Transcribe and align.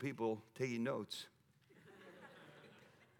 people 0.00 0.42
taking 0.58 0.82
notes. 0.82 1.26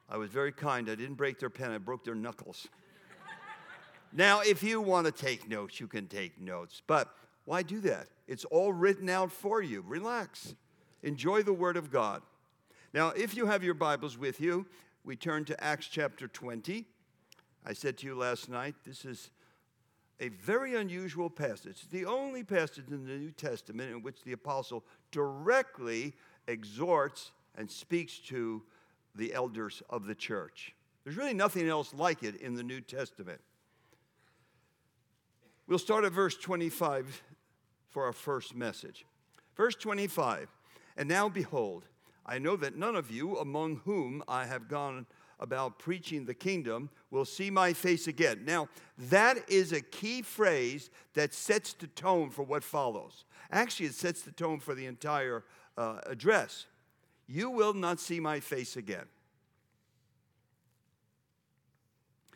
I 0.08 0.16
was 0.16 0.30
very 0.30 0.50
kind. 0.50 0.90
I 0.90 0.96
didn't 0.96 1.14
break 1.14 1.38
their 1.38 1.50
pen, 1.50 1.70
I 1.70 1.78
broke 1.78 2.04
their 2.04 2.16
knuckles. 2.16 2.66
now, 4.12 4.40
if 4.40 4.62
you 4.62 4.80
want 4.80 5.06
to 5.06 5.12
take 5.12 5.48
notes, 5.48 5.78
you 5.78 5.86
can 5.86 6.08
take 6.08 6.40
notes. 6.40 6.82
But 6.84 7.14
why 7.44 7.62
do 7.62 7.80
that? 7.82 8.08
It's 8.26 8.44
all 8.46 8.72
written 8.72 9.08
out 9.08 9.30
for 9.30 9.62
you. 9.62 9.84
Relax. 9.86 10.54
Enjoy 11.02 11.42
the 11.42 11.52
Word 11.52 11.76
of 11.76 11.92
God. 11.92 12.22
Now, 12.92 13.10
if 13.10 13.36
you 13.36 13.46
have 13.46 13.62
your 13.62 13.74
Bibles 13.74 14.18
with 14.18 14.40
you, 14.40 14.66
we 15.04 15.14
turn 15.14 15.44
to 15.44 15.62
Acts 15.62 15.86
chapter 15.86 16.26
20. 16.26 16.86
I 17.64 17.72
said 17.72 17.98
to 17.98 18.06
you 18.06 18.14
last 18.16 18.48
night, 18.48 18.74
this 18.84 19.04
is 19.04 19.30
a 20.18 20.28
very 20.28 20.74
unusual 20.74 21.30
passage. 21.30 21.78
It's 21.82 21.86
the 21.86 22.04
only 22.04 22.42
passage 22.42 22.84
in 22.90 23.06
the 23.06 23.14
New 23.14 23.30
Testament 23.30 23.90
in 23.90 24.02
which 24.02 24.22
the 24.22 24.32
apostle 24.32 24.84
directly 25.12 26.14
exhorts 26.50 27.32
and 27.56 27.70
speaks 27.70 28.18
to 28.18 28.62
the 29.14 29.32
elders 29.34 29.82
of 29.88 30.06
the 30.06 30.14
church. 30.14 30.74
There's 31.04 31.16
really 31.16 31.34
nothing 31.34 31.68
else 31.68 31.94
like 31.94 32.22
it 32.22 32.36
in 32.36 32.54
the 32.54 32.62
New 32.62 32.80
Testament. 32.80 33.40
We'll 35.66 35.78
start 35.78 36.04
at 36.04 36.12
verse 36.12 36.36
25 36.36 37.22
for 37.88 38.04
our 38.04 38.12
first 38.12 38.54
message. 38.54 39.06
Verse 39.56 39.74
25 39.76 40.48
And 40.96 41.08
now 41.08 41.28
behold, 41.28 41.86
I 42.26 42.38
know 42.38 42.56
that 42.56 42.76
none 42.76 42.96
of 42.96 43.10
you 43.10 43.36
among 43.38 43.80
whom 43.84 44.22
I 44.28 44.46
have 44.46 44.68
gone 44.68 45.06
about 45.38 45.78
preaching 45.78 46.26
the 46.26 46.34
kingdom 46.34 46.90
will 47.10 47.24
see 47.24 47.50
my 47.50 47.72
face 47.72 48.06
again. 48.06 48.42
Now, 48.44 48.68
that 48.98 49.38
is 49.48 49.72
a 49.72 49.80
key 49.80 50.22
phrase 50.22 50.90
that 51.14 51.32
sets 51.32 51.72
the 51.72 51.86
tone 51.86 52.30
for 52.30 52.42
what 52.42 52.62
follows. 52.62 53.24
Actually, 53.50 53.86
it 53.86 53.94
sets 53.94 54.22
the 54.22 54.32
tone 54.32 54.60
for 54.60 54.74
the 54.74 54.86
entire 54.86 55.44
uh, 55.76 56.00
address. 56.06 56.66
You 57.26 57.50
will 57.50 57.74
not 57.74 58.00
see 58.00 58.20
my 58.20 58.40
face 58.40 58.76
again. 58.76 59.06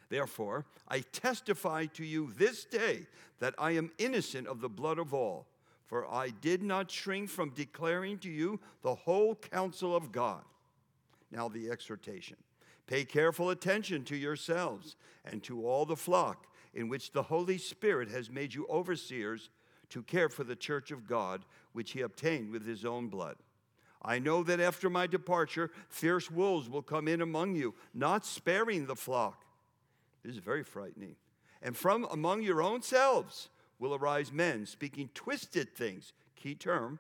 Therefore, 0.08 0.64
I 0.86 1.00
testify 1.00 1.86
to 1.86 2.04
you 2.04 2.32
this 2.36 2.64
day 2.64 3.06
that 3.40 3.54
I 3.58 3.72
am 3.72 3.90
innocent 3.98 4.46
of 4.46 4.60
the 4.60 4.68
blood 4.68 4.98
of 4.98 5.12
all, 5.12 5.46
for 5.86 6.06
I 6.06 6.30
did 6.30 6.62
not 6.62 6.90
shrink 6.90 7.28
from 7.28 7.50
declaring 7.50 8.18
to 8.18 8.30
you 8.30 8.60
the 8.82 8.94
whole 8.94 9.34
counsel 9.34 9.96
of 9.96 10.12
God. 10.12 10.42
Now, 11.32 11.48
the 11.48 11.70
exhortation. 11.70 12.36
Pay 12.86 13.04
careful 13.04 13.50
attention 13.50 14.04
to 14.04 14.16
yourselves 14.16 14.94
and 15.24 15.42
to 15.44 15.66
all 15.66 15.86
the 15.86 15.96
flock 15.96 16.46
in 16.74 16.88
which 16.88 17.12
the 17.12 17.22
Holy 17.22 17.58
Spirit 17.58 18.08
has 18.10 18.30
made 18.30 18.54
you 18.54 18.66
overseers 18.68 19.48
to 19.90 20.02
care 20.02 20.28
for 20.28 20.44
the 20.44 20.56
church 20.56 20.90
of 20.90 21.06
God, 21.06 21.44
which 21.74 21.90
he 21.90 22.00
obtained 22.00 22.50
with 22.50 22.66
his 22.66 22.86
own 22.86 23.08
blood. 23.08 23.36
I 24.00 24.18
know 24.18 24.42
that 24.42 24.60
after 24.60 24.88
my 24.88 25.06
departure, 25.06 25.70
fierce 25.88 26.30
wolves 26.30 26.68
will 26.68 26.82
come 26.82 27.08
in 27.08 27.20
among 27.20 27.56
you, 27.56 27.74
not 27.92 28.24
sparing 28.24 28.86
the 28.86 28.96
flock. 28.96 29.44
This 30.22 30.34
is 30.34 30.38
very 30.38 30.62
frightening. 30.62 31.16
And 31.62 31.76
from 31.76 32.04
among 32.10 32.42
your 32.42 32.62
own 32.62 32.82
selves 32.82 33.48
will 33.78 33.94
arise 33.94 34.32
men 34.32 34.66
speaking 34.66 35.10
twisted 35.14 35.74
things, 35.74 36.12
key 36.36 36.54
term, 36.54 36.98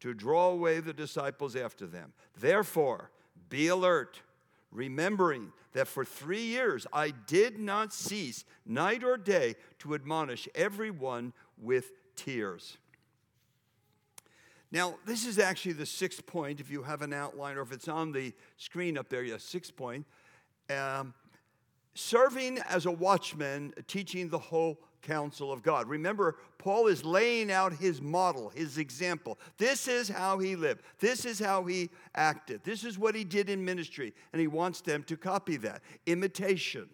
to 0.00 0.14
draw 0.14 0.48
away 0.48 0.80
the 0.80 0.92
disciples 0.92 1.56
after 1.56 1.86
them. 1.86 2.12
Therefore, 2.38 3.10
be 3.48 3.68
alert 3.68 4.20
remembering 4.70 5.52
that 5.72 5.88
for 5.88 6.04
three 6.04 6.42
years 6.42 6.86
I 6.92 7.10
did 7.10 7.58
not 7.58 7.92
cease, 7.92 8.44
night 8.66 9.04
or 9.04 9.16
day, 9.16 9.56
to 9.80 9.94
admonish 9.94 10.48
everyone 10.54 11.32
with 11.58 11.92
tears. 12.16 12.78
Now, 14.72 14.94
this 15.04 15.26
is 15.26 15.38
actually 15.38 15.72
the 15.72 15.86
sixth 15.86 16.24
point, 16.26 16.60
if 16.60 16.70
you 16.70 16.82
have 16.82 17.02
an 17.02 17.12
outline 17.12 17.56
or 17.56 17.62
if 17.62 17.72
it's 17.72 17.88
on 17.88 18.12
the 18.12 18.32
screen 18.56 18.96
up 18.96 19.08
there, 19.08 19.24
yes, 19.24 19.42
sixth 19.42 19.74
point. 19.74 20.06
Um, 20.68 21.12
serving 21.94 22.58
as 22.68 22.86
a 22.86 22.90
watchman, 22.90 23.74
teaching 23.88 24.28
the 24.28 24.38
whole 24.38 24.80
counsel 25.02 25.50
of 25.50 25.62
God. 25.62 25.88
Remember, 25.88 26.36
Paul 26.58 26.86
is 26.86 27.04
laying 27.04 27.50
out 27.50 27.72
his 27.72 28.00
model, 28.00 28.50
his 28.50 28.78
example. 28.78 29.38
This 29.58 29.88
is 29.88 30.08
how 30.08 30.38
he 30.38 30.54
lived, 30.54 30.82
this 31.00 31.24
is 31.24 31.40
how 31.40 31.64
he 31.64 31.90
acted, 32.14 32.62
this 32.62 32.84
is 32.84 32.98
what 32.98 33.14
he 33.14 33.24
did 33.24 33.50
in 33.50 33.64
ministry, 33.64 34.14
and 34.32 34.40
he 34.40 34.46
wants 34.46 34.82
them 34.82 35.02
to 35.04 35.16
copy 35.16 35.56
that. 35.58 35.82
Imitation. 36.06 36.88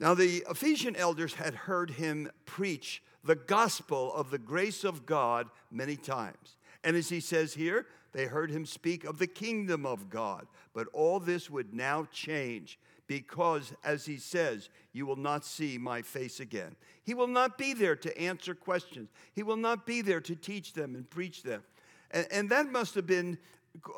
Now, 0.00 0.14
the 0.14 0.44
Ephesian 0.48 0.94
elders 0.94 1.34
had 1.34 1.54
heard 1.54 1.90
him 1.90 2.30
preach 2.46 3.02
the 3.24 3.36
gospel 3.36 4.12
of 4.14 4.30
the 4.30 4.38
grace 4.38 4.84
of 4.84 5.06
God 5.06 5.48
many 5.70 5.96
times. 5.96 6.56
And 6.84 6.96
as 6.96 7.08
he 7.08 7.20
says 7.20 7.54
here, 7.54 7.86
they 8.12 8.26
heard 8.26 8.50
him 8.50 8.64
speak 8.64 9.04
of 9.04 9.18
the 9.18 9.26
kingdom 9.26 9.84
of 9.84 10.08
God. 10.08 10.46
But 10.72 10.88
all 10.92 11.20
this 11.20 11.50
would 11.50 11.74
now 11.74 12.06
change 12.10 12.78
because, 13.06 13.72
as 13.82 14.06
he 14.06 14.18
says, 14.18 14.70
you 14.92 15.06
will 15.06 15.16
not 15.16 15.44
see 15.44 15.78
my 15.78 16.02
face 16.02 16.40
again. 16.40 16.76
He 17.02 17.14
will 17.14 17.26
not 17.26 17.58
be 17.58 17.72
there 17.72 17.96
to 17.96 18.18
answer 18.18 18.54
questions, 18.54 19.10
he 19.34 19.42
will 19.42 19.56
not 19.56 19.86
be 19.86 20.02
there 20.02 20.20
to 20.20 20.36
teach 20.36 20.74
them 20.74 20.94
and 20.94 21.08
preach 21.08 21.42
them. 21.42 21.62
And, 22.10 22.26
and 22.30 22.50
that 22.50 22.70
must 22.70 22.94
have 22.94 23.06
been 23.06 23.38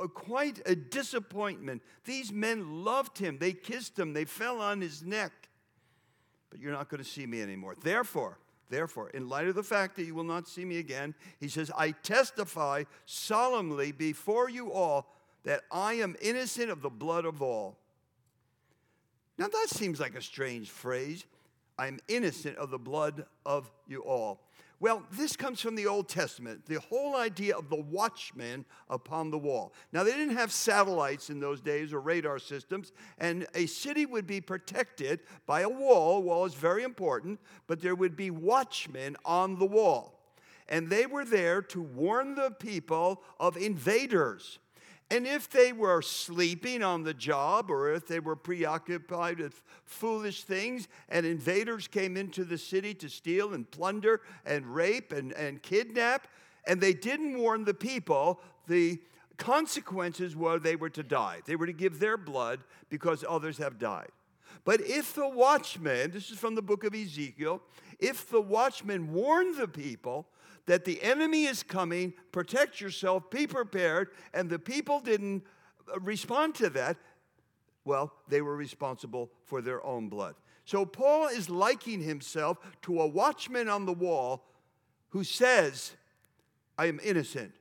uh, 0.01 0.07
quite 0.07 0.61
a 0.67 0.75
disappointment. 0.75 1.83
These 2.05 2.33
men 2.33 2.85
loved 2.85 3.19
him, 3.19 3.39
they 3.39 3.53
kissed 3.53 3.99
him, 3.99 4.13
they 4.13 4.25
fell 4.25 4.61
on 4.61 4.81
his 4.81 5.03
neck. 5.03 5.33
But 6.51 6.61
you're 6.61 6.73
not 6.73 6.89
going 6.89 7.03
to 7.03 7.09
see 7.09 7.27
me 7.27 7.43
anymore. 7.43 7.77
Therefore, 7.81 8.39
Therefore, 8.71 9.11
in 9.11 9.29
light 9.29 9.49
of 9.49 9.57
the 9.57 9.65
fact 9.65 9.97
that 9.97 10.05
you 10.05 10.15
will 10.15 10.25
not 10.25 10.49
see 10.49 10.65
me 10.65 10.79
again, 10.79 11.15
he 11.41 11.49
says, 11.49 11.73
I 11.77 11.91
testify 11.91 12.85
solemnly 13.05 13.91
before 13.91 14.49
you 14.49 14.73
all 14.73 15.13
that 15.43 15.63
I 15.73 15.95
am 15.95 16.17
innocent 16.23 16.71
of 16.71 16.81
the 16.81 16.89
blood 16.89 17.25
of 17.25 17.43
all. 17.43 17.77
Now, 19.37 19.49
that 19.49 19.67
seems 19.71 19.99
like 19.99 20.15
a 20.15 20.23
strange 20.23 20.71
phrase. 20.71 21.25
I'm 21.79 21.99
innocent 22.09 22.59
of 22.59 22.71
the 22.71 22.79
blood 22.79 23.27
of 23.45 23.71
you 23.89 24.03
all. 24.03 24.41
Well, 24.83 25.05
this 25.13 25.37
comes 25.37 25.61
from 25.61 25.75
the 25.75 25.87
Old 25.87 26.09
Testament, 26.09 26.65
the 26.65 26.81
whole 26.81 27.15
idea 27.15 27.55
of 27.55 27.69
the 27.69 27.77
watchman 27.77 28.65
upon 28.89 29.31
the 29.31 29.37
wall. 29.37 29.75
Now, 29.93 30.05
they 30.05 30.13
didn't 30.13 30.39
have 30.39 30.51
satellites 30.51 31.29
in 31.29 31.39
those 31.39 31.61
days 31.61 31.93
or 31.93 32.01
radar 32.01 32.39
systems, 32.39 32.93
and 33.19 33.47
a 33.55 33.67
city 33.67 34.07
would 34.07 34.27
be 34.27 34.41
protected 34.41 35.21
by 35.47 35.61
a 35.61 35.69
wall. 35.69 36.17
A 36.17 36.21
Wall 36.21 36.47
is 36.47 36.55
very 36.55 36.83
important, 36.83 37.41
but 37.67 37.83
there 37.83 37.95
would 37.95 38.17
be 38.17 38.31
watchmen 38.31 39.19
on 39.23 39.59
the 39.59 39.67
wall. 39.67 40.19
And 40.67 40.89
they 40.89 41.05
were 41.05 41.27
there 41.27 41.61
to 41.63 41.83
warn 41.83 42.35
the 42.35 42.51
people 42.51 43.23
of 43.39 43.59
invaders. 43.59 44.61
And 45.11 45.27
if 45.27 45.51
they 45.51 45.73
were 45.73 46.03
sleeping 46.03 46.85
on 46.85 47.03
the 47.03 47.15
job 47.15 47.69
or 47.69 47.93
if 47.93 48.07
they 48.07 48.21
were 48.21 48.37
preoccupied 48.37 49.41
with 49.41 49.61
foolish 49.85 50.45
things 50.45 50.87
and 51.09 51.27
invaders 51.27 51.89
came 51.89 52.17
into 52.17 52.45
the 52.45 52.59
city 52.59 52.95
to 52.95 53.09
steal 53.09 53.53
and 53.53 53.69
plunder 53.69 54.21
and 54.47 54.73
rape 54.73 55.11
and, 55.13 55.33
and 55.33 55.61
kidnap, 55.63 56.29
and 56.65 56.81
they 56.81 56.93
didn't 56.93 57.37
warn 57.37 57.65
the 57.65 57.75
people, 57.75 58.41
the 58.69 59.01
consequences 59.37 60.37
were 60.37 60.61
they 60.61 60.77
were 60.77 60.91
to 60.91 61.03
die. 61.03 61.41
They 61.45 61.57
were 61.57 61.67
to 61.67 61.73
give 61.73 61.99
their 61.99 62.17
blood 62.17 62.61
because 62.89 63.25
others 63.29 63.59
have 63.59 63.79
died. 63.79 64.11
But 64.65 64.81
if 64.83 65.15
the 65.15 65.29
watchman, 65.29 66.13
this 66.13 66.31
is 66.31 66.39
from 66.39 66.55
the 66.55 66.63
book 66.63 66.85
of 66.85 66.95
Ezekiel, 66.95 67.63
if 67.99 68.31
the 68.31 68.41
watchman 68.41 69.13
warned 69.13 69.57
the 69.57 69.67
people, 69.67 70.29
that 70.71 70.85
the 70.85 71.03
enemy 71.03 71.47
is 71.47 71.65
coming, 71.65 72.15
protect 72.31 72.81
yourself, 72.81 73.29
be 73.29 73.45
prepared, 73.45 74.11
and 74.33 74.49
the 74.49 74.57
people 74.57 75.01
didn't 75.01 75.43
uh, 75.93 75.99
respond 75.99 76.55
to 76.55 76.71
that, 76.71 76.97
well, 77.85 78.13
they 78.29 78.41
were 78.41 78.55
responsible 78.55 79.33
for 79.47 79.61
their 79.61 79.85
own 79.85 80.09
blood. 80.09 80.37
So 80.65 80.87
Paul 80.87 81.27
is 81.27 81.51
likening 81.51 82.03
himself 82.03 82.59
to 82.83 83.01
a 83.01 83.07
watchman 83.09 83.69
on 83.69 83.85
the 83.85 83.93
wall 83.93 84.45
who 85.09 85.25
says, 85.25 85.97
I 86.79 86.87
am 86.87 87.01
innocent 87.03 87.53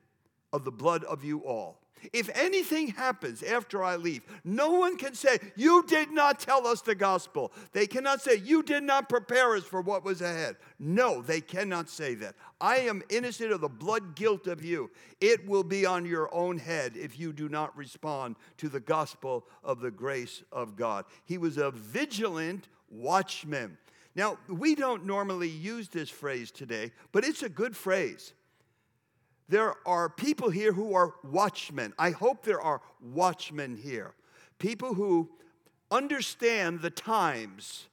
of 0.53 0.63
the 0.63 0.71
blood 0.71 1.03
of 1.03 1.23
you 1.23 1.39
all. 1.39 1.78
If 2.13 2.29
anything 2.35 2.89
happens 2.89 3.43
after 3.43 3.83
I 3.83 3.95
leave, 3.95 4.21
no 4.43 4.71
one 4.71 4.97
can 4.97 5.13
say, 5.13 5.39
You 5.55 5.83
did 5.87 6.11
not 6.11 6.39
tell 6.39 6.65
us 6.67 6.81
the 6.81 6.95
gospel. 6.95 7.51
They 7.71 7.87
cannot 7.87 8.21
say, 8.21 8.35
You 8.35 8.63
did 8.63 8.83
not 8.83 9.09
prepare 9.09 9.55
us 9.55 9.63
for 9.63 9.81
what 9.81 10.03
was 10.03 10.21
ahead. 10.21 10.57
No, 10.79 11.21
they 11.21 11.41
cannot 11.41 11.89
say 11.89 12.15
that. 12.15 12.35
I 12.61 12.77
am 12.77 13.03
innocent 13.09 13.51
of 13.51 13.61
the 13.61 13.69
blood 13.69 14.15
guilt 14.15 14.47
of 14.47 14.63
you. 14.63 14.91
It 15.21 15.47
will 15.47 15.63
be 15.63 15.85
on 15.85 16.05
your 16.05 16.33
own 16.33 16.57
head 16.57 16.93
if 16.95 17.19
you 17.19 17.33
do 17.33 17.49
not 17.49 17.75
respond 17.77 18.35
to 18.57 18.69
the 18.69 18.79
gospel 18.79 19.45
of 19.63 19.79
the 19.79 19.91
grace 19.91 20.43
of 20.51 20.75
God. 20.75 21.05
He 21.25 21.37
was 21.37 21.57
a 21.57 21.71
vigilant 21.71 22.67
watchman. 22.89 23.77
Now, 24.15 24.37
we 24.47 24.75
don't 24.75 25.05
normally 25.05 25.49
use 25.49 25.87
this 25.87 26.09
phrase 26.09 26.51
today, 26.51 26.91
but 27.11 27.23
it's 27.23 27.43
a 27.43 27.49
good 27.49 27.75
phrase 27.75 28.33
there 29.49 29.75
are 29.85 30.09
people 30.09 30.51
here 30.51 30.71
who 30.71 30.93
are 30.93 31.15
watchmen. 31.23 31.93
I 31.97 32.11
hope 32.11 32.43
there 32.43 32.61
are 32.61 32.81
watchmen 33.01 33.75
here. 33.75 34.13
People 34.59 34.93
who 34.93 35.29
understand 35.89 36.81
the 36.81 36.91
times 36.91 37.87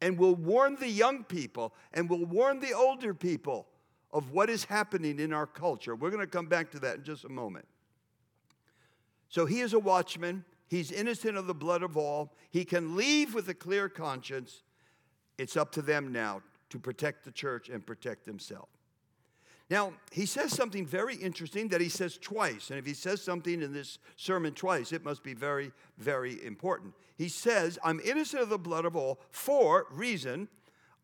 and 0.00 0.18
will 0.18 0.34
warn 0.34 0.76
the 0.76 0.88
young 0.88 1.22
people 1.22 1.74
and 1.92 2.08
will 2.08 2.24
warn 2.24 2.60
the 2.60 2.72
older 2.72 3.12
people 3.12 3.66
of 4.10 4.30
what 4.30 4.48
is 4.48 4.64
happening 4.64 5.20
in 5.20 5.34
our 5.34 5.46
culture. 5.46 5.94
We're 5.94 6.10
going 6.10 6.24
to 6.24 6.26
come 6.26 6.46
back 6.46 6.70
to 6.72 6.78
that 6.80 6.96
in 6.96 7.04
just 7.04 7.24
a 7.24 7.28
moment. 7.28 7.66
So 9.28 9.44
he 9.44 9.60
is 9.60 9.74
a 9.74 9.78
watchman. 9.78 10.44
He's 10.66 10.90
innocent 10.90 11.36
of 11.36 11.46
the 11.46 11.54
blood 11.54 11.82
of 11.82 11.96
all. 11.96 12.34
He 12.50 12.64
can 12.64 12.96
leave 12.96 13.34
with 13.34 13.48
a 13.50 13.54
clear 13.54 13.90
conscience. 13.90 14.62
It's 15.36 15.58
up 15.58 15.72
to 15.72 15.82
them 15.82 16.10
now 16.10 16.42
to 16.70 16.78
protect 16.78 17.24
the 17.24 17.32
church 17.32 17.68
and 17.68 17.84
protect 17.84 18.24
himself. 18.24 18.68
Now, 19.70 19.92
he 20.10 20.26
says 20.26 20.52
something 20.52 20.84
very 20.84 21.14
interesting 21.16 21.68
that 21.68 21.80
he 21.80 21.88
says 21.88 22.18
twice. 22.18 22.70
And 22.70 22.78
if 22.78 22.84
he 22.84 22.94
says 22.94 23.22
something 23.22 23.62
in 23.62 23.72
this 23.72 23.98
sermon 24.16 24.52
twice, 24.54 24.92
it 24.92 25.04
must 25.04 25.22
be 25.22 25.34
very, 25.34 25.72
very 25.98 26.44
important. 26.44 26.94
He 27.16 27.28
says, 27.28 27.78
I'm 27.82 28.00
innocent 28.04 28.42
of 28.42 28.48
the 28.48 28.58
blood 28.58 28.84
of 28.84 28.96
all 28.96 29.20
for 29.30 29.86
reason 29.90 30.48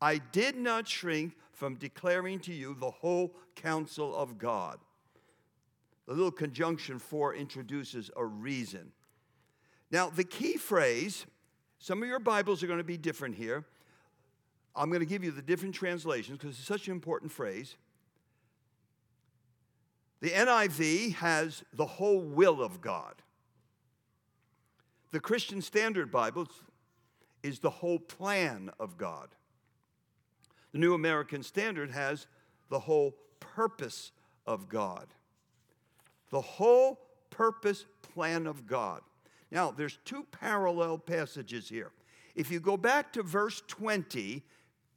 I 0.01 0.19
did 0.19 0.57
not 0.57 0.87
shrink 0.87 1.37
from 1.53 1.75
declaring 1.75 2.39
to 2.41 2.53
you 2.53 2.77
the 2.79 2.91
whole 2.91 3.35
counsel 3.57 4.15
of 4.15 4.39
God. 4.39 4.79
The 6.07 6.15
little 6.15 6.31
conjunction 6.31 6.99
for 6.99 7.35
introduces 7.35 8.11
a 8.17 8.25
reason. 8.25 8.93
Now, 9.91 10.09
the 10.09 10.25
key 10.25 10.57
phrase, 10.57 11.27
some 11.79 12.03
of 12.03 12.09
your 12.09 12.21
Bibles 12.21 12.63
are 12.63 12.67
going 12.67 12.79
to 12.79 12.85
be 12.85 12.97
different 12.97 13.35
here. 13.35 13.65
I'm 14.77 14.91
going 14.91 15.01
to 15.01 15.07
give 15.07 15.25
you 15.25 15.33
the 15.33 15.43
different 15.43 15.75
translations 15.75 16.39
because 16.39 16.57
it's 16.59 16.67
such 16.67 16.87
an 16.87 16.93
important 16.93 17.33
phrase. 17.33 17.77
The 20.21 20.31
NIV 20.31 21.15
has 21.15 21.63
the 21.73 21.87
whole 21.87 22.21
will 22.21 22.63
of 22.63 22.81
God. 22.81 23.15
The 25.11 25.21
Christian 25.21 25.63
Standard 25.63 26.11
Bible 26.11 26.49
is 27.43 27.61
the 27.61 27.71
whole 27.71 27.99
plan 27.99 28.71
of 28.81 28.99
God. 28.99 29.29
The 30.73 30.79
New 30.79 30.95
American 30.95 31.43
Standard 31.43 31.91
has 31.91 32.27
the 32.69 32.81
whole 32.81 33.15
purpose 33.41 34.13
of 34.47 34.69
God. 34.69 35.07
The 36.31 36.41
whole 36.41 36.99
purpose 37.31 37.85
plan 38.03 38.47
of 38.47 38.67
God. 38.67 39.01
Now, 39.51 39.71
there's 39.71 39.99
two 40.05 40.27
parallel 40.31 40.99
passages 40.99 41.69
here. 41.69 41.93
If 42.35 42.51
you 42.51 42.61
go 42.61 42.77
back 42.77 43.13
to 43.15 43.23
verse 43.23 43.63
20, 43.67 44.43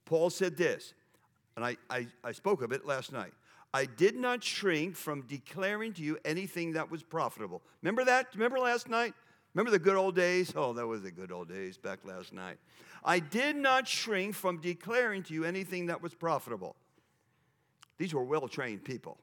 Paul 0.06 0.30
said 0.30 0.58
this, 0.58 0.94
and 1.56 1.64
I, 1.64 1.78
I, 1.90 2.08
I 2.24 2.32
spoke 2.34 2.62
of 2.62 2.72
it 2.72 2.86
last 2.86 3.14
night. 3.14 3.32
I 3.74 3.86
did 3.86 4.16
not 4.16 4.44
shrink 4.44 4.96
from 4.96 5.22
declaring 5.22 5.94
to 5.94 6.02
you 6.02 6.18
anything 6.26 6.74
that 6.74 6.92
was 6.92 7.04
profitable. 7.04 7.62
Remember 7.82 8.04
that? 8.06 8.28
Remember 8.34 8.60
last 8.60 8.90
night? 8.90 9.14
Remember 9.54 9.72
the 9.72 9.80
good 9.80 9.96
old 9.96 10.16
days? 10.16 10.54
Oh, 10.56 10.74
that 10.74 10.88
was 10.88 11.02
the 11.02 11.12
good 11.12 11.32
old 11.32 11.50
days 11.50 11.78
back 11.78 12.00
last 12.04 12.34
night. 12.34 12.58
I 13.04 13.20
did 13.20 13.56
not 13.56 13.88
shrink 13.88 14.36
from 14.36 14.58
declaring 14.58 15.24
to 15.24 15.34
you 15.34 15.46
anything 15.46 15.88
that 15.88 16.02
was 16.02 16.14
profitable. 16.14 16.76
These 17.98 18.14
were 18.14 18.24
well 18.24 18.48
trained 18.48 18.84
people. 18.84 19.18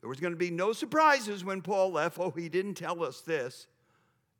There 0.00 0.08
was 0.08 0.20
going 0.20 0.32
to 0.32 0.38
be 0.38 0.50
no 0.50 0.72
surprises 0.72 1.44
when 1.44 1.62
Paul 1.62 1.92
left. 1.92 2.18
Oh, 2.18 2.30
he 2.30 2.48
didn't 2.48 2.74
tell 2.74 3.02
us 3.02 3.20
this. 3.22 3.66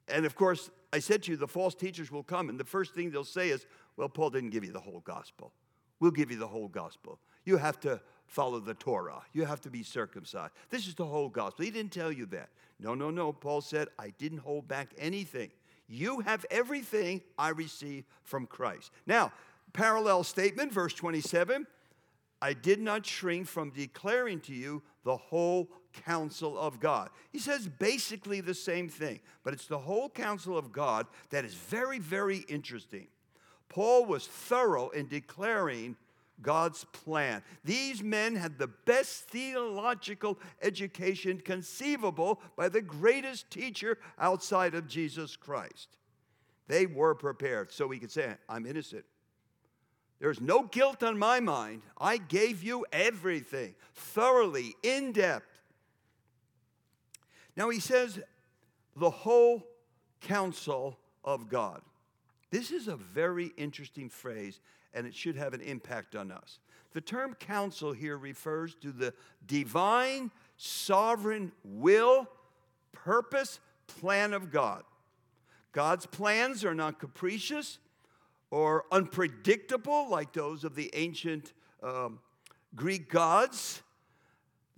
And 0.08 0.24
of 0.24 0.34
course, 0.34 0.70
I 0.92 0.98
said 0.98 1.22
to 1.24 1.32
you, 1.32 1.36
the 1.36 1.48
false 1.48 1.74
teachers 1.74 2.12
will 2.12 2.22
come, 2.22 2.48
and 2.48 2.60
the 2.60 2.64
first 2.64 2.94
thing 2.94 3.10
they'll 3.10 3.24
say 3.24 3.48
is, 3.48 3.66
Well, 3.96 4.08
Paul 4.08 4.30
didn't 4.30 4.50
give 4.50 4.64
you 4.64 4.72
the 4.72 4.80
whole 4.80 5.00
gospel. 5.00 5.52
We'll 5.98 6.10
give 6.10 6.30
you 6.30 6.36
the 6.36 6.46
whole 6.46 6.68
gospel. 6.68 7.18
You 7.44 7.56
have 7.56 7.80
to 7.80 8.00
follow 8.26 8.60
the 8.60 8.74
Torah. 8.74 9.22
You 9.32 9.44
have 9.44 9.60
to 9.62 9.70
be 9.70 9.82
circumcised. 9.82 10.52
This 10.70 10.86
is 10.86 10.94
the 10.94 11.06
whole 11.06 11.28
gospel. 11.28 11.64
He 11.64 11.70
didn't 11.70 11.92
tell 11.92 12.12
you 12.12 12.26
that. 12.26 12.50
No, 12.78 12.94
no, 12.94 13.10
no. 13.10 13.32
Paul 13.32 13.60
said, 13.60 13.88
I 13.98 14.10
didn't 14.18 14.38
hold 14.38 14.68
back 14.68 14.90
anything. 14.98 15.50
You 15.88 16.20
have 16.20 16.44
everything 16.50 17.22
I 17.38 17.50
received 17.50 18.06
from 18.22 18.46
Christ. 18.46 18.90
Now, 19.06 19.32
parallel 19.72 20.24
statement, 20.24 20.72
verse 20.72 20.94
27 20.94 21.66
I 22.42 22.52
did 22.52 22.80
not 22.80 23.06
shrink 23.06 23.46
from 23.46 23.70
declaring 23.70 24.40
to 24.40 24.52
you 24.52 24.82
the 25.04 25.16
whole 25.16 25.70
counsel 26.04 26.58
of 26.58 26.80
God. 26.80 27.08
He 27.30 27.38
says 27.38 27.66
basically 27.66 28.40
the 28.40 28.54
same 28.54 28.88
thing, 28.88 29.20
but 29.42 29.54
it's 29.54 29.66
the 29.66 29.78
whole 29.78 30.10
counsel 30.10 30.58
of 30.58 30.70
God 30.70 31.06
that 31.30 31.44
is 31.44 31.54
very, 31.54 31.98
very 31.98 32.38
interesting. 32.48 33.06
Paul 33.68 34.04
was 34.04 34.26
thorough 34.26 34.90
in 34.90 35.08
declaring 35.08 35.96
God's 36.42 36.84
plan. 36.84 37.42
These 37.64 38.02
men 38.02 38.36
had 38.36 38.58
the 38.58 38.66
best 38.66 39.24
theological 39.24 40.38
education 40.62 41.40
conceivable 41.40 42.40
by 42.56 42.68
the 42.68 42.82
greatest 42.82 43.50
teacher 43.50 43.98
outside 44.18 44.74
of 44.74 44.86
Jesus 44.86 45.36
Christ. 45.36 45.88
They 46.68 46.86
were 46.86 47.14
prepared 47.14 47.72
so 47.72 47.88
he 47.88 47.98
could 47.98 48.10
say, 48.10 48.34
I'm 48.48 48.66
innocent. 48.66 49.04
There's 50.18 50.40
no 50.40 50.62
guilt 50.62 51.02
on 51.02 51.18
my 51.18 51.40
mind. 51.40 51.82
I 51.98 52.16
gave 52.16 52.62
you 52.62 52.86
everything, 52.92 53.74
thoroughly, 53.94 54.74
in 54.82 55.12
depth. 55.12 55.60
Now 57.56 57.68
he 57.68 57.80
says, 57.80 58.18
the 58.96 59.10
whole 59.10 59.66
counsel 60.22 60.98
of 61.24 61.48
God. 61.48 61.82
This 62.50 62.70
is 62.70 62.88
a 62.88 62.96
very 62.96 63.52
interesting 63.56 64.08
phrase 64.08 64.60
and 64.96 65.06
it 65.06 65.14
should 65.14 65.36
have 65.36 65.54
an 65.54 65.60
impact 65.60 66.16
on 66.16 66.32
us. 66.32 66.58
The 66.94 67.00
term 67.02 67.34
counsel 67.34 67.92
here 67.92 68.16
refers 68.16 68.74
to 68.76 68.90
the 68.90 69.12
divine, 69.46 70.30
sovereign 70.56 71.52
will, 71.62 72.26
purpose, 72.92 73.60
plan 73.86 74.32
of 74.32 74.50
God. 74.50 74.82
God's 75.72 76.06
plans 76.06 76.64
are 76.64 76.74
not 76.74 76.98
capricious 76.98 77.78
or 78.50 78.86
unpredictable 78.90 80.08
like 80.08 80.32
those 80.32 80.64
of 80.64 80.74
the 80.74 80.90
ancient 80.94 81.52
um, 81.82 82.18
Greek 82.74 83.10
gods. 83.10 83.82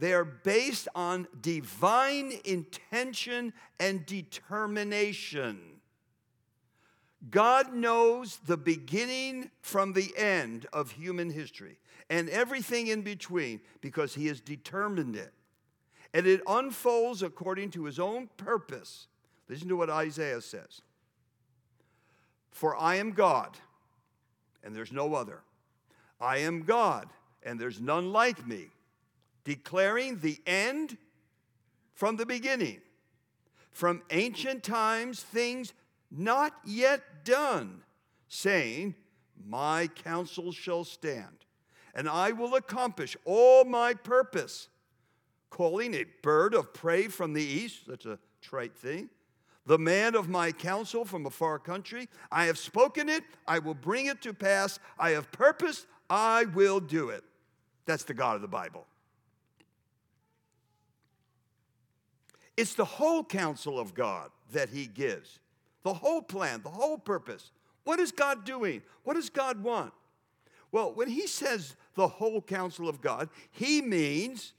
They 0.00 0.12
are 0.12 0.24
based 0.24 0.88
on 0.96 1.28
divine 1.40 2.32
intention 2.44 3.52
and 3.78 4.04
determination. 4.04 5.77
God 7.30 7.72
knows 7.72 8.38
the 8.46 8.56
beginning 8.56 9.50
from 9.60 9.92
the 9.92 10.12
end 10.16 10.66
of 10.72 10.92
human 10.92 11.30
history 11.30 11.78
and 12.08 12.28
everything 12.28 12.86
in 12.86 13.02
between 13.02 13.60
because 13.80 14.14
He 14.14 14.26
has 14.28 14.40
determined 14.40 15.16
it. 15.16 15.32
And 16.14 16.26
it 16.26 16.40
unfolds 16.46 17.22
according 17.22 17.70
to 17.72 17.84
His 17.84 17.98
own 17.98 18.28
purpose. 18.36 19.08
Listen 19.48 19.68
to 19.68 19.76
what 19.76 19.90
Isaiah 19.90 20.40
says 20.40 20.82
For 22.50 22.76
I 22.76 22.96
am 22.96 23.12
God, 23.12 23.56
and 24.62 24.74
there's 24.74 24.92
no 24.92 25.14
other. 25.14 25.42
I 26.20 26.38
am 26.38 26.62
God, 26.62 27.08
and 27.42 27.60
there's 27.60 27.80
none 27.80 28.12
like 28.12 28.46
me, 28.46 28.66
declaring 29.44 30.18
the 30.18 30.38
end 30.46 30.96
from 31.94 32.16
the 32.16 32.26
beginning. 32.26 32.80
From 33.70 34.02
ancient 34.10 34.64
times, 34.64 35.22
things 35.22 35.72
not 36.10 36.52
yet 36.64 37.24
done, 37.24 37.82
saying, 38.28 38.94
My 39.46 39.88
counsel 39.88 40.52
shall 40.52 40.84
stand, 40.84 41.44
and 41.94 42.08
I 42.08 42.32
will 42.32 42.54
accomplish 42.54 43.16
all 43.24 43.64
my 43.64 43.94
purpose. 43.94 44.68
Calling 45.50 45.94
a 45.94 46.04
bird 46.22 46.54
of 46.54 46.74
prey 46.74 47.08
from 47.08 47.32
the 47.32 47.42
east, 47.42 47.86
that's 47.86 48.04
a 48.04 48.18
trite 48.42 48.76
thing. 48.76 49.08
The 49.64 49.78
man 49.78 50.14
of 50.14 50.28
my 50.28 50.52
counsel 50.52 51.04
from 51.04 51.26
a 51.26 51.30
far 51.30 51.58
country. 51.58 52.08
I 52.30 52.44
have 52.44 52.58
spoken 52.58 53.08
it, 53.08 53.24
I 53.46 53.58
will 53.58 53.74
bring 53.74 54.06
it 54.06 54.22
to 54.22 54.32
pass. 54.32 54.78
I 54.98 55.10
have 55.10 55.30
purposed, 55.32 55.86
I 56.08 56.44
will 56.46 56.80
do 56.80 57.10
it. 57.10 57.24
That's 57.86 58.04
the 58.04 58.14
God 58.14 58.36
of 58.36 58.42
the 58.42 58.48
Bible. 58.48 58.86
It's 62.56 62.74
the 62.74 62.84
whole 62.84 63.22
counsel 63.22 63.78
of 63.78 63.94
God 63.94 64.30
that 64.52 64.68
he 64.68 64.86
gives 64.86 65.38
the 65.82 65.94
whole 65.94 66.22
plan, 66.22 66.62
the 66.62 66.70
whole 66.70 66.98
purpose. 66.98 67.50
What 67.84 68.00
is 68.00 68.12
God 68.12 68.44
doing? 68.44 68.82
What 69.04 69.14
does 69.14 69.30
God 69.30 69.62
want? 69.62 69.92
Well, 70.70 70.92
when 70.92 71.08
he 71.08 71.26
says 71.26 71.74
the 71.94 72.08
whole 72.08 72.42
counsel 72.42 72.88
of 72.88 73.00
God, 73.00 73.30
he 73.50 73.80
means 73.80 74.52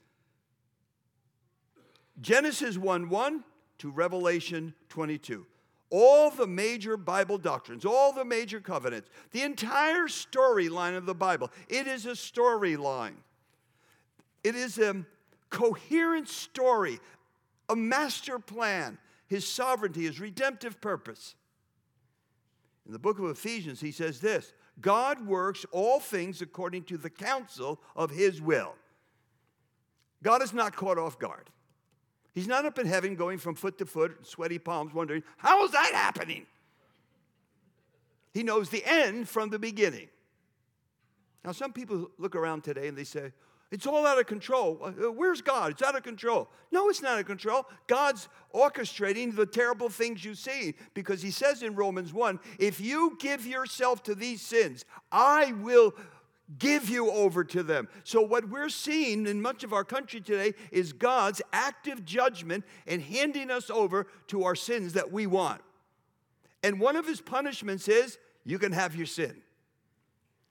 Genesis 2.20 2.76
1 2.76 3.08
1 3.08 3.44
to 3.78 3.90
Revelation 3.90 4.74
22. 4.88 5.46
All 5.90 6.30
the 6.30 6.46
major 6.46 6.96
Bible 6.96 7.38
doctrines, 7.38 7.84
all 7.84 8.12
the 8.12 8.24
major 8.24 8.60
covenants, 8.60 9.10
the 9.32 9.42
entire 9.42 10.06
storyline 10.06 10.96
of 10.96 11.06
the 11.06 11.14
Bible. 11.14 11.50
It 11.68 11.86
is 11.86 12.06
a 12.06 12.10
storyline. 12.10 13.14
It 14.44 14.54
is 14.54 14.78
a 14.78 15.04
coherent 15.50 16.28
story, 16.28 17.00
a 17.68 17.76
master 17.76 18.38
plan 18.38 18.98
his 19.30 19.46
sovereignty, 19.46 20.02
his 20.02 20.18
redemptive 20.18 20.80
purpose. 20.80 21.36
In 22.84 22.92
the 22.92 22.98
book 22.98 23.20
of 23.20 23.26
Ephesians, 23.26 23.80
he 23.80 23.92
says 23.92 24.20
this 24.20 24.52
God 24.80 25.24
works 25.24 25.64
all 25.70 26.00
things 26.00 26.42
according 26.42 26.82
to 26.84 26.98
the 26.98 27.08
counsel 27.08 27.80
of 27.94 28.10
his 28.10 28.42
will. 28.42 28.74
God 30.22 30.42
is 30.42 30.52
not 30.52 30.74
caught 30.74 30.98
off 30.98 31.18
guard. 31.18 31.48
He's 32.34 32.48
not 32.48 32.64
up 32.64 32.78
in 32.78 32.86
heaven 32.86 33.14
going 33.14 33.38
from 33.38 33.54
foot 33.54 33.78
to 33.78 33.86
foot, 33.86 34.26
sweaty 34.26 34.58
palms, 34.58 34.92
wondering, 34.92 35.22
how 35.36 35.64
is 35.64 35.70
that 35.70 35.92
happening? 35.94 36.46
He 38.32 38.42
knows 38.42 38.68
the 38.68 38.84
end 38.84 39.28
from 39.28 39.50
the 39.50 39.58
beginning. 39.58 40.08
Now, 41.44 41.52
some 41.52 41.72
people 41.72 42.10
look 42.18 42.36
around 42.36 42.62
today 42.62 42.88
and 42.88 42.96
they 42.96 43.04
say, 43.04 43.32
It's 43.70 43.86
all 43.86 44.04
out 44.04 44.18
of 44.18 44.26
control. 44.26 44.80
Uh, 44.82 45.12
where's 45.12 45.42
God? 45.42 45.72
It's 45.72 45.82
out 45.82 45.96
of 45.96 46.02
control. 46.02 46.48
No, 46.72 46.88
it's 46.88 47.02
not 47.02 47.12
out 47.12 47.20
of 47.20 47.26
control. 47.26 47.66
God's 47.86 48.28
orchestrating 48.52 49.34
the 49.34 49.46
terrible 49.46 49.88
things 49.88 50.24
you 50.24 50.34
see 50.34 50.74
because 50.92 51.22
he 51.22 51.30
says 51.30 51.62
in 51.62 51.76
Romans 51.76 52.12
1 52.12 52.40
if 52.58 52.80
you 52.80 53.16
give 53.20 53.46
yourself 53.46 54.02
to 54.04 54.14
these 54.14 54.42
sins, 54.42 54.84
I 55.12 55.52
will 55.52 55.94
give 56.58 56.88
you 56.88 57.10
over 57.12 57.44
to 57.44 57.62
them. 57.62 57.88
So, 58.02 58.20
what 58.20 58.48
we're 58.48 58.70
seeing 58.70 59.26
in 59.26 59.40
much 59.40 59.62
of 59.62 59.72
our 59.72 59.84
country 59.84 60.20
today 60.20 60.54
is 60.72 60.92
God's 60.92 61.40
active 61.52 62.04
judgment 62.04 62.64
and 62.88 63.00
handing 63.00 63.52
us 63.52 63.70
over 63.70 64.08
to 64.28 64.44
our 64.44 64.56
sins 64.56 64.94
that 64.94 65.12
we 65.12 65.26
want. 65.28 65.60
And 66.62 66.80
one 66.80 66.96
of 66.96 67.06
his 67.06 67.20
punishments 67.20 67.86
is 67.86 68.18
you 68.44 68.58
can 68.58 68.72
have 68.72 68.96
your 68.96 69.06
sin. 69.06 69.42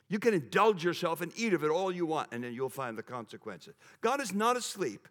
You 0.10 0.18
can 0.18 0.34
indulge 0.34 0.84
yourself 0.84 1.22
and 1.22 1.32
eat 1.36 1.54
of 1.54 1.64
it 1.64 1.70
all 1.70 1.92
you 1.92 2.08
want, 2.08 2.30
and 2.32 2.44
then 2.44 2.54
you'll 2.54 2.70
find 2.70 2.98
the 2.98 3.04
consequences. 3.04 3.76
God 4.02 4.20
is 4.20 4.34
not 4.34 4.58
asleep. 4.58 5.08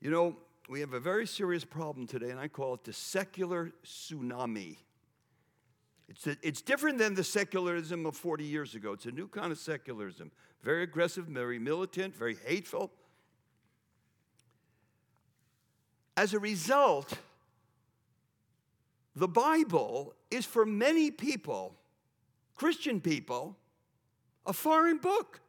You 0.00 0.10
know, 0.10 0.36
we 0.68 0.80
have 0.80 0.92
a 0.92 1.00
very 1.00 1.26
serious 1.26 1.64
problem 1.64 2.06
today, 2.06 2.30
and 2.30 2.38
I 2.38 2.46
call 2.46 2.74
it 2.74 2.84
the 2.84 2.92
secular 2.92 3.72
tsunami. 3.84 4.76
It's, 6.10 6.26
a, 6.26 6.36
it's 6.42 6.60
different 6.60 6.98
than 6.98 7.14
the 7.14 7.24
secularism 7.24 8.06
of 8.06 8.16
40 8.16 8.44
years 8.44 8.74
ago. 8.74 8.92
It's 8.92 9.06
a 9.06 9.10
new 9.10 9.28
kind 9.28 9.50
of 9.50 9.58
secularism. 9.58 10.30
Very 10.62 10.82
aggressive, 10.82 11.24
very 11.24 11.58
militant, 11.58 12.14
very 12.14 12.36
hateful. 12.46 12.90
As 16.16 16.34
a 16.34 16.38
result, 16.38 17.18
the 19.18 19.28
Bible 19.28 20.14
is 20.30 20.44
for 20.44 20.64
many 20.64 21.10
people, 21.10 21.74
Christian 22.54 23.00
people, 23.00 23.56
a 24.46 24.52
foreign 24.52 24.98
book. 24.98 25.40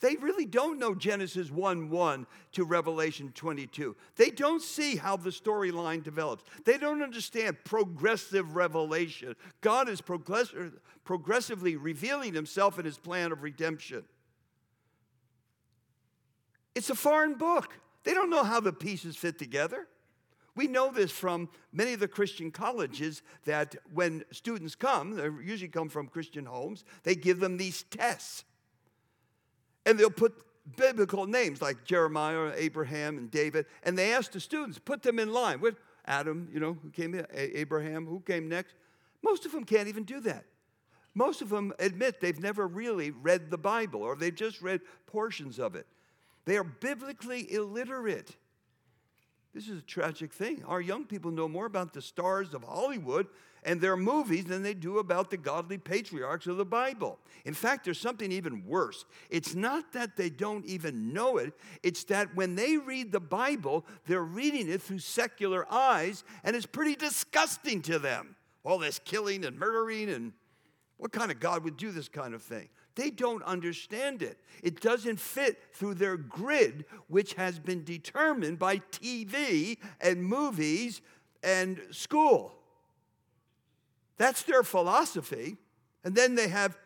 They 0.00 0.16
really 0.16 0.44
don't 0.44 0.78
know 0.78 0.94
Genesis 0.94 1.50
1 1.50 1.88
1 1.88 2.26
to 2.52 2.64
Revelation 2.64 3.32
22. 3.34 3.96
They 4.16 4.30
don't 4.30 4.60
see 4.60 4.96
how 4.96 5.16
the 5.16 5.30
storyline 5.30 6.02
develops. 6.02 6.44
They 6.64 6.76
don't 6.76 7.02
understand 7.02 7.56
progressive 7.64 8.56
revelation. 8.56 9.36
God 9.60 9.88
is 9.88 10.00
progress- 10.00 10.52
progressively 11.04 11.76
revealing 11.76 12.34
himself 12.34 12.78
in 12.78 12.84
his 12.84 12.98
plan 12.98 13.32
of 13.32 13.42
redemption. 13.42 14.02
It's 16.74 16.90
a 16.90 16.96
foreign 16.96 17.34
book. 17.34 17.78
They 18.04 18.12
don't 18.12 18.30
know 18.30 18.42
how 18.44 18.60
the 18.60 18.72
pieces 18.72 19.16
fit 19.16 19.38
together. 19.38 19.86
We 20.54 20.66
know 20.66 20.90
this 20.90 21.10
from 21.10 21.48
many 21.72 21.94
of 21.94 22.00
the 22.00 22.08
Christian 22.08 22.50
colleges 22.50 23.22
that 23.44 23.76
when 23.92 24.24
students 24.30 24.74
come, 24.74 25.16
they 25.16 25.24
usually 25.44 25.68
come 25.68 25.88
from 25.88 26.08
Christian 26.08 26.44
homes, 26.44 26.84
they 27.04 27.14
give 27.14 27.40
them 27.40 27.56
these 27.56 27.84
tests. 27.84 28.44
And 29.86 29.98
they'll 29.98 30.10
put 30.10 30.34
biblical 30.76 31.26
names 31.26 31.62
like 31.62 31.84
Jeremiah, 31.84 32.52
Abraham, 32.54 33.18
and 33.18 33.30
David, 33.30 33.66
and 33.82 33.96
they 33.96 34.12
ask 34.12 34.30
the 34.32 34.40
students, 34.40 34.78
put 34.78 35.02
them 35.02 35.18
in 35.18 35.32
line. 35.32 35.60
With 35.60 35.76
Adam, 36.06 36.48
you 36.52 36.60
know, 36.60 36.76
who 36.82 36.90
came 36.90 37.20
Abraham, 37.32 38.06
who 38.06 38.20
came 38.20 38.48
next? 38.48 38.74
Most 39.22 39.46
of 39.46 39.52
them 39.52 39.64
can't 39.64 39.88
even 39.88 40.04
do 40.04 40.20
that. 40.20 40.44
Most 41.14 41.42
of 41.42 41.48
them 41.48 41.72
admit 41.78 42.20
they've 42.20 42.40
never 42.40 42.66
really 42.66 43.10
read 43.10 43.50
the 43.50 43.58
Bible 43.58 44.02
or 44.02 44.16
they've 44.16 44.34
just 44.34 44.62
read 44.62 44.80
portions 45.06 45.58
of 45.58 45.74
it. 45.74 45.86
They 46.44 46.56
are 46.56 46.64
biblically 46.64 47.52
illiterate. 47.52 48.36
This 49.54 49.68
is 49.68 49.80
a 49.80 49.82
tragic 49.82 50.32
thing. 50.32 50.64
Our 50.66 50.80
young 50.80 51.04
people 51.04 51.30
know 51.30 51.48
more 51.48 51.66
about 51.66 51.92
the 51.92 52.00
stars 52.00 52.54
of 52.54 52.64
Hollywood 52.64 53.26
and 53.64 53.80
their 53.80 53.96
movies 53.96 54.46
than 54.46 54.62
they 54.62 54.72
do 54.72 54.98
about 54.98 55.30
the 55.30 55.36
godly 55.36 55.76
patriarchs 55.78 56.46
of 56.46 56.56
the 56.56 56.64
Bible. 56.64 57.18
In 57.44 57.52
fact, 57.52 57.84
there's 57.84 58.00
something 58.00 58.32
even 58.32 58.66
worse. 58.66 59.04
It's 59.28 59.54
not 59.54 59.92
that 59.92 60.16
they 60.16 60.30
don't 60.30 60.64
even 60.64 61.12
know 61.12 61.36
it, 61.36 61.52
it's 61.82 62.04
that 62.04 62.34
when 62.34 62.54
they 62.54 62.78
read 62.78 63.12
the 63.12 63.20
Bible, 63.20 63.84
they're 64.06 64.22
reading 64.22 64.70
it 64.70 64.80
through 64.80 65.00
secular 65.00 65.70
eyes, 65.70 66.24
and 66.44 66.56
it's 66.56 66.66
pretty 66.66 66.96
disgusting 66.96 67.82
to 67.82 67.98
them. 67.98 68.36
All 68.64 68.78
this 68.78 68.98
killing 68.98 69.44
and 69.44 69.58
murdering, 69.58 70.08
and 70.08 70.32
what 70.96 71.12
kind 71.12 71.30
of 71.30 71.40
God 71.40 71.62
would 71.64 71.76
do 71.76 71.90
this 71.90 72.08
kind 72.08 72.32
of 72.32 72.42
thing? 72.42 72.68
They 72.94 73.10
don't 73.10 73.42
understand 73.44 74.22
it. 74.22 74.38
It 74.62 74.80
doesn't 74.80 75.18
fit 75.18 75.58
through 75.72 75.94
their 75.94 76.16
grid, 76.16 76.84
which 77.08 77.34
has 77.34 77.58
been 77.58 77.84
determined 77.84 78.58
by 78.58 78.78
TV 78.78 79.78
and 80.00 80.24
movies 80.24 81.00
and 81.42 81.80
school. 81.90 82.54
That's 84.18 84.42
their 84.42 84.62
philosophy. 84.62 85.56
And 86.04 86.14
then 86.14 86.34
they 86.34 86.48
have 86.48 86.76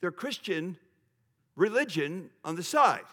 their 0.00 0.10
Christian 0.10 0.78
religion 1.54 2.30
on 2.44 2.56
the 2.56 2.62
side, 2.62 3.04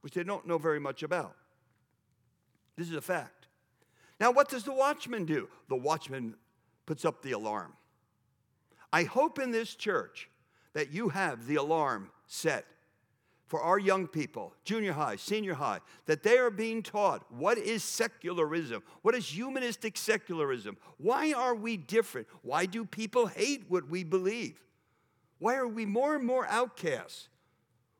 which 0.00 0.14
they 0.14 0.24
don't 0.24 0.46
know 0.46 0.58
very 0.58 0.80
much 0.80 1.02
about. 1.02 1.36
This 2.76 2.88
is 2.88 2.96
a 2.96 3.00
fact. 3.00 3.46
Now, 4.18 4.32
what 4.32 4.48
does 4.48 4.64
the 4.64 4.72
watchman 4.72 5.24
do? 5.24 5.48
The 5.68 5.76
watchman 5.76 6.34
puts 6.86 7.04
up 7.04 7.22
the 7.22 7.32
alarm. 7.32 7.74
I 8.92 9.04
hope 9.04 9.38
in 9.38 9.50
this 9.50 9.74
church 9.74 10.28
that 10.76 10.92
you 10.92 11.08
have 11.08 11.46
the 11.46 11.54
alarm 11.54 12.10
set 12.26 12.66
for 13.46 13.62
our 13.62 13.78
young 13.78 14.06
people, 14.06 14.52
junior 14.62 14.92
high, 14.92 15.16
senior 15.16 15.54
high, 15.54 15.80
that 16.04 16.22
they 16.22 16.36
are 16.36 16.50
being 16.50 16.82
taught 16.82 17.24
what 17.32 17.56
is 17.56 17.82
secularism? 17.82 18.82
What 19.00 19.14
is 19.14 19.26
humanistic 19.26 19.96
secularism? 19.96 20.76
Why 20.98 21.32
are 21.32 21.54
we 21.54 21.78
different? 21.78 22.26
Why 22.42 22.66
do 22.66 22.84
people 22.84 23.24
hate 23.26 23.64
what 23.68 23.88
we 23.88 24.04
believe? 24.04 24.62
Why 25.38 25.56
are 25.56 25.66
we 25.66 25.86
more 25.86 26.14
and 26.14 26.26
more 26.26 26.46
outcasts? 26.46 27.30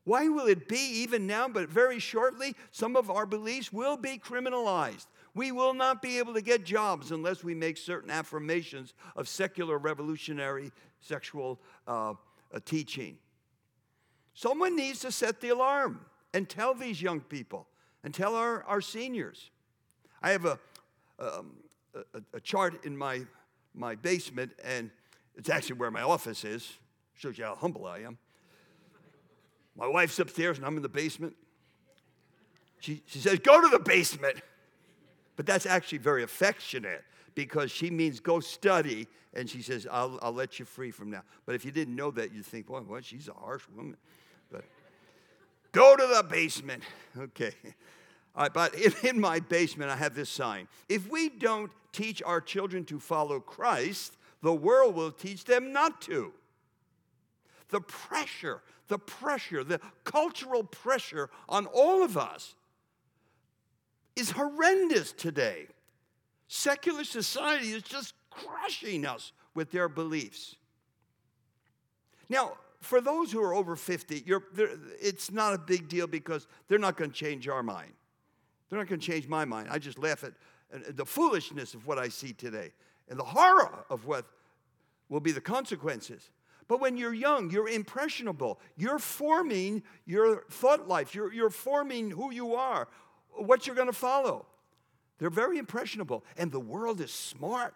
Why 0.04 0.28
will 0.28 0.47
it 0.47 0.68
be, 0.68 1.00
even 1.00 1.26
now, 1.26 1.49
but 1.49 1.71
very 1.71 1.99
shortly, 1.99 2.54
some 2.73 2.95
of 2.95 3.11
our 3.11 3.25
beliefs 3.25 3.73
will 3.73 3.97
be 3.97 4.18
criminalized? 4.18 5.06
We 5.35 5.50
will 5.50 5.73
not 5.73 6.02
be 6.02 6.18
able 6.18 6.35
to 6.35 6.42
get 6.42 6.62
jobs 6.62 7.11
unless 7.11 7.42
we 7.42 7.54
make 7.54 7.78
certain 7.78 8.11
affirmations 8.11 8.92
of 9.16 9.28
secular 9.28 9.78
revolutionary 9.78 10.73
sexual 11.00 11.59
uh, 11.87 12.14
a 12.53 12.61
teaching. 12.61 13.19
Someone 14.35 14.76
needs 14.76 15.00
to 15.00 15.12
set 15.12 15.41
the 15.41 15.49
alarm 15.49 16.05
and 16.35 16.49
tell 16.49 16.75
these 16.75 17.00
young 17.00 17.21
people 17.21 17.67
and 18.05 18.12
tell 18.12 18.35
our, 18.37 18.62
our 18.65 18.81
seniors. 18.81 19.50
I 20.23 20.31
have 20.31 20.45
a, 20.45 20.59
um, 21.19 21.53
a, 21.95 22.23
a, 22.35 22.41
chart 22.41 22.85
in 22.85 22.97
my, 22.97 23.23
my 23.75 23.95
basement, 23.95 24.53
and 24.65 24.91
it's 25.37 25.49
actually 25.49 25.76
where 25.76 25.91
my 25.91 26.03
office 26.03 26.45
is. 26.45 26.71
Shows 27.15 27.38
you 27.38 27.45
how 27.45 27.55
humble 27.55 27.87
I 27.87 28.00
am. 28.00 28.19
My 29.76 29.87
wife's 29.87 30.19
upstairs, 30.19 30.59
and 30.59 30.67
I'm 30.67 30.76
in 30.76 30.83
the 30.83 30.88
basement. 30.88 31.35
She, 32.81 33.03
she 33.07 33.19
says, 33.19 33.38
Go 33.38 33.61
to 33.61 33.69
the 33.69 33.79
basement. 33.79 34.41
But 35.37 35.45
that's 35.45 35.67
actually 35.67 35.99
very 35.99 36.23
affectionate 36.23 37.05
because 37.37 37.71
she 37.71 37.90
means 37.90 38.19
go 38.19 38.40
study. 38.40 39.07
And 39.33 39.49
she 39.49 39.62
says, 39.62 39.87
I'll, 39.88 40.19
I'll 40.23 40.33
let 40.33 40.59
you 40.59 40.64
free 40.64 40.90
from 40.90 41.11
now. 41.11 41.23
But 41.45 41.55
if 41.55 41.64
you 41.64 41.71
didn't 41.71 41.95
know 41.95 42.11
that, 42.12 42.33
you'd 42.35 42.47
think, 42.47 42.66
boy, 42.66 42.81
what? 42.81 43.05
She's 43.05 43.28
a 43.28 43.35
harsh 43.35 43.62
woman. 43.76 43.97
But 44.50 44.64
go 45.71 45.95
to 45.95 46.07
the 46.16 46.25
basement. 46.25 46.83
Okay. 47.16 47.52
All 48.35 48.43
right, 48.43 48.52
but 48.52 48.75
in, 48.75 48.93
in 49.02 49.21
my 49.21 49.40
basement, 49.40 49.90
I 49.90 49.97
have 49.97 50.14
this 50.14 50.28
sign. 50.28 50.69
If 50.88 51.09
we 51.09 51.28
don't 51.28 51.71
teach 51.93 52.23
our 52.23 52.40
children 52.40 52.85
to 52.87 52.99
follow 52.99 53.40
Christ, 53.40 54.16
the 54.43 54.52
world 54.52 54.95
will 54.95 55.12
teach 55.12 55.45
them 55.45 55.73
not 55.73 56.00
to. 56.02 56.33
The 57.69 57.81
pressure, 57.81 58.61
the 58.88 58.99
pressure, 58.99 59.64
the 59.64 59.81
cultural 60.05 60.64
pressure 60.64 61.31
on 61.49 61.66
all 61.66 62.02
of 62.02 62.19
us 62.19 62.55
is 64.14 64.31
horrendous 64.31 65.12
today. 65.12 65.69
Secular 66.49 67.05
society 67.05 67.69
is 67.69 67.83
just 67.83 68.15
crushing 68.31 69.05
us 69.05 69.33
with 69.55 69.71
their 69.73 69.88
beliefs. 69.88 70.57
Now, 72.29 72.59
for 72.81 73.00
those 73.00 73.33
who 73.33 73.43
are 73.43 73.55
over 73.55 73.75
50, 73.75 74.25
it's 75.00 75.33
not 75.33 75.55
a 75.55 75.59
big 75.59 75.88
deal 75.88 76.07
because 76.07 76.47
they're 76.69 76.79
not 76.79 76.97
going 76.97 77.11
to 77.11 77.17
change 77.17 77.49
our 77.49 77.62
mind. 77.62 77.93
They're 78.69 78.79
not 78.79 78.88
going 78.88 79.00
to 79.00 79.07
change 79.07 79.29
my 79.29 79.45
mind. 79.45 79.69
I 79.71 79.79
just 79.79 79.99
laugh 79.99 80.25
at 80.25 80.35
the 80.97 81.07
foolishness 81.07 81.75
of 81.75 81.87
what 81.87 81.99
I 81.99 82.09
see 82.09 82.33
today 82.33 82.73
and 83.09 83.19
the 83.19 83.25
horror 83.25 83.85
of 83.91 84.07
what 84.07 84.26
will 85.09 85.21
be 85.21 85.33
the 85.33 85.41
consequences. 85.41 86.31
But 86.69 86.81
when 86.81 86.97
you're 86.97 87.15
young, 87.15 87.50
you're 87.50 87.69
impressionable. 87.69 88.61
You're 88.76 88.99
forming 88.99 89.85
your 90.05 90.43
thought 90.50 90.88
life. 90.88 91.15
You're, 91.15 91.33
you're 91.33 91.50
forming 91.50 92.11
who 92.11 92.33
you 92.33 92.55
are, 92.55 92.88
what 93.31 93.67
you're 93.67 93.76
going 93.76 93.87
to 93.87 93.93
follow. 93.93 94.47
They're 95.18 95.30
very 95.30 95.58
impressionable, 95.58 96.25
and 96.37 96.52
the 96.52 96.61
world 96.61 97.00
is 97.00 97.11
smart. 97.11 97.75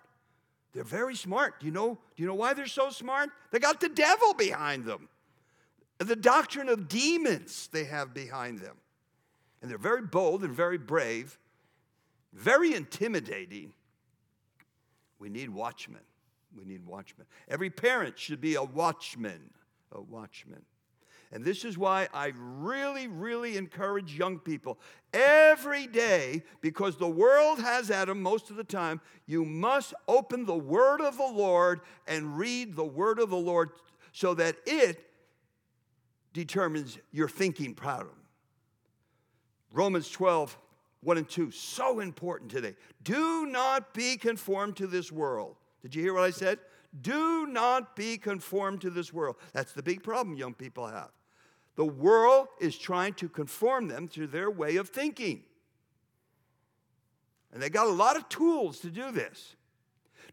They're 0.72 0.84
very 0.84 1.16
smart. 1.16 1.60
Do 1.60 1.66
you 1.66 1.72
know, 1.72 1.98
do 2.16 2.22
you 2.22 2.26
know 2.26 2.34
why 2.34 2.54
they're 2.54 2.66
so 2.66 2.90
smart? 2.90 3.30
They 3.50 3.58
got 3.58 3.80
the 3.80 3.88
devil 3.88 4.34
behind 4.34 4.84
them. 4.84 5.08
The 5.98 6.16
doctrine 6.16 6.68
of 6.68 6.88
demons 6.88 7.68
they 7.72 7.84
have 7.84 8.14
behind 8.14 8.60
them. 8.60 8.76
And 9.60 9.70
they're 9.70 9.78
very 9.78 10.02
bold 10.02 10.42
and 10.44 10.54
very 10.54 10.78
brave, 10.78 11.38
very 12.32 12.74
intimidating. 12.74 13.72
We 15.18 15.28
need 15.28 15.50
watchmen. 15.50 16.00
We 16.56 16.64
need 16.64 16.86
watchmen. 16.86 17.26
Every 17.48 17.70
parent 17.70 18.18
should 18.18 18.40
be 18.40 18.54
a 18.54 18.62
watchman, 18.62 19.50
a 19.92 20.00
watchman. 20.00 20.62
And 21.32 21.44
this 21.44 21.64
is 21.64 21.78
why 21.78 22.08
I 22.12 22.32
really, 22.36 23.06
really 23.06 23.56
encourage 23.56 24.18
young 24.18 24.38
people 24.38 24.80
every 25.12 25.86
day, 25.86 26.42
because 26.60 26.96
the 26.96 27.08
world 27.08 27.60
has 27.60 27.90
at 27.90 28.08
them 28.08 28.20
most 28.20 28.50
of 28.50 28.56
the 28.56 28.64
time, 28.64 29.00
you 29.26 29.44
must 29.44 29.94
open 30.08 30.44
the 30.44 30.58
Word 30.58 31.00
of 31.00 31.16
the 31.16 31.22
Lord 31.22 31.82
and 32.08 32.36
read 32.36 32.74
the 32.74 32.84
Word 32.84 33.20
of 33.20 33.30
the 33.30 33.36
Lord 33.36 33.70
so 34.12 34.34
that 34.34 34.56
it 34.66 35.06
determines 36.32 36.98
your 37.12 37.28
thinking 37.28 37.74
pattern. 37.74 38.08
Romans 39.72 40.10
12, 40.10 40.58
1 41.02 41.16
and 41.16 41.28
2, 41.28 41.52
so 41.52 42.00
important 42.00 42.50
today. 42.50 42.74
Do 43.04 43.46
not 43.46 43.94
be 43.94 44.16
conformed 44.16 44.76
to 44.78 44.88
this 44.88 45.12
world. 45.12 45.54
Did 45.82 45.94
you 45.94 46.02
hear 46.02 46.14
what 46.14 46.24
I 46.24 46.30
said? 46.30 46.58
Do 47.02 47.46
not 47.46 47.94
be 47.94 48.18
conformed 48.18 48.80
to 48.80 48.90
this 48.90 49.12
world. 49.12 49.36
That's 49.52 49.72
the 49.72 49.82
big 49.82 50.02
problem 50.02 50.36
young 50.36 50.54
people 50.54 50.88
have. 50.88 51.10
The 51.80 51.86
world 51.86 52.48
is 52.60 52.76
trying 52.76 53.14
to 53.14 53.28
conform 53.30 53.88
them 53.88 54.06
to 54.08 54.26
their 54.26 54.50
way 54.50 54.76
of 54.76 54.90
thinking. 54.90 55.44
And 57.50 57.62
they 57.62 57.70
got 57.70 57.86
a 57.86 57.90
lot 57.90 58.16
of 58.18 58.28
tools 58.28 58.80
to 58.80 58.90
do 58.90 59.10
this. 59.10 59.56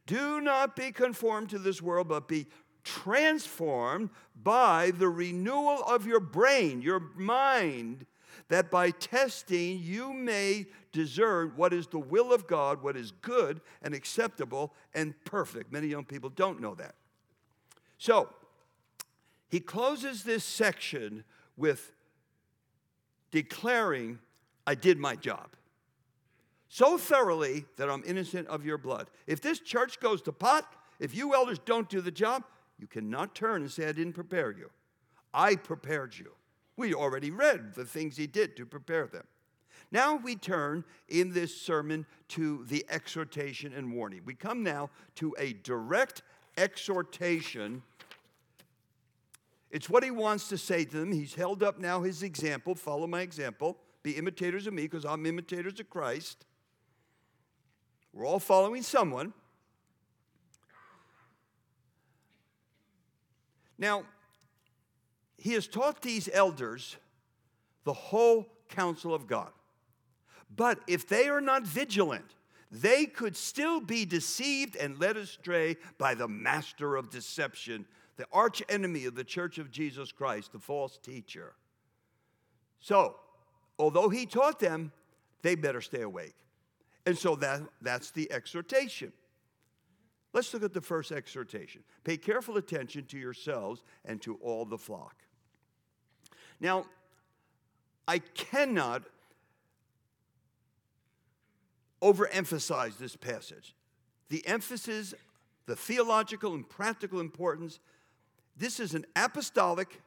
Do 0.08 0.42
not 0.42 0.76
be 0.76 0.92
conformed 0.92 1.50
to 1.52 1.58
this 1.58 1.82
world, 1.82 2.10
but 2.10 2.28
be 2.28 2.48
transformed 2.84 4.10
by 4.44 4.92
the 4.92 5.08
renewal 5.08 5.86
of 5.86 6.06
your 6.06 6.20
brain, 6.20 6.82
your 6.82 7.00
mind, 7.16 8.06
that 8.50 8.70
by 8.70 8.92
testing 8.92 9.80
you 9.82 10.12
may 10.12 10.66
discern 10.92 11.54
what 11.56 11.72
is 11.72 11.88
the 11.88 11.98
will 11.98 12.34
of 12.34 12.46
God, 12.46 12.84
what 12.84 12.98
is 12.98 13.12
good 13.22 13.62
and 13.82 13.94
acceptable 13.94 14.74
and 14.94 15.14
perfect. 15.24 15.72
Many 15.72 15.88
young 15.88 16.04
people 16.04 16.30
don't 16.30 16.60
know 16.60 16.76
that. 16.76 16.96
So, 17.98 18.34
he 19.48 19.62
closes 19.62 20.26
this 20.26 20.44
section 20.44 21.24
with 21.58 21.92
declaring, 23.32 24.20
I 24.66 24.76
did 24.76 24.98
my 24.98 25.16
job. 25.16 25.50
So 26.70 26.98
thoroughly 26.98 27.66
that 27.78 27.90
I'm 27.90 28.04
innocent 28.06 28.48
of 28.48 28.66
your 28.66 28.78
blood. 28.78 29.10
If 29.26 29.42
this 29.42 29.60
church 29.60 30.00
goes 30.00 30.22
to 30.24 30.32
pot, 30.32 30.72
if 31.00 31.16
you 31.16 31.34
elders 31.34 31.60
don't 31.60 31.90
do 31.90 32.02
the 32.02 32.12
job, 32.12 32.44
you 32.78 32.88
cannot 32.88 33.36
turn 33.36 33.62
and 33.62 33.72
say, 33.72 33.88
I 33.88 33.92
didn't 33.92 34.14
prepare 34.14 34.52
you. 34.52 34.70
I 35.34 35.56
prepared 35.56 36.18
you. 36.18 36.32
We 36.76 36.94
already 36.94 37.32
read 37.32 37.74
the 37.74 37.86
things 37.86 38.18
he 38.18 38.28
did 38.28 38.56
to 38.58 38.66
prepare 38.66 39.08
them. 39.08 39.26
Now 39.92 40.16
we 40.16 40.36
turn 40.36 40.84
in 41.08 41.34
this 41.34 41.60
sermon 41.60 42.06
to 42.30 42.66
the 42.66 42.86
exhortation 42.90 43.74
and 43.74 43.94
warning. 43.94 44.22
We 44.26 44.36
come 44.36 44.62
now 44.62 44.90
to 45.16 45.36
a 45.40 45.54
direct 45.54 46.24
exhortation. 46.58 47.84
It's 49.70 49.90
what 49.90 50.04
he 50.04 50.12
wants 50.12 50.48
to 50.50 50.58
say 50.58 50.86
to 50.86 51.00
them. 51.00 51.12
He's 51.12 51.36
held 51.36 51.62
up 51.62 51.80
now 51.80 52.02
his 52.02 52.24
example. 52.24 52.76
Follow 52.76 53.08
my 53.08 53.22
example. 53.22 53.78
Be 54.04 54.12
imitators 54.12 54.68
of 54.68 54.74
me 54.74 54.84
because 54.84 55.06
I'm 55.06 55.26
imitators 55.26 55.80
of 55.80 55.90
Christ. 55.90 56.46
We're 58.14 58.26
all 58.26 58.40
following 58.40 58.82
someone. 58.82 59.34
Now, 63.78 64.04
he 65.38 65.54
has 65.54 65.68
taught 65.68 66.02
these 66.02 66.30
elders 66.34 66.96
the 67.84 67.94
whole 67.94 68.48
counsel 68.70 69.14
of 69.14 69.28
God. 69.28 69.52
But 70.56 70.80
if 70.88 71.08
they 71.08 71.28
are 71.30 71.42
not 71.42 71.64
vigilant, 71.64 72.36
they 72.72 73.06
could 73.06 73.36
still 73.36 73.80
be 73.80 74.06
deceived 74.06 74.76
and 74.76 75.00
led 75.00 75.16
astray 75.16 75.78
by 75.98 76.16
the 76.16 76.28
master 76.28 76.96
of 76.96 77.10
deception, 77.10 77.86
the 78.18 78.26
arch 78.32 78.62
enemy 78.68 79.06
of 79.06 79.16
the 79.16 79.24
church 79.24 79.58
of 79.58 79.72
Jesus 79.72 80.12
Christ, 80.12 80.52
the 80.52 80.60
false 80.60 80.98
teacher. 80.98 81.54
So, 82.80 83.16
although 83.80 84.10
he 84.10 84.26
taught 84.26 84.60
them, 84.60 84.92
they 85.44 85.56
better 85.56 85.82
stay 85.82 86.02
awake. 86.02 86.36
And 87.06 87.18
so 87.18 87.36
that, 87.38 87.62
that's 87.82 88.12
the 88.12 88.32
exhortation. 88.32 89.14
Let's 90.34 90.54
look 90.54 90.64
at 90.64 90.74
the 90.74 90.82
first 90.82 91.12
exhortation. 91.12 91.84
Pay 92.04 92.18
careful 92.18 92.58
attention 92.58 93.06
to 93.06 93.18
yourselves 93.18 93.82
and 94.04 94.22
to 94.24 94.36
all 94.36 94.66
the 94.66 94.78
flock. 94.78 95.16
Now, 96.60 96.86
I 98.08 98.20
cannot 98.20 99.04
overemphasize 102.02 102.98
this 102.98 103.16
passage. 103.16 103.76
The 104.30 104.46
emphasis, 104.46 105.14
the 105.66 105.76
theological 105.76 106.54
and 106.54 106.68
practical 106.68 107.20
importance, 107.20 107.80
this 108.58 108.80
is 108.80 108.94
an 108.94 109.06
apostolic, 109.16 110.02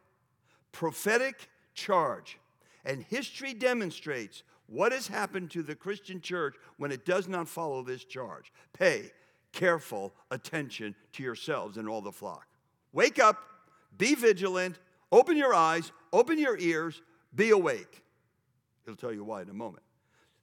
prophetic 0.72 1.48
charge. 1.74 2.38
And 2.84 3.02
history 3.02 3.54
demonstrates 3.54 4.42
what 4.66 4.92
has 4.92 5.08
happened 5.08 5.50
to 5.50 5.62
the 5.62 5.74
Christian 5.74 6.20
church 6.20 6.54
when 6.76 6.92
it 6.92 7.04
does 7.04 7.28
not 7.28 7.48
follow 7.48 7.82
this 7.82 8.04
charge. 8.04 8.52
Pay 8.72 9.10
careful 9.52 10.12
attention 10.30 10.94
to 11.12 11.22
yourselves 11.22 11.76
and 11.76 11.88
all 11.88 12.00
the 12.00 12.12
flock. 12.12 12.46
Wake 12.92 13.18
up, 13.18 13.36
be 13.98 14.14
vigilant, 14.14 14.78
open 15.10 15.36
your 15.36 15.54
eyes, 15.54 15.92
open 16.12 16.38
your 16.38 16.56
ears, 16.58 17.02
be 17.34 17.50
awake. 17.50 18.02
He'll 18.84 18.96
tell 18.96 19.12
you 19.12 19.24
why 19.24 19.42
in 19.42 19.50
a 19.50 19.54
moment. 19.54 19.82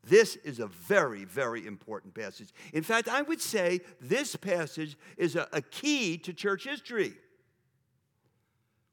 This 0.03 0.37
is 0.37 0.59
a 0.59 0.67
very, 0.67 1.25
very 1.25 1.65
important 1.65 2.13
passage. 2.13 2.49
In 2.71 2.83
fact, 2.83 3.09
I 3.09 3.21
would 3.23 3.41
say 3.41 3.81
this 3.99 4.35
passage 4.37 4.97
is 5.17 5.35
a, 5.35 5.47
a, 5.51 5.61
key 5.61 6.17
to 6.19 6.33
church 6.33 6.63
history. 6.63 7.13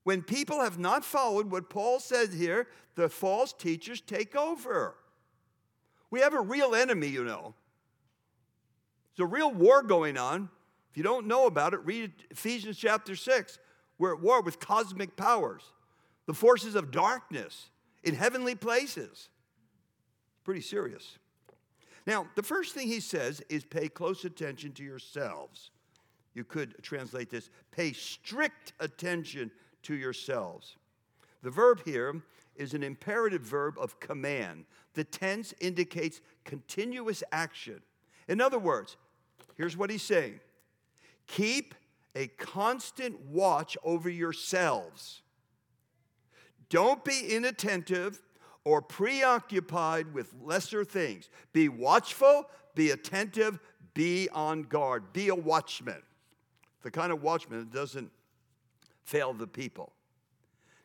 When 0.05 0.23
people 0.23 0.61
have 0.61 0.79
not 0.79 1.05
followed 1.05 1.51
what 1.51 1.71
Paul 1.71 1.99
said 1.99 2.33
here, 2.33 2.69
the 2.95 3.09
false 3.09 3.53
teachers 3.53 4.01
take 4.01 4.37
over. 4.37 4.95
We 6.11 6.21
have 6.21 6.35
a 6.35 6.41
real 6.41 6.75
enemy, 6.75 7.09
you 7.09 7.25
know. 7.25 7.55
There's 9.17 9.25
a 9.25 9.33
real 9.33 9.53
war 9.53 9.83
going 9.83 10.17
on. 10.17 10.51
If 10.91 10.97
you 10.97 11.03
don't 11.03 11.27
know 11.27 11.47
about 11.47 11.75
it, 11.75 11.81
read 11.85 12.13
Ephesians 12.31 12.77
chapter 12.77 13.17
6. 13.17 13.59
We're 13.99 14.15
at 14.15 14.21
war 14.21 14.43
with 14.43 14.61
cosmic 14.61 15.17
powers, 15.17 15.63
the 16.27 16.35
forces 16.35 16.75
of 16.75 16.91
darkness 16.91 17.71
in 18.03 18.15
heavenly 18.15 18.55
places. 18.55 19.29
Pretty 20.45 20.61
serious. 20.61 21.19
Now, 22.07 22.27
the 22.35 22.43
first 22.43 22.75
thing 22.75 22.87
he 22.87 23.01
says 23.01 23.43
is 23.49 23.65
pay 23.65 23.89
close 23.89 24.25
attention 24.25 24.73
to 24.73 24.85
yourselves. 24.85 25.71
You 26.35 26.45
could 26.45 26.83
translate 26.83 27.31
this 27.31 27.49
pay 27.71 27.93
strict 27.93 28.75
attention 28.81 29.51
to 29.85 29.95
yourselves. 29.95 30.77
The 31.43 31.51
verb 31.51 31.83
here 31.85 32.23
is 32.57 32.75
an 32.75 32.83
imperative 32.83 33.43
verb 33.43 33.77
of 33.79 34.01
command. 34.01 34.65
The 34.95 35.05
tense 35.05 35.55
indicates 35.61 36.21
continuous 36.45 37.23
action. 37.33 37.83
In 38.29 38.41
other 38.41 38.59
words, 38.59 38.97
here's 39.57 39.77
what 39.77 39.91
he's 39.91 40.03
saying 40.03 40.41
keep 41.27 41.75
a 42.15 42.29
constant 42.29 43.21
watch 43.27 43.77
over 43.83 44.09
yourselves. 44.09 45.23
Don't 46.69 47.05
be 47.05 47.35
inattentive 47.35 48.23
or 48.65 48.81
preoccupied 48.81 50.13
with 50.15 50.35
lesser 50.43 50.85
things. 50.85 51.29
Be 51.53 51.69
watchful, 51.69 52.47
be 52.75 52.91
attentive, 52.91 53.59
be 53.93 54.29
on 54.31 54.63
guard, 54.63 55.13
be 55.13 55.29
a 55.29 55.35
watchman. 55.35 56.03
The 56.83 56.91
kind 56.91 57.13
of 57.13 57.23
watchman 57.23 57.61
that 57.61 57.73
doesn't 57.73 58.11
fail 59.05 59.33
the 59.33 59.47
people. 59.47 59.93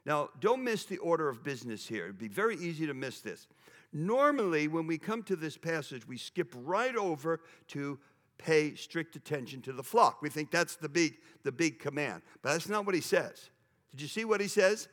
Now, 0.05 0.29
don't 0.39 0.63
miss 0.63 0.85
the 0.85 0.97
order 0.99 1.29
of 1.29 1.43
business 1.43 1.87
here. 1.87 2.05
It'd 2.05 2.17
be 2.17 2.27
very 2.27 2.55
easy 2.57 2.87
to 2.87 2.93
miss 2.93 3.19
this. 3.21 3.47
Normally, 3.91 4.67
when 4.67 4.87
we 4.87 4.97
come 4.97 5.23
to 5.23 5.35
this 5.35 5.57
passage, 5.57 6.07
we 6.07 6.17
skip 6.17 6.53
right 6.55 6.95
over 6.95 7.41
to 7.69 7.99
pay 8.37 8.75
strict 8.75 9.15
attention 9.15 9.61
to 9.63 9.73
the 9.73 9.83
flock. 9.83 10.21
We 10.21 10.29
think 10.29 10.51
that's 10.51 10.75
the 10.75 10.89
big, 10.89 11.17
the 11.43 11.51
big 11.51 11.79
command. 11.79 12.21
But 12.41 12.53
that's 12.53 12.69
not 12.69 12.85
what 12.85 12.95
he 12.95 13.01
says. 13.01 13.49
Did 13.91 14.01
you 14.01 14.07
see 14.07 14.25
what 14.25 14.41
he 14.41 14.47
says? 14.47 14.87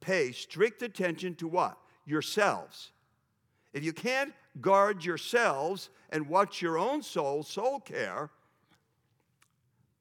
Pay 0.00 0.32
strict 0.32 0.82
attention 0.82 1.34
to 1.36 1.48
what? 1.48 1.76
Yourselves. 2.06 2.92
If 3.72 3.84
you 3.84 3.92
can't 3.92 4.32
guard 4.60 5.04
yourselves 5.04 5.90
and 6.10 6.28
watch 6.28 6.60
your 6.60 6.78
own 6.78 7.02
soul, 7.02 7.42
soul 7.42 7.80
care, 7.80 8.30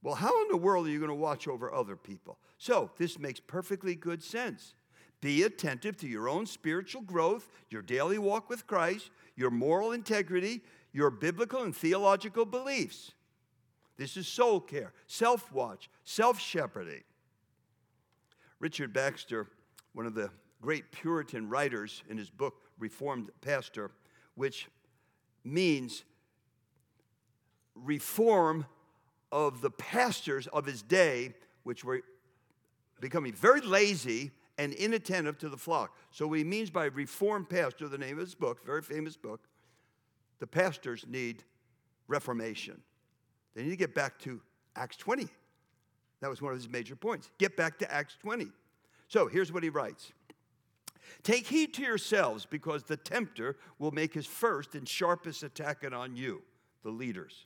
well, 0.01 0.15
how 0.15 0.41
in 0.43 0.47
the 0.49 0.57
world 0.57 0.87
are 0.87 0.89
you 0.89 0.99
going 0.99 1.09
to 1.09 1.15
watch 1.15 1.47
over 1.47 1.73
other 1.73 1.95
people? 1.95 2.37
So, 2.57 2.91
this 2.97 3.19
makes 3.19 3.39
perfectly 3.39 3.95
good 3.95 4.23
sense. 4.23 4.73
Be 5.21 5.43
attentive 5.43 5.97
to 5.97 6.07
your 6.07 6.29
own 6.29 6.45
spiritual 6.45 7.01
growth, 7.01 7.49
your 7.69 7.81
daily 7.81 8.17
walk 8.17 8.49
with 8.49 8.65
Christ, 8.65 9.09
your 9.35 9.51
moral 9.51 9.91
integrity, 9.91 10.61
your 10.93 11.09
biblical 11.09 11.63
and 11.63 11.75
theological 11.75 12.45
beliefs. 12.45 13.11
This 13.97 14.15
is 14.15 14.27
soul 14.27 14.61
care, 14.61 14.93
self 15.07 15.51
watch, 15.51 15.89
self 16.05 16.39
shepherding. 16.39 17.03
Richard 18.59 18.93
Baxter, 18.93 19.47
one 19.93 20.05
of 20.05 20.15
the 20.15 20.29
great 20.61 20.91
Puritan 20.91 21.49
writers 21.49 22.03
in 22.09 22.17
his 22.17 22.29
book, 22.29 22.55
Reformed 22.77 23.29
Pastor, 23.41 23.91
which 24.35 24.69
means 25.43 26.03
reform 27.75 28.65
of 29.31 29.61
the 29.61 29.69
pastors 29.71 30.47
of 30.47 30.65
his 30.65 30.81
day, 30.81 31.33
which 31.63 31.83
were 31.83 32.01
becoming 32.99 33.33
very 33.33 33.61
lazy 33.61 34.31
and 34.57 34.73
inattentive 34.73 35.37
to 35.39 35.49
the 35.49 35.57
flock. 35.57 35.95
So, 36.11 36.27
what 36.27 36.37
he 36.37 36.43
means 36.43 36.69
by 36.69 36.85
reformed 36.85 37.49
pastor, 37.49 37.87
the 37.87 37.97
name 37.97 38.13
of 38.13 38.25
his 38.25 38.35
book, 38.35 38.65
very 38.65 38.81
famous 38.81 39.15
book, 39.15 39.41
the 40.39 40.47
pastors 40.47 41.05
need 41.07 41.43
reformation. 42.07 42.81
They 43.55 43.63
need 43.63 43.69
to 43.69 43.75
get 43.75 43.95
back 43.95 44.19
to 44.19 44.41
Acts 44.75 44.97
20. 44.97 45.27
That 46.21 46.29
was 46.29 46.41
one 46.41 46.51
of 46.51 46.57
his 46.57 46.69
major 46.69 46.95
points. 46.95 47.29
Get 47.37 47.55
back 47.55 47.79
to 47.79 47.91
Acts 47.91 48.17
20. 48.21 48.47
So, 49.07 49.27
here's 49.27 49.51
what 49.51 49.63
he 49.63 49.69
writes 49.69 50.11
Take 51.23 51.47
heed 51.47 51.73
to 51.75 51.81
yourselves, 51.81 52.45
because 52.45 52.83
the 52.83 52.97
tempter 52.97 53.57
will 53.77 53.91
make 53.91 54.13
his 54.13 54.25
first 54.25 54.75
and 54.75 54.87
sharpest 54.87 55.43
attack 55.43 55.85
on 55.91 56.15
you, 56.15 56.41
the 56.83 56.89
leaders. 56.89 57.45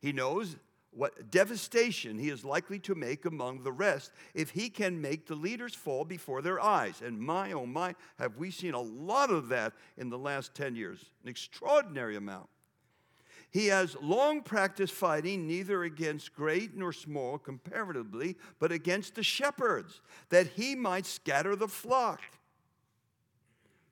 He 0.00 0.12
knows 0.12 0.56
what 0.92 1.30
devastation 1.30 2.18
he 2.18 2.30
is 2.30 2.44
likely 2.44 2.78
to 2.80 2.94
make 2.94 3.24
among 3.24 3.62
the 3.62 3.72
rest 3.72 4.12
if 4.34 4.50
he 4.50 4.68
can 4.68 5.00
make 5.00 5.26
the 5.26 5.34
leaders 5.34 5.74
fall 5.74 6.04
before 6.04 6.42
their 6.42 6.60
eyes. 6.60 7.00
And 7.04 7.20
my, 7.20 7.52
oh 7.52 7.66
my, 7.66 7.94
have 8.18 8.36
we 8.36 8.50
seen 8.50 8.74
a 8.74 8.80
lot 8.80 9.30
of 9.30 9.48
that 9.48 9.72
in 9.96 10.10
the 10.10 10.18
last 10.18 10.54
10 10.54 10.74
years, 10.74 11.04
an 11.22 11.28
extraordinary 11.28 12.16
amount. 12.16 12.48
He 13.52 13.66
has 13.66 13.96
long 14.00 14.42
practiced 14.42 14.92
fighting 14.92 15.46
neither 15.46 15.82
against 15.82 16.34
great 16.34 16.76
nor 16.76 16.92
small 16.92 17.36
comparatively, 17.36 18.36
but 18.60 18.70
against 18.70 19.16
the 19.16 19.24
shepherds, 19.24 20.00
that 20.28 20.48
he 20.48 20.76
might 20.76 21.06
scatter 21.06 21.56
the 21.56 21.68
flock. 21.68 22.20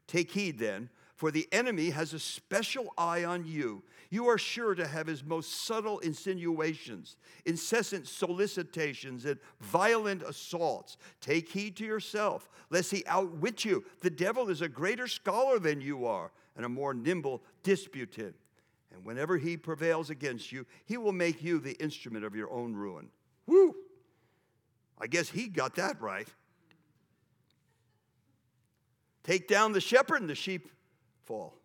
Take 0.06 0.30
heed 0.30 0.58
then, 0.58 0.90
for 1.16 1.32
the 1.32 1.48
enemy 1.50 1.90
has 1.90 2.14
a 2.14 2.20
special 2.20 2.92
eye 2.96 3.24
on 3.24 3.44
you. 3.44 3.82
You 4.10 4.28
are 4.28 4.38
sure 4.38 4.74
to 4.74 4.86
have 4.86 5.06
his 5.06 5.22
most 5.22 5.66
subtle 5.66 5.98
insinuations, 5.98 7.16
incessant 7.44 8.08
solicitations, 8.08 9.26
and 9.26 9.38
violent 9.60 10.22
assaults. 10.22 10.96
Take 11.20 11.50
heed 11.50 11.76
to 11.76 11.84
yourself, 11.84 12.48
lest 12.70 12.90
he 12.90 13.04
outwit 13.06 13.66
you. 13.66 13.84
The 14.00 14.10
devil 14.10 14.48
is 14.48 14.62
a 14.62 14.68
greater 14.68 15.06
scholar 15.06 15.58
than 15.58 15.82
you 15.82 16.06
are, 16.06 16.32
and 16.56 16.64
a 16.64 16.70
more 16.70 16.94
nimble 16.94 17.42
disputant. 17.62 18.34
And 18.94 19.04
whenever 19.04 19.36
he 19.36 19.58
prevails 19.58 20.08
against 20.08 20.52
you, 20.52 20.64
he 20.86 20.96
will 20.96 21.12
make 21.12 21.42
you 21.42 21.58
the 21.58 21.74
instrument 21.74 22.24
of 22.24 22.34
your 22.34 22.50
own 22.50 22.74
ruin. 22.74 23.10
Woo! 23.46 23.74
I 24.98 25.06
guess 25.06 25.28
he 25.28 25.48
got 25.48 25.76
that 25.76 26.00
right. 26.00 26.28
Take 29.22 29.46
down 29.48 29.72
the 29.72 29.80
shepherd, 29.82 30.22
and 30.22 30.30
the 30.30 30.34
sheep 30.34 30.70
fall. 31.24 31.57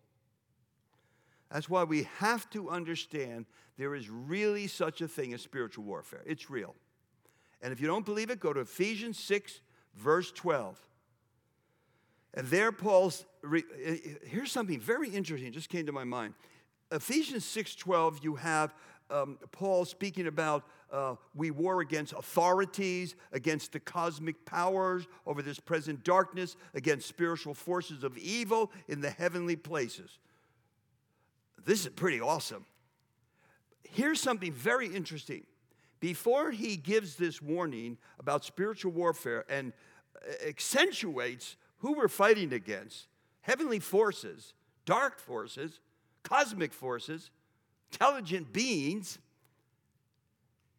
That's 1.54 1.70
why 1.70 1.84
we 1.84 2.08
have 2.18 2.50
to 2.50 2.68
understand 2.68 3.46
there 3.78 3.94
is 3.94 4.10
really 4.10 4.66
such 4.66 5.00
a 5.00 5.06
thing 5.06 5.32
as 5.34 5.40
spiritual 5.40 5.84
warfare. 5.84 6.24
It's 6.26 6.50
real. 6.50 6.74
And 7.62 7.72
if 7.72 7.80
you 7.80 7.86
don't 7.86 8.04
believe 8.04 8.28
it, 8.28 8.40
go 8.40 8.52
to 8.52 8.58
Ephesians 8.58 9.20
6, 9.20 9.60
verse 9.94 10.32
12. 10.32 10.76
And 12.34 12.48
there, 12.48 12.72
Paul's, 12.72 13.24
here's 14.24 14.50
something 14.50 14.80
very 14.80 15.08
interesting, 15.10 15.52
just 15.52 15.68
came 15.68 15.86
to 15.86 15.92
my 15.92 16.02
mind. 16.02 16.34
Ephesians 16.90 17.44
6:12, 17.44 18.24
you 18.24 18.34
have 18.34 18.74
um, 19.08 19.38
Paul 19.52 19.84
speaking 19.84 20.26
about 20.26 20.64
uh, 20.90 21.14
we 21.36 21.52
war 21.52 21.82
against 21.82 22.14
authorities, 22.14 23.14
against 23.30 23.72
the 23.72 23.80
cosmic 23.80 24.44
powers 24.44 25.06
over 25.24 25.40
this 25.40 25.60
present 25.60 26.02
darkness, 26.02 26.56
against 26.74 27.06
spiritual 27.06 27.54
forces 27.54 28.02
of 28.02 28.18
evil 28.18 28.72
in 28.88 29.00
the 29.00 29.10
heavenly 29.10 29.54
places. 29.54 30.18
This 31.64 31.80
is 31.80 31.88
pretty 31.88 32.20
awesome. 32.20 32.66
Here's 33.82 34.20
something 34.20 34.52
very 34.52 34.88
interesting. 34.88 35.44
Before 36.00 36.50
he 36.50 36.76
gives 36.76 37.16
this 37.16 37.40
warning 37.40 37.96
about 38.18 38.44
spiritual 38.44 38.92
warfare 38.92 39.44
and 39.48 39.72
uh, 40.16 40.46
accentuates 40.46 41.56
who 41.78 41.94
we're 41.94 42.08
fighting 42.08 42.52
against 42.52 43.08
heavenly 43.40 43.78
forces, 43.78 44.52
dark 44.84 45.18
forces, 45.18 45.80
cosmic 46.22 46.72
forces, 46.72 47.30
intelligent 47.92 48.52
beings. 48.52 49.18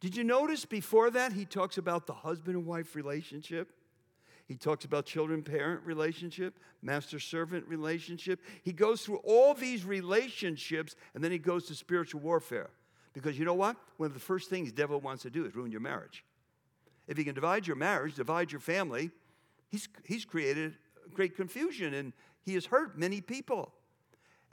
Did 0.00 0.16
you 0.16 0.24
notice 0.24 0.64
before 0.64 1.10
that 1.10 1.32
he 1.32 1.44
talks 1.44 1.78
about 1.78 2.06
the 2.06 2.12
husband 2.12 2.56
and 2.56 2.66
wife 2.66 2.94
relationship? 2.94 3.72
He 4.46 4.54
talks 4.54 4.84
about 4.84 5.06
children 5.06 5.42
parent 5.42 5.82
relationship, 5.84 6.58
master 6.80 7.18
servant 7.18 7.66
relationship. 7.66 8.40
He 8.62 8.72
goes 8.72 9.02
through 9.02 9.20
all 9.24 9.54
these 9.54 9.84
relationships 9.84 10.94
and 11.14 11.22
then 11.22 11.32
he 11.32 11.38
goes 11.38 11.66
to 11.66 11.74
spiritual 11.74 12.20
warfare. 12.20 12.70
Because 13.12 13.38
you 13.38 13.44
know 13.44 13.54
what? 13.54 13.76
One 13.96 14.06
of 14.06 14.14
the 14.14 14.20
first 14.20 14.48
things 14.48 14.70
the 14.70 14.76
devil 14.76 15.00
wants 15.00 15.22
to 15.24 15.30
do 15.30 15.46
is 15.46 15.56
ruin 15.56 15.72
your 15.72 15.80
marriage. 15.80 16.24
If 17.08 17.16
he 17.16 17.24
can 17.24 17.34
divide 17.34 17.66
your 17.66 17.76
marriage, 17.76 18.14
divide 18.14 18.52
your 18.52 18.60
family, 18.60 19.10
he's, 19.68 19.88
he's 20.04 20.24
created 20.24 20.74
great 21.12 21.36
confusion 21.36 21.94
and 21.94 22.12
he 22.42 22.54
has 22.54 22.66
hurt 22.66 22.98
many 22.98 23.20
people. 23.20 23.72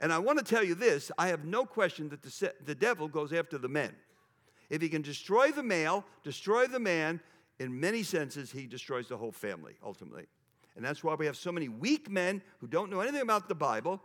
And 0.00 0.12
I 0.12 0.18
want 0.18 0.38
to 0.38 0.44
tell 0.44 0.64
you 0.64 0.74
this 0.74 1.12
I 1.16 1.28
have 1.28 1.44
no 1.44 1.64
question 1.64 2.08
that 2.08 2.22
the, 2.22 2.52
the 2.64 2.74
devil 2.74 3.06
goes 3.06 3.32
after 3.32 3.58
the 3.58 3.68
men. 3.68 3.94
If 4.70 4.82
he 4.82 4.88
can 4.88 5.02
destroy 5.02 5.52
the 5.52 5.62
male, 5.62 6.04
destroy 6.24 6.66
the 6.66 6.80
man, 6.80 7.20
in 7.58 7.78
many 7.78 8.02
senses, 8.02 8.50
he 8.50 8.66
destroys 8.66 9.08
the 9.08 9.16
whole 9.16 9.32
family 9.32 9.74
ultimately. 9.82 10.26
And 10.76 10.84
that's 10.84 11.04
why 11.04 11.14
we 11.14 11.26
have 11.26 11.36
so 11.36 11.52
many 11.52 11.68
weak 11.68 12.10
men 12.10 12.42
who 12.58 12.66
don't 12.66 12.90
know 12.90 13.00
anything 13.00 13.22
about 13.22 13.48
the 13.48 13.54
Bible, 13.54 14.02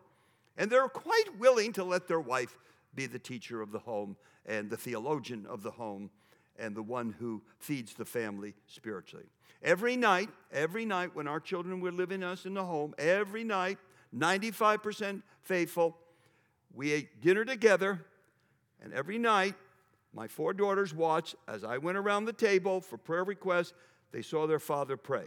and 0.58 0.70
they're 0.70 0.88
quite 0.88 1.40
willing 1.40 1.74
to 1.74 1.84
let 1.84 2.08
their 2.08 2.20
wife 2.20 2.58
be 2.94 3.08
the 3.08 3.20
teacher 3.20 3.62
of 3.62 3.72
the 3.72 3.80
home 3.80 4.18
and 4.46 4.70
the 4.70 4.78
theologian 4.78 5.46
of 5.48 5.64
the 5.64 5.72
home 5.72 6.10
and 6.58 6.76
the 6.76 6.84
one 6.84 7.16
who 7.20 7.42
feeds 7.58 7.94
the 7.94 8.06
family 8.06 8.54
spiritually. 8.68 9.26
Every 9.64 9.96
night, 9.96 10.30
every 10.52 10.86
night 10.86 11.16
when 11.16 11.28
our 11.28 11.40
children 11.40 11.80
were 11.80 11.92
living 11.92 12.24
us 12.24 12.46
in 12.46 12.54
the 12.54 12.64
home, 12.64 12.94
every 12.98 13.44
night 13.44 13.78
95% 14.16 15.22
faithful. 15.42 15.98
We 16.74 16.92
ate 16.92 17.22
dinner 17.22 17.46
together, 17.46 18.06
and 18.82 18.94
every 18.94 19.18
night, 19.18 19.56
my 20.14 20.28
four 20.28 20.54
daughters 20.54 20.94
watched 20.94 21.36
as 21.48 21.64
I 21.64 21.78
went 21.78 21.98
around 21.98 22.26
the 22.26 22.34
table 22.34 22.82
for 22.82 22.98
prayer 22.98 23.24
requests. 23.24 23.74
They 24.12 24.22
saw 24.22 24.48
their 24.48 24.60
father 24.60 24.98
pray. 24.98 25.26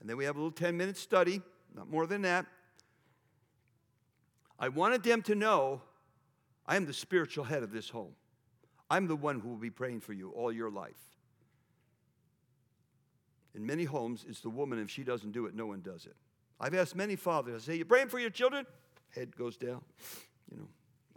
And 0.00 0.08
then 0.08 0.16
we 0.16 0.24
have 0.26 0.36
a 0.36 0.38
little 0.38 0.52
10 0.52 0.76
minute 0.76 0.96
study, 0.96 1.40
not 1.74 1.90
more 1.90 2.06
than 2.06 2.22
that. 2.22 2.46
I 4.58 4.68
wanted 4.68 5.02
them 5.02 5.22
to 5.22 5.34
know 5.34 5.82
I 6.66 6.76
am 6.76 6.86
the 6.86 6.92
spiritual 6.92 7.44
head 7.44 7.62
of 7.62 7.72
this 7.72 7.88
home. 7.88 8.12
I'm 8.90 9.06
the 9.06 9.16
one 9.16 9.40
who 9.40 9.48
will 9.48 9.56
be 9.56 9.70
praying 9.70 10.00
for 10.00 10.12
you 10.12 10.30
all 10.30 10.52
your 10.52 10.70
life. 10.70 10.98
In 13.54 13.64
many 13.64 13.84
homes, 13.84 14.24
it's 14.28 14.40
the 14.40 14.50
woman, 14.50 14.78
if 14.78 14.90
she 14.90 15.02
doesn't 15.02 15.32
do 15.32 15.46
it, 15.46 15.54
no 15.54 15.66
one 15.66 15.80
does 15.80 16.04
it. 16.04 16.14
I've 16.60 16.74
asked 16.74 16.94
many 16.94 17.16
fathers, 17.16 17.62
I 17.62 17.72
say, 17.72 17.76
You 17.78 17.84
praying 17.84 18.08
for 18.08 18.18
your 18.18 18.30
children? 18.30 18.66
Head 19.14 19.34
goes 19.36 19.56
down. 19.56 19.82
You 20.50 20.58
know, 20.58 20.68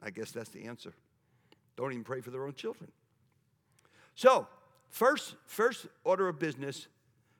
I 0.02 0.10
guess 0.10 0.32
that's 0.32 0.50
the 0.50 0.64
answer. 0.64 0.94
Don't 1.80 1.94
even 1.94 2.04
pray 2.04 2.20
for 2.20 2.30
their 2.30 2.44
own 2.44 2.54
children. 2.56 2.92
So, 4.14 4.48
first, 4.90 5.36
first 5.46 5.88
order 6.04 6.28
of 6.28 6.38
business, 6.38 6.90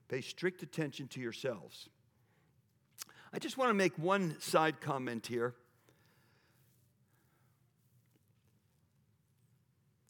pay 0.08 0.22
strict 0.22 0.62
attention 0.62 1.08
to 1.08 1.20
yourselves. 1.20 1.90
I 3.34 3.38
just 3.38 3.58
want 3.58 3.68
to 3.68 3.74
make 3.74 3.92
one 3.98 4.40
side 4.40 4.80
comment 4.80 5.26
here. 5.26 5.54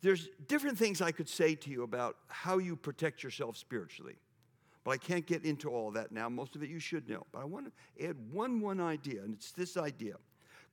There's 0.01 0.29
different 0.47 0.79
things 0.79 1.03
I 1.03 1.11
could 1.11 1.29
say 1.29 1.57
to 1.57 1.71
you 1.71 1.83
about 1.83 2.17
how 2.29 2.59
you 2.59 2.77
protect 2.77 3.25
yourself 3.25 3.57
spiritually. 3.57 4.15
But 4.85 4.93
I 4.93 4.97
can't 4.99 5.27
get 5.27 5.45
into 5.45 5.71
all 5.71 5.91
that 5.91 6.13
now. 6.13 6.29
Most 6.29 6.55
of 6.55 6.63
it 6.63 6.71
you 6.71 6.79
should 6.79 7.09
know. 7.09 7.27
But 7.33 7.41
I 7.41 7.47
want 7.47 7.67
to 7.67 8.07
add 8.07 8.15
one 8.31 8.61
one 8.61 8.81
idea, 8.81 9.25
and 9.25 9.35
it's 9.35 9.51
this 9.51 9.77
idea. 9.77 10.15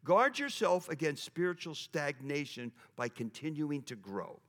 Guard 0.03 0.39
yourself 0.39 0.89
against 0.89 1.23
spiritual 1.23 1.75
stagnation 1.75 2.71
by 2.95 3.09
continuing 3.09 3.81
to 3.83 3.95
grow. 3.95 4.39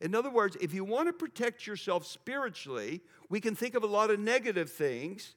In 0.00 0.14
other 0.14 0.30
words, 0.30 0.56
if 0.60 0.72
you 0.72 0.84
want 0.84 1.08
to 1.08 1.12
protect 1.12 1.66
yourself 1.66 2.06
spiritually, 2.06 3.02
we 3.28 3.40
can 3.40 3.54
think 3.54 3.74
of 3.74 3.82
a 3.82 3.86
lot 3.86 4.10
of 4.10 4.18
negative 4.18 4.70
things, 4.70 5.34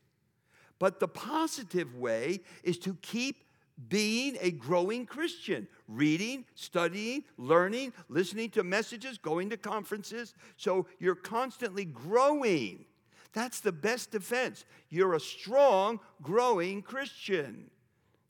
but 0.80 1.00
the 1.00 1.08
positive 1.08 1.96
way 1.96 2.40
is 2.64 2.78
to 2.80 2.96
keep 3.02 3.44
being 3.90 4.38
a 4.40 4.52
growing 4.52 5.06
Christian, 5.06 5.68
reading, 5.88 6.46
studying, 6.56 7.24
learning, 7.38 7.92
listening 8.08 8.52
to 8.52 8.64
messages, 8.64 9.18
going 9.18 9.50
to 9.50 9.58
conferences. 9.58 10.34
So 10.58 10.86
you're 11.00 11.16
constantly 11.16 11.86
growing. 11.86 12.86
That's 13.34 13.60
the 13.60 13.72
best 13.72 14.12
defense. 14.12 14.64
You're 14.90 15.16
a 15.16 15.20
strong, 15.20 16.00
growing 16.22 16.84
Christian. 16.84 17.70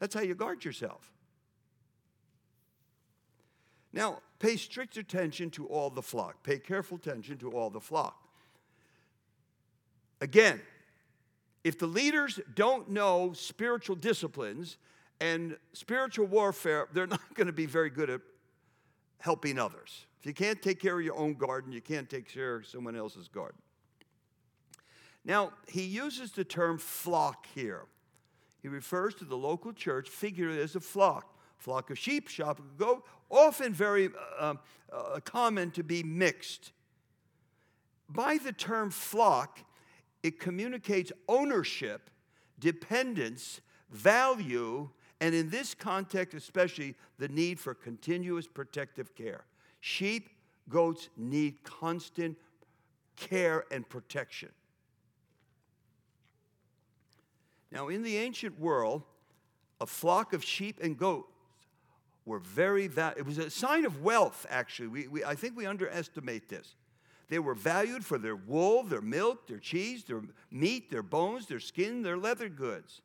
That's 0.04 0.16
how 0.16 0.20
you 0.20 0.36
guard 0.36 0.66
yourself. 0.66 1.14
Now, 3.94 4.20
pay 4.38 4.58
strict 4.58 4.98
attention 4.98 5.50
to 5.52 5.66
all 5.68 5.90
the 5.90 6.02
flock. 6.02 6.44
Pay 6.44 6.60
careful 6.60 6.98
attention 6.98 7.38
to 7.38 7.52
all 7.52 7.70
the 7.70 7.80
flock. 7.80 8.22
Again, 10.20 10.60
if 11.64 11.80
the 11.80 11.88
leaders 11.88 12.42
don't 12.54 12.90
know 12.90 13.32
spiritual 13.32 13.96
disciplines 13.96 14.76
and 15.22 15.56
spiritual 15.72 16.26
warfare, 16.26 16.90
they're 16.92 17.08
not 17.18 17.34
going 17.34 17.48
to 17.48 17.54
be 17.54 17.66
very 17.66 17.90
good 17.90 18.10
at 18.10 18.20
helping 19.20 19.58
others. 19.58 20.06
If 20.20 20.26
you 20.26 20.34
can't 20.34 20.62
take 20.62 20.82
care 20.82 21.00
of 21.00 21.06
your 21.06 21.16
own 21.16 21.36
garden, 21.36 21.72
you 21.72 21.80
can't 21.80 22.10
take 22.10 22.28
care 22.28 22.58
of 22.58 22.68
someone 22.68 22.98
else's 22.98 23.30
garden. 23.30 23.62
Now, 25.24 25.54
he 25.66 25.84
uses 25.84 26.34
the 26.34 26.44
term 26.44 26.78
flock 26.78 27.48
here. 27.56 27.86
He 28.64 28.70
refers 28.70 29.14
to 29.16 29.26
the 29.26 29.36
local 29.38 29.74
church 29.74 30.10
figured 30.10 30.58
as 30.58 30.76
a 30.76 30.80
flock. 30.80 31.38
Flock 31.58 31.92
of 31.92 32.00
sheep, 32.00 32.30
flock 32.30 32.60
of 32.60 32.78
goat, 32.78 33.06
often 33.30 33.74
very 33.74 34.10
uh, 34.40 34.56
uh, 34.92 35.20
common 35.24 35.70
to 35.72 35.84
be 35.84 36.02
mixed. 36.02 36.72
By 38.10 38.38
the 38.38 38.54
term 38.54 38.90
flock, 38.90 39.60
it 40.24 40.40
communicates 40.40 41.12
ownership, 41.28 42.10
dependence, 42.60 43.62
value, 43.92 44.90
and 45.20 45.36
in 45.36 45.50
this 45.50 45.74
context, 45.74 46.34
especially, 46.34 46.96
the 47.18 47.28
need 47.28 47.60
for 47.60 47.74
continuous 47.74 48.48
protective 48.48 49.14
care. 49.16 49.46
Sheep, 49.82 50.30
goats 50.70 51.10
need 51.18 51.64
constant 51.64 52.38
care 53.16 53.66
and 53.72 53.88
protection. 53.88 54.50
Now, 57.74 57.88
in 57.88 58.04
the 58.04 58.18
ancient 58.18 58.60
world, 58.60 59.02
a 59.82 59.88
flock 59.88 60.32
of 60.34 60.44
sheep 60.44 60.80
and 60.80 60.96
goats 60.96 61.28
were 62.24 62.38
very 62.38 62.88
valuable. 62.88 63.22
It 63.22 63.26
was 63.26 63.40
a 63.40 63.50
sign 63.50 63.84
of 63.84 64.04
wealth, 64.04 64.46
actually. 64.48 64.90
We, 64.90 65.08
we, 65.08 65.26
I 65.26 65.34
think 65.34 65.58
we 65.58 65.66
underestimate 65.66 66.48
this. 66.48 66.76
They 67.30 67.40
were 67.40 67.56
valued 67.56 68.06
for 68.06 68.20
their 68.20 68.36
wool, 68.36 68.84
their 68.84 69.02
milk, 69.02 69.48
their 69.48 69.58
cheese, 69.58 70.04
their 70.04 70.22
meat, 70.52 70.92
their 70.92 71.02
bones, 71.02 71.48
their 71.48 71.60
skin, 71.60 72.04
their 72.04 72.16
leather 72.16 72.48
goods. 72.48 73.02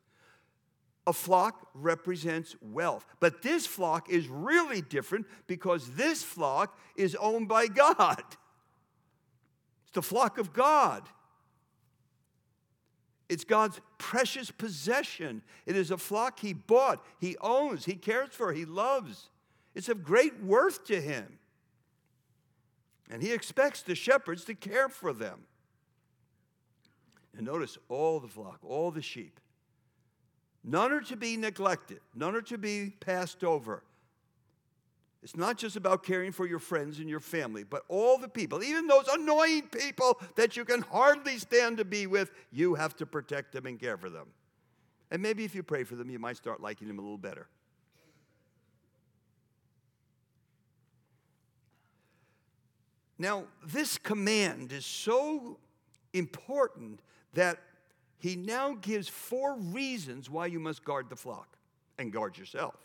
A 1.07 1.13
flock 1.13 1.69
represents 1.73 2.55
wealth. 2.61 3.07
But 3.19 3.41
this 3.41 3.65
flock 3.65 4.11
is 4.11 4.27
really 4.27 4.81
different 4.81 5.25
because 5.47 5.89
this 5.93 6.21
flock 6.21 6.77
is 6.95 7.15
owned 7.15 7.47
by 7.47 7.65
God. 7.65 8.21
It's 9.83 9.93
the 9.93 10.03
flock 10.03 10.37
of 10.37 10.53
God. 10.53 11.09
It's 13.29 13.43
God's 13.43 13.79
precious 13.99 14.49
possession. 14.49 15.43
It 15.67 15.75
is 15.75 15.91
a 15.91 15.97
flock 15.97 16.39
He 16.39 16.53
bought, 16.53 17.05
He 17.19 17.37
owns, 17.39 17.85
He 17.85 17.93
cares 17.93 18.29
for, 18.31 18.51
He 18.51 18.65
loves. 18.65 19.29
It's 19.75 19.87
of 19.87 20.03
great 20.03 20.43
worth 20.43 20.85
to 20.85 20.99
Him. 20.99 21.37
And 23.09 23.21
He 23.21 23.31
expects 23.31 23.83
the 23.83 23.95
shepherds 23.95 24.43
to 24.45 24.55
care 24.55 24.89
for 24.89 25.13
them. 25.13 25.41
And 27.37 27.45
notice 27.45 27.77
all 27.87 28.19
the 28.19 28.27
flock, 28.27 28.59
all 28.63 28.91
the 28.91 29.01
sheep. 29.01 29.39
None 30.63 30.91
are 30.91 31.01
to 31.01 31.15
be 31.15 31.37
neglected, 31.37 32.01
none 32.15 32.35
are 32.35 32.41
to 32.41 32.57
be 32.57 32.95
passed 32.99 33.43
over. 33.43 33.83
It's 35.21 35.35
not 35.35 35.57
just 35.57 35.75
about 35.75 36.03
caring 36.03 36.31
for 36.31 36.47
your 36.47 36.59
friends 36.59 36.99
and 36.99 37.09
your 37.09 37.19
family, 37.19 37.63
but 37.63 37.83
all 37.89 38.17
the 38.17 38.29
people, 38.29 38.63
even 38.63 38.87
those 38.87 39.07
annoying 39.09 39.63
people 39.63 40.19
that 40.35 40.55
you 40.55 40.63
can 40.63 40.81
hardly 40.81 41.37
stand 41.37 41.77
to 41.77 41.85
be 41.85 42.07
with, 42.07 42.31
you 42.51 42.75
have 42.75 42.95
to 42.97 43.05
protect 43.05 43.51
them 43.51 43.65
and 43.65 43.77
care 43.77 43.97
for 43.97 44.09
them. 44.09 44.27
And 45.11 45.21
maybe 45.21 45.43
if 45.43 45.53
you 45.53 45.61
pray 45.61 45.83
for 45.83 45.95
them, 45.95 46.09
you 46.09 46.19
might 46.19 46.37
start 46.37 46.61
liking 46.61 46.87
them 46.87 46.99
a 46.99 47.01
little 47.01 47.17
better. 47.17 47.47
Now, 53.17 53.43
this 53.65 53.97
command 53.97 54.71
is 54.71 54.85
so 54.85 55.57
important 56.13 57.01
that 57.33 57.59
he 58.17 58.37
now 58.37 58.75
gives 58.75 59.09
four 59.09 59.57
reasons 59.57 60.29
why 60.29 60.45
you 60.45 60.59
must 60.59 60.85
guard 60.85 61.09
the 61.09 61.17
flock 61.17 61.57
and 61.97 62.13
guard 62.13 62.37
yourself. 62.37 62.75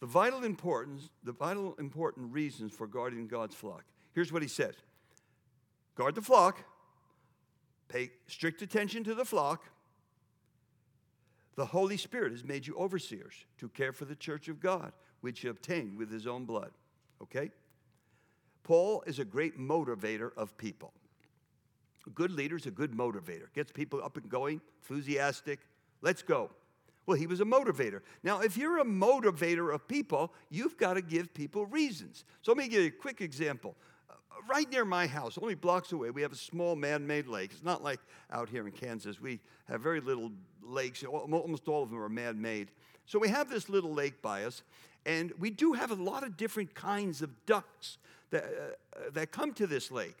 The 0.00 0.06
vital 0.06 0.44
importance, 0.44 1.10
the 1.24 1.32
vital 1.32 1.74
important 1.78 2.32
reasons 2.32 2.72
for 2.72 2.86
guarding 2.86 3.26
God's 3.26 3.54
flock. 3.54 3.84
Here's 4.14 4.32
what 4.32 4.42
he 4.42 4.48
says. 4.48 4.74
Guard 5.94 6.14
the 6.14 6.22
flock, 6.22 6.62
pay 7.88 8.10
strict 8.26 8.60
attention 8.62 9.04
to 9.04 9.14
the 9.14 9.24
flock. 9.24 9.64
The 11.56 11.64
Holy 11.64 11.96
Spirit 11.96 12.32
has 12.32 12.44
made 12.44 12.66
you 12.66 12.76
overseers 12.76 13.46
to 13.58 13.68
care 13.70 13.92
for 13.92 14.04
the 14.04 14.14
church 14.14 14.48
of 14.48 14.60
God, 14.60 14.92
which 15.22 15.40
he 15.40 15.48
obtained 15.48 15.96
with 15.96 16.10
his 16.10 16.26
own 16.26 16.44
blood. 16.44 16.72
Okay? 17.22 17.50
Paul 18.62 19.02
is 19.06 19.18
a 19.18 19.24
great 19.24 19.58
motivator 19.58 20.32
of 20.36 20.58
people. 20.58 20.92
A 22.06 22.10
good 22.10 22.30
leader 22.30 22.56
is 22.56 22.66
a 22.66 22.70
good 22.70 22.92
motivator, 22.92 23.46
gets 23.54 23.72
people 23.72 24.02
up 24.04 24.16
and 24.16 24.28
going, 24.28 24.60
enthusiastic. 24.82 25.60
Let's 26.02 26.22
go. 26.22 26.50
Well, 27.06 27.16
he 27.16 27.26
was 27.26 27.40
a 27.40 27.44
motivator. 27.44 28.00
Now, 28.24 28.40
if 28.40 28.56
you're 28.56 28.78
a 28.78 28.84
motivator 28.84 29.72
of 29.72 29.86
people, 29.86 30.32
you've 30.50 30.76
got 30.76 30.94
to 30.94 31.02
give 31.02 31.32
people 31.32 31.64
reasons. 31.66 32.24
So 32.42 32.52
let 32.52 32.58
me 32.58 32.68
give 32.68 32.82
you 32.82 32.88
a 32.88 32.90
quick 32.90 33.20
example. 33.20 33.76
Uh, 34.10 34.14
right 34.48 34.68
near 34.70 34.84
my 34.84 35.06
house, 35.06 35.38
only 35.40 35.54
blocks 35.54 35.92
away, 35.92 36.10
we 36.10 36.22
have 36.22 36.32
a 36.32 36.36
small 36.36 36.74
man 36.74 37.06
made 37.06 37.28
lake. 37.28 37.52
It's 37.52 37.62
not 37.62 37.82
like 37.82 38.00
out 38.32 38.48
here 38.48 38.66
in 38.66 38.72
Kansas. 38.72 39.20
We 39.20 39.40
have 39.68 39.80
very 39.80 40.00
little 40.00 40.32
lakes, 40.62 41.04
almost 41.04 41.68
all 41.68 41.84
of 41.84 41.90
them 41.90 42.02
are 42.02 42.08
man 42.08 42.40
made. 42.40 42.72
So 43.06 43.20
we 43.20 43.28
have 43.28 43.48
this 43.48 43.68
little 43.68 43.94
lake 43.94 44.20
by 44.20 44.44
us, 44.44 44.64
and 45.04 45.32
we 45.38 45.50
do 45.50 45.74
have 45.74 45.92
a 45.92 45.94
lot 45.94 46.24
of 46.24 46.36
different 46.36 46.74
kinds 46.74 47.22
of 47.22 47.30
ducks 47.46 47.98
that, 48.30 48.44
uh, 48.44 49.10
that 49.12 49.30
come 49.30 49.52
to 49.54 49.68
this 49.68 49.92
lake. 49.92 50.16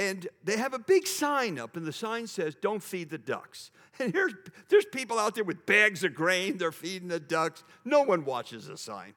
And 0.00 0.26
they 0.42 0.56
have 0.56 0.72
a 0.72 0.78
big 0.78 1.06
sign 1.06 1.58
up, 1.58 1.76
and 1.76 1.84
the 1.84 1.92
sign 1.92 2.26
says, 2.26 2.54
Don't 2.54 2.82
feed 2.82 3.10
the 3.10 3.18
ducks. 3.18 3.70
And 3.98 4.14
here's, 4.14 4.32
there's 4.70 4.86
people 4.86 5.18
out 5.18 5.34
there 5.34 5.44
with 5.44 5.66
bags 5.66 6.04
of 6.04 6.14
grain, 6.14 6.56
they're 6.56 6.72
feeding 6.72 7.08
the 7.08 7.20
ducks. 7.20 7.64
No 7.84 8.00
one 8.00 8.24
watches 8.24 8.66
the 8.66 8.78
sign. 8.78 9.12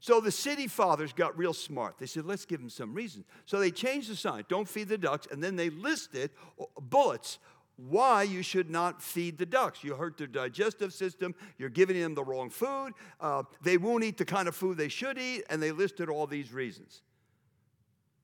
So 0.00 0.22
the 0.22 0.30
city 0.30 0.68
fathers 0.68 1.12
got 1.12 1.36
real 1.36 1.52
smart. 1.52 1.98
They 1.98 2.06
said, 2.06 2.24
let's 2.24 2.46
give 2.46 2.60
them 2.60 2.70
some 2.70 2.94
reason. 2.94 3.26
So 3.44 3.58
they 3.58 3.70
changed 3.70 4.10
the 4.10 4.16
sign, 4.16 4.44
don't 4.48 4.66
feed 4.66 4.88
the 4.88 4.96
ducks, 4.96 5.28
and 5.30 5.44
then 5.44 5.54
they 5.54 5.68
listed 5.68 6.30
uh, 6.58 6.64
bullets 6.80 7.40
why 7.76 8.22
you 8.22 8.42
should 8.42 8.70
not 8.70 9.02
feed 9.02 9.36
the 9.36 9.44
ducks. 9.44 9.84
You 9.84 9.96
hurt 9.96 10.16
their 10.16 10.26
digestive 10.26 10.94
system, 10.94 11.34
you're 11.58 11.68
giving 11.68 12.00
them 12.00 12.14
the 12.14 12.24
wrong 12.24 12.48
food, 12.48 12.92
uh, 13.20 13.42
they 13.60 13.76
won't 13.76 14.02
eat 14.02 14.16
the 14.16 14.24
kind 14.24 14.48
of 14.48 14.56
food 14.56 14.78
they 14.78 14.88
should 14.88 15.18
eat, 15.18 15.44
and 15.50 15.62
they 15.62 15.72
listed 15.72 16.08
all 16.08 16.26
these 16.26 16.54
reasons. 16.54 17.02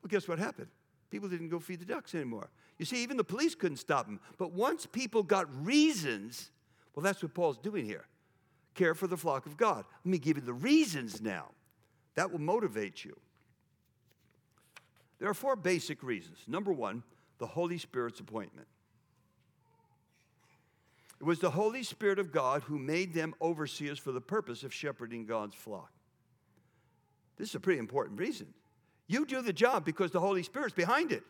Well, 0.02 0.08
guess 0.08 0.28
what 0.28 0.38
happened? 0.38 0.68
People 1.10 1.28
didn't 1.28 1.48
go 1.48 1.58
feed 1.58 1.80
the 1.80 1.84
ducks 1.84 2.14
anymore. 2.14 2.48
You 2.78 2.84
see, 2.84 3.02
even 3.02 3.16
the 3.16 3.24
police 3.24 3.54
couldn't 3.54 3.78
stop 3.78 4.06
them. 4.06 4.20
But 4.38 4.52
once 4.52 4.86
people 4.86 5.22
got 5.22 5.46
reasons, 5.64 6.50
well, 6.94 7.02
that's 7.02 7.22
what 7.22 7.34
Paul's 7.34 7.58
doing 7.58 7.84
here 7.84 8.06
care 8.74 8.94
for 8.94 9.08
the 9.08 9.16
flock 9.16 9.46
of 9.46 9.56
God. 9.56 9.84
Let 10.04 10.10
me 10.10 10.18
give 10.18 10.36
you 10.36 10.42
the 10.42 10.52
reasons 10.52 11.20
now. 11.20 11.46
That 12.14 12.30
will 12.30 12.40
motivate 12.40 13.04
you. 13.04 13.18
There 15.18 15.28
are 15.28 15.34
four 15.34 15.56
basic 15.56 16.02
reasons. 16.02 16.38
Number 16.46 16.72
one, 16.72 17.02
the 17.38 17.46
Holy 17.46 17.78
Spirit's 17.78 18.20
appointment. 18.20 18.68
It 21.20 21.24
was 21.24 21.40
the 21.40 21.50
Holy 21.50 21.82
Spirit 21.82 22.18
of 22.18 22.32
God 22.32 22.62
who 22.62 22.78
made 22.78 23.12
them 23.12 23.34
overseers 23.42 23.98
for 23.98 24.12
the 24.12 24.20
purpose 24.20 24.62
of 24.62 24.72
shepherding 24.72 25.26
God's 25.26 25.54
flock. 25.54 25.92
This 27.36 27.50
is 27.50 27.54
a 27.54 27.60
pretty 27.60 27.78
important 27.78 28.18
reason. 28.18 28.46
You 29.10 29.26
do 29.26 29.42
the 29.42 29.52
job 29.52 29.84
because 29.84 30.12
the 30.12 30.20
Holy 30.20 30.44
Spirit's 30.44 30.72
behind 30.72 31.10
it. 31.10 31.24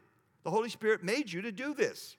The 0.45 0.51
Holy 0.51 0.69
Spirit 0.69 1.03
made 1.03 1.33
you 1.33 1.41
to 1.41 1.51
do 1.51 1.73
this. 1.73 2.19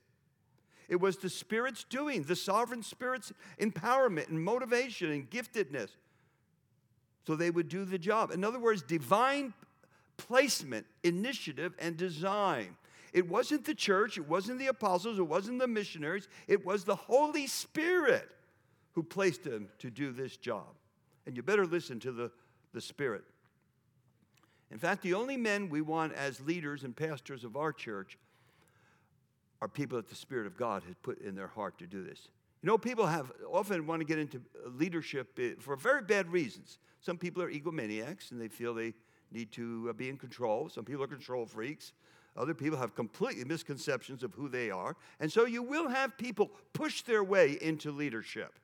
It 0.89 0.99
was 0.99 1.17
the 1.17 1.29
Spirit's 1.29 1.83
doing, 1.83 2.23
the 2.23 2.35
sovereign 2.35 2.81
Spirit's 2.81 3.31
empowerment 3.59 4.29
and 4.29 4.43
motivation 4.43 5.11
and 5.11 5.29
giftedness. 5.29 5.89
So 7.27 7.35
they 7.35 7.51
would 7.51 7.69
do 7.69 7.85
the 7.85 7.99
job. 7.99 8.31
In 8.31 8.43
other 8.43 8.57
words, 8.57 8.81
divine 8.81 9.53
placement, 10.17 10.87
initiative, 11.03 11.75
and 11.77 11.95
design. 11.95 12.75
It 13.13 13.29
wasn't 13.29 13.63
the 13.63 13.75
church, 13.75 14.17
it 14.17 14.27
wasn't 14.27 14.57
the 14.57 14.67
apostles, 14.67 15.19
it 15.19 15.27
wasn't 15.27 15.59
the 15.59 15.67
missionaries, 15.67 16.27
it 16.47 16.65
was 16.65 16.85
the 16.85 16.95
Holy 16.95 17.45
Spirit 17.45 18.27
who 18.93 19.03
placed 19.03 19.43
them 19.43 19.69
to 19.77 19.91
do 19.91 20.11
this 20.11 20.37
job. 20.37 20.73
And 21.27 21.37
you 21.37 21.43
better 21.43 21.67
listen 21.67 21.99
to 21.99 22.11
the, 22.11 22.31
the 22.73 22.81
Spirit. 22.81 23.25
In 24.71 24.77
fact, 24.77 25.01
the 25.03 25.13
only 25.13 25.35
men 25.37 25.69
we 25.69 25.81
want 25.81 26.13
as 26.13 26.39
leaders 26.39 26.83
and 26.83 26.95
pastors 26.95 27.43
of 27.43 27.57
our 27.57 27.73
church 27.73 28.17
are 29.61 29.67
people 29.67 29.97
that 29.97 30.09
the 30.09 30.15
Spirit 30.15 30.47
of 30.47 30.57
God 30.57 30.83
has 30.83 30.95
put 31.03 31.21
in 31.21 31.35
their 31.35 31.47
heart 31.47 31.77
to 31.79 31.87
do 31.87 32.03
this. 32.03 32.29
You 32.63 32.67
know, 32.67 32.77
people 32.77 33.05
have 33.05 33.31
often 33.51 33.85
want 33.85 33.99
to 34.01 34.05
get 34.05 34.17
into 34.17 34.41
leadership 34.65 35.37
eh, 35.39 35.51
for 35.59 35.75
very 35.75 36.03
bad 36.03 36.31
reasons. 36.31 36.79
Some 37.01 37.17
people 37.17 37.41
are 37.43 37.51
egomaniacs 37.51 38.31
and 38.31 38.39
they 38.39 38.47
feel 38.47 38.73
they 38.73 38.93
need 39.31 39.51
to 39.53 39.87
uh, 39.89 39.93
be 39.93 40.09
in 40.09 40.17
control. 40.17 40.69
Some 40.69 40.85
people 40.85 41.03
are 41.03 41.07
control 41.07 41.45
freaks. 41.45 41.93
Other 42.37 42.53
people 42.53 42.77
have 42.77 42.95
completely 42.95 43.43
misconceptions 43.43 44.23
of 44.23 44.33
who 44.33 44.47
they 44.47 44.71
are. 44.71 44.95
And 45.19 45.31
so 45.31 45.45
you 45.45 45.63
will 45.63 45.89
have 45.89 46.17
people 46.17 46.51
push 46.73 47.01
their 47.01 47.23
way 47.23 47.57
into 47.61 47.91
leadership. 47.91 48.57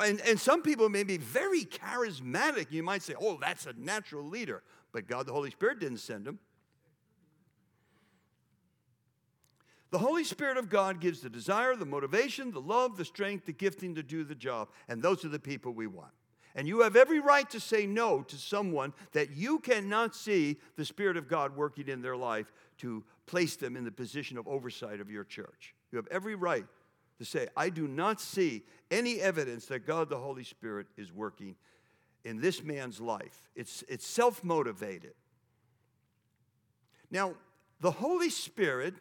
And, 0.00 0.20
and 0.20 0.38
some 0.38 0.62
people 0.62 0.88
may 0.88 1.02
be 1.02 1.16
very 1.16 1.64
charismatic. 1.64 2.70
You 2.70 2.82
might 2.82 3.02
say, 3.02 3.14
oh, 3.20 3.38
that's 3.40 3.66
a 3.66 3.72
natural 3.76 4.24
leader. 4.24 4.62
But 4.92 5.08
God, 5.08 5.26
the 5.26 5.32
Holy 5.32 5.50
Spirit, 5.50 5.80
didn't 5.80 5.98
send 5.98 6.26
him. 6.26 6.38
The 9.90 9.98
Holy 9.98 10.22
Spirit 10.22 10.58
of 10.58 10.68
God 10.68 11.00
gives 11.00 11.20
the 11.20 11.30
desire, 11.30 11.74
the 11.74 11.86
motivation, 11.86 12.52
the 12.52 12.60
love, 12.60 12.96
the 12.96 13.04
strength, 13.04 13.46
the 13.46 13.52
gifting 13.52 13.94
to 13.94 14.02
do 14.02 14.22
the 14.22 14.34
job. 14.34 14.68
And 14.86 15.02
those 15.02 15.24
are 15.24 15.30
the 15.30 15.38
people 15.38 15.72
we 15.72 15.86
want. 15.86 16.12
And 16.54 16.68
you 16.68 16.80
have 16.82 16.96
every 16.96 17.20
right 17.20 17.48
to 17.50 17.60
say 17.60 17.86
no 17.86 18.22
to 18.22 18.36
someone 18.36 18.92
that 19.12 19.30
you 19.30 19.60
cannot 19.60 20.14
see 20.14 20.58
the 20.76 20.84
Spirit 20.84 21.16
of 21.16 21.28
God 21.28 21.56
working 21.56 21.88
in 21.88 22.02
their 22.02 22.16
life 22.16 22.52
to 22.78 23.04
place 23.26 23.56
them 23.56 23.76
in 23.76 23.84
the 23.84 23.90
position 23.92 24.36
of 24.36 24.46
oversight 24.46 25.00
of 25.00 25.10
your 25.10 25.24
church. 25.24 25.74
You 25.90 25.96
have 25.96 26.08
every 26.08 26.34
right 26.34 26.66
to 27.18 27.24
say, 27.24 27.48
I 27.56 27.68
do 27.68 27.88
not 27.88 28.20
see 28.20 28.64
any 28.90 29.20
evidence 29.20 29.66
that 29.66 29.86
God 29.86 30.08
the 30.08 30.18
Holy 30.18 30.44
Spirit 30.44 30.86
is 30.96 31.12
working 31.12 31.56
in 32.24 32.40
this 32.40 32.62
man's 32.62 33.00
life. 33.00 33.48
It's, 33.54 33.84
it's 33.88 34.06
self 34.06 34.42
motivated. 34.44 35.14
Now, 37.10 37.34
the 37.80 37.90
Holy 37.90 38.30
Spirit 38.30 38.94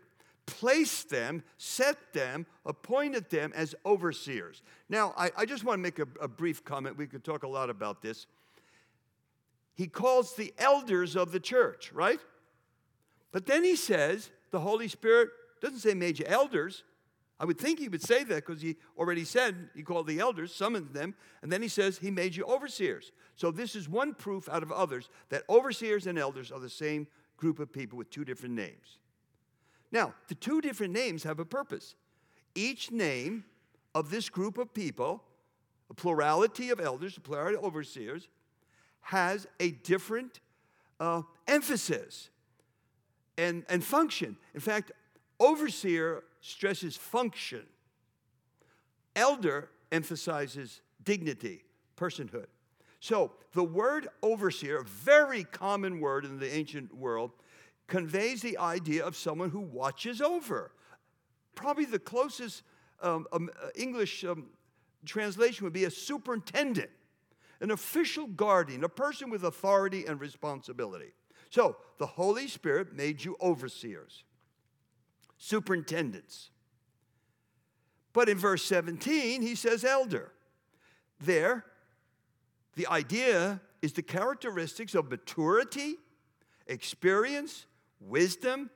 placed 0.46 1.10
them, 1.10 1.44
set 1.58 2.14
them, 2.14 2.46
appointed 2.66 3.30
them 3.30 3.52
as 3.54 3.76
overseers. 3.86 4.62
Now, 4.90 5.14
I, 5.18 5.30
I 5.38 5.46
just 5.46 5.64
want 5.64 5.80
to 5.80 5.84
make 5.84 6.00
a, 6.00 6.08
a 6.22 6.28
brief 6.28 6.64
comment. 6.64 6.98
We 6.98 7.08
could 7.08 7.24
talk 7.24 7.44
a 7.44 7.48
lot 7.48 7.70
about 7.70 8.02
this. 8.02 8.28
He 9.76 9.88
calls 9.88 10.36
the 10.36 10.54
elders 10.58 11.16
of 11.16 11.32
the 11.32 11.40
church, 11.40 11.92
right? 11.94 12.20
But 13.32 13.46
then 13.46 13.64
he 13.64 13.76
says 13.76 14.32
the 14.52 14.60
Holy 14.60 14.88
Spirit 14.88 15.30
doesn't 15.62 15.80
say 15.80 15.94
major 15.94 16.26
elders. 16.26 16.84
I 17.40 17.46
would 17.46 17.60
think 17.60 17.80
he 17.80 17.88
would 17.88 18.02
say 18.02 18.24
that 18.24 18.46
because 18.46 18.62
he 18.62 18.78
already 18.98 19.24
said 19.24 19.70
he 19.76 19.84
called 19.84 20.08
the 20.08 20.20
elders, 20.20 20.54
summoned 20.54 20.94
them, 20.94 21.14
and 21.42 21.52
then 21.52 21.62
he 21.62 21.68
says 21.68 22.00
he 22.00 22.10
made 22.10 22.36
you 22.36 22.44
overseers. 22.46 23.12
So 23.36 23.52
this 23.52 23.76
is 23.76 23.88
one 23.88 24.16
proof 24.16 24.50
out 24.50 24.64
of 24.64 24.72
others 24.72 25.10
that 25.30 25.44
overseers 25.48 26.08
and 26.08 26.18
elders 26.18 26.52
are 26.52 26.60
the 26.60 26.70
same 26.70 27.08
group 27.38 27.60
of 27.60 27.72
people 27.72 27.98
with 27.98 28.10
two 28.10 28.26
different 28.26 28.56
names. 28.56 28.98
Now, 29.92 30.16
the 30.28 30.36
two 30.36 30.62
different 30.62 30.94
names 30.94 31.24
have 31.24 31.40
a 31.40 31.46
purpose. 31.46 31.96
Each 32.56 32.92
name 32.92 33.46
of 33.94 34.10
this 34.10 34.30
group 34.30 34.58
of 34.58 34.74
people, 34.74 35.24
a 35.92 35.94
plurality 35.94 36.72
of 36.72 36.80
elders, 36.80 37.18
a 37.18 37.22
plurality 37.22 37.58
of 37.58 37.64
overseers, 37.64 38.28
has 39.02 39.48
a 39.60 39.72
different 39.72 40.40
uh, 41.00 41.22
emphasis 41.48 42.30
and, 43.38 43.64
and 43.70 43.84
function. 43.84 44.38
In 44.56 44.60
fact, 44.60 44.92
overseer 45.40 46.24
stresses 46.42 46.96
function, 46.96 47.64
elder 49.16 49.70
emphasizes 49.92 50.82
dignity, 51.04 51.64
personhood. 51.96 52.48
So, 53.00 53.32
the 53.54 53.64
word 53.64 54.08
overseer, 54.24 54.80
a 54.80 54.84
very 54.84 55.44
common 55.44 56.00
word 56.00 56.26
in 56.26 56.40
the 56.40 56.54
ancient 56.54 56.94
world, 56.96 57.32
conveys 57.88 58.42
the 58.42 58.58
idea 58.58 59.06
of 59.06 59.16
someone 59.16 59.50
who 59.50 59.62
watches 59.62 60.22
over. 60.22 60.72
Probably 61.56 61.86
the 61.86 62.00
closest 62.00 62.64
um, 63.02 63.28
um, 63.32 63.50
uh, 63.62 63.70
English 63.76 64.24
um, 64.26 64.48
translation 65.06 65.64
would 65.64 65.74
be 65.74 65.86
a 65.86 65.92
superintendent, 65.92 66.90
an 67.62 67.72
official 67.72 68.28
guardian, 68.28 68.84
a 68.84 68.90
person 68.90 69.30
with 69.30 69.44
authority 69.44 70.06
and 70.06 70.20
responsibility. 70.20 71.14
So 71.50 71.78
the 71.98 72.06
Holy 72.06 72.48
Spirit 72.48 72.94
made 72.94 73.24
you 73.24 73.36
overseers, 73.42 74.24
superintendents. 75.38 76.50
But 78.14 78.30
in 78.30 78.38
verse 78.38 78.64
17, 78.66 79.42
he 79.42 79.56
says 79.56 79.84
elder. 79.84 80.32
There, 81.20 81.66
the 82.76 82.88
idea 82.88 83.62
is 83.82 83.94
the 83.94 84.02
characteristics 84.02 84.96
of 84.96 85.10
maturity, 85.10 85.96
experience, 86.68 87.66
wisdom, 88.00 88.70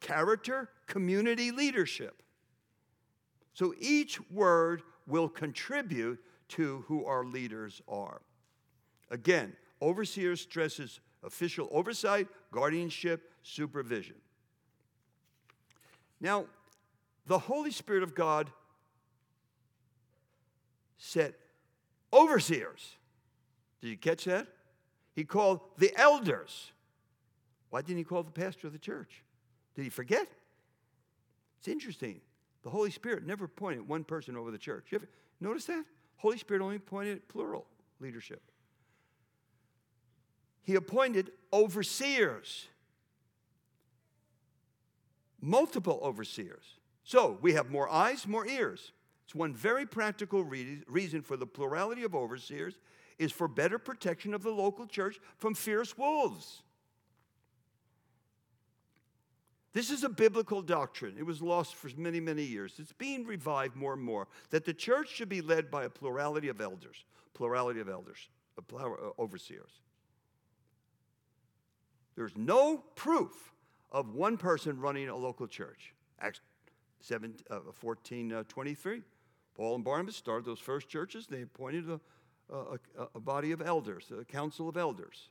character, 0.00 0.70
community 0.86 1.50
leadership. 1.50 2.22
So 3.52 3.74
each 3.78 4.20
word 4.30 4.82
will 5.06 5.28
contribute 5.28 6.18
to 6.50 6.84
who 6.86 7.04
our 7.04 7.24
leaders 7.24 7.82
are. 7.88 8.22
Again, 9.10 9.54
overseer 9.80 10.36
stresses 10.36 11.00
official 11.24 11.68
oversight, 11.72 12.28
guardianship, 12.52 13.32
supervision. 13.42 14.14
Now, 16.20 16.46
the 17.26 17.38
Holy 17.38 17.70
Spirit 17.70 18.02
of 18.02 18.14
God 18.14 18.50
set 20.96 21.34
overseers. 22.12 22.96
Did 23.80 23.88
you 23.88 23.96
catch 23.96 24.24
that? 24.24 24.48
He 25.14 25.24
called 25.24 25.60
the 25.78 25.92
elders 25.96 26.72
why 27.70 27.82
didn't 27.82 27.98
he 27.98 28.04
call 28.04 28.22
the 28.22 28.30
pastor 28.30 28.66
of 28.66 28.72
the 28.72 28.78
church? 28.78 29.22
Did 29.74 29.82
he 29.84 29.90
forget? 29.90 30.26
It's 31.58 31.68
interesting. 31.68 32.20
The 32.62 32.70
Holy 32.70 32.90
Spirit 32.90 33.26
never 33.26 33.46
pointed 33.46 33.86
one 33.86 34.04
person 34.04 34.36
over 34.36 34.50
the 34.50 34.58
church. 34.58 34.86
You 34.90 34.96
ever 34.96 35.08
notice 35.40 35.66
that? 35.66 35.84
Holy 36.16 36.38
Spirit 36.38 36.62
only 36.62 36.78
pointed 36.78 37.28
plural 37.28 37.66
leadership. 38.00 38.42
He 40.62 40.74
appointed 40.74 41.30
overseers, 41.52 42.66
multiple 45.40 46.00
overseers. 46.02 46.64
So 47.04 47.38
we 47.40 47.54
have 47.54 47.70
more 47.70 47.88
eyes, 47.88 48.26
more 48.26 48.46
ears. 48.46 48.92
It's 49.24 49.34
one 49.34 49.54
very 49.54 49.86
practical 49.86 50.44
re- 50.44 50.82
reason 50.86 51.22
for 51.22 51.36
the 51.36 51.46
plurality 51.46 52.02
of 52.04 52.14
overseers 52.14 52.78
is 53.18 53.32
for 53.32 53.48
better 53.48 53.78
protection 53.78 54.34
of 54.34 54.42
the 54.42 54.50
local 54.50 54.86
church 54.86 55.18
from 55.38 55.54
fierce 55.54 55.96
wolves. 55.98 56.62
This 59.72 59.90
is 59.90 60.02
a 60.02 60.08
biblical 60.08 60.62
doctrine. 60.62 61.14
It 61.18 61.26
was 61.26 61.42
lost 61.42 61.74
for 61.74 61.90
many, 61.96 62.20
many 62.20 62.42
years. 62.42 62.74
It's 62.78 62.92
being 62.92 63.26
revived 63.26 63.76
more 63.76 63.92
and 63.92 64.02
more 64.02 64.26
that 64.50 64.64
the 64.64 64.72
church 64.72 65.08
should 65.10 65.28
be 65.28 65.42
led 65.42 65.70
by 65.70 65.84
a 65.84 65.90
plurality 65.90 66.48
of 66.48 66.60
elders, 66.60 67.04
plurality 67.34 67.80
of 67.80 67.88
elders, 67.88 68.28
uh, 68.58 68.82
overseers. 69.18 69.70
There's 72.16 72.36
no 72.36 72.78
proof 72.96 73.52
of 73.90 74.14
one 74.14 74.36
person 74.36 74.78
running 74.78 75.08
a 75.08 75.16
local 75.16 75.46
church. 75.46 75.94
Acts 76.20 76.40
7, 77.00 77.34
uh, 77.50 77.60
14, 77.72 78.32
uh, 78.32 78.42
23. 78.48 79.02
Paul 79.54 79.76
and 79.76 79.84
Barnabas 79.84 80.16
started 80.16 80.44
those 80.44 80.58
first 80.58 80.88
churches. 80.88 81.26
They 81.26 81.42
appointed 81.42 81.88
a, 81.88 82.00
a, 82.52 82.78
a 83.14 83.20
body 83.20 83.52
of 83.52 83.60
elders, 83.60 84.10
a 84.16 84.24
council 84.24 84.68
of 84.68 84.76
elders. 84.76 85.30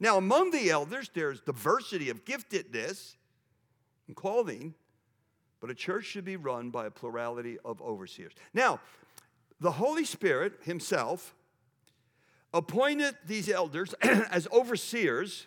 Now, 0.00 0.16
among 0.18 0.50
the 0.50 0.70
elders, 0.70 1.10
there's 1.14 1.40
diversity 1.40 2.10
of 2.10 2.24
giftedness 2.24 3.16
and 4.06 4.16
calling, 4.16 4.74
but 5.60 5.70
a 5.70 5.74
church 5.74 6.06
should 6.06 6.24
be 6.24 6.36
run 6.36 6.70
by 6.70 6.86
a 6.86 6.90
plurality 6.90 7.58
of 7.64 7.80
overseers. 7.80 8.32
Now, 8.52 8.80
the 9.60 9.70
Holy 9.70 10.04
Spirit 10.04 10.54
Himself 10.64 11.34
appointed 12.52 13.16
these 13.24 13.48
elders 13.48 13.94
as 14.02 14.48
overseers 14.52 15.46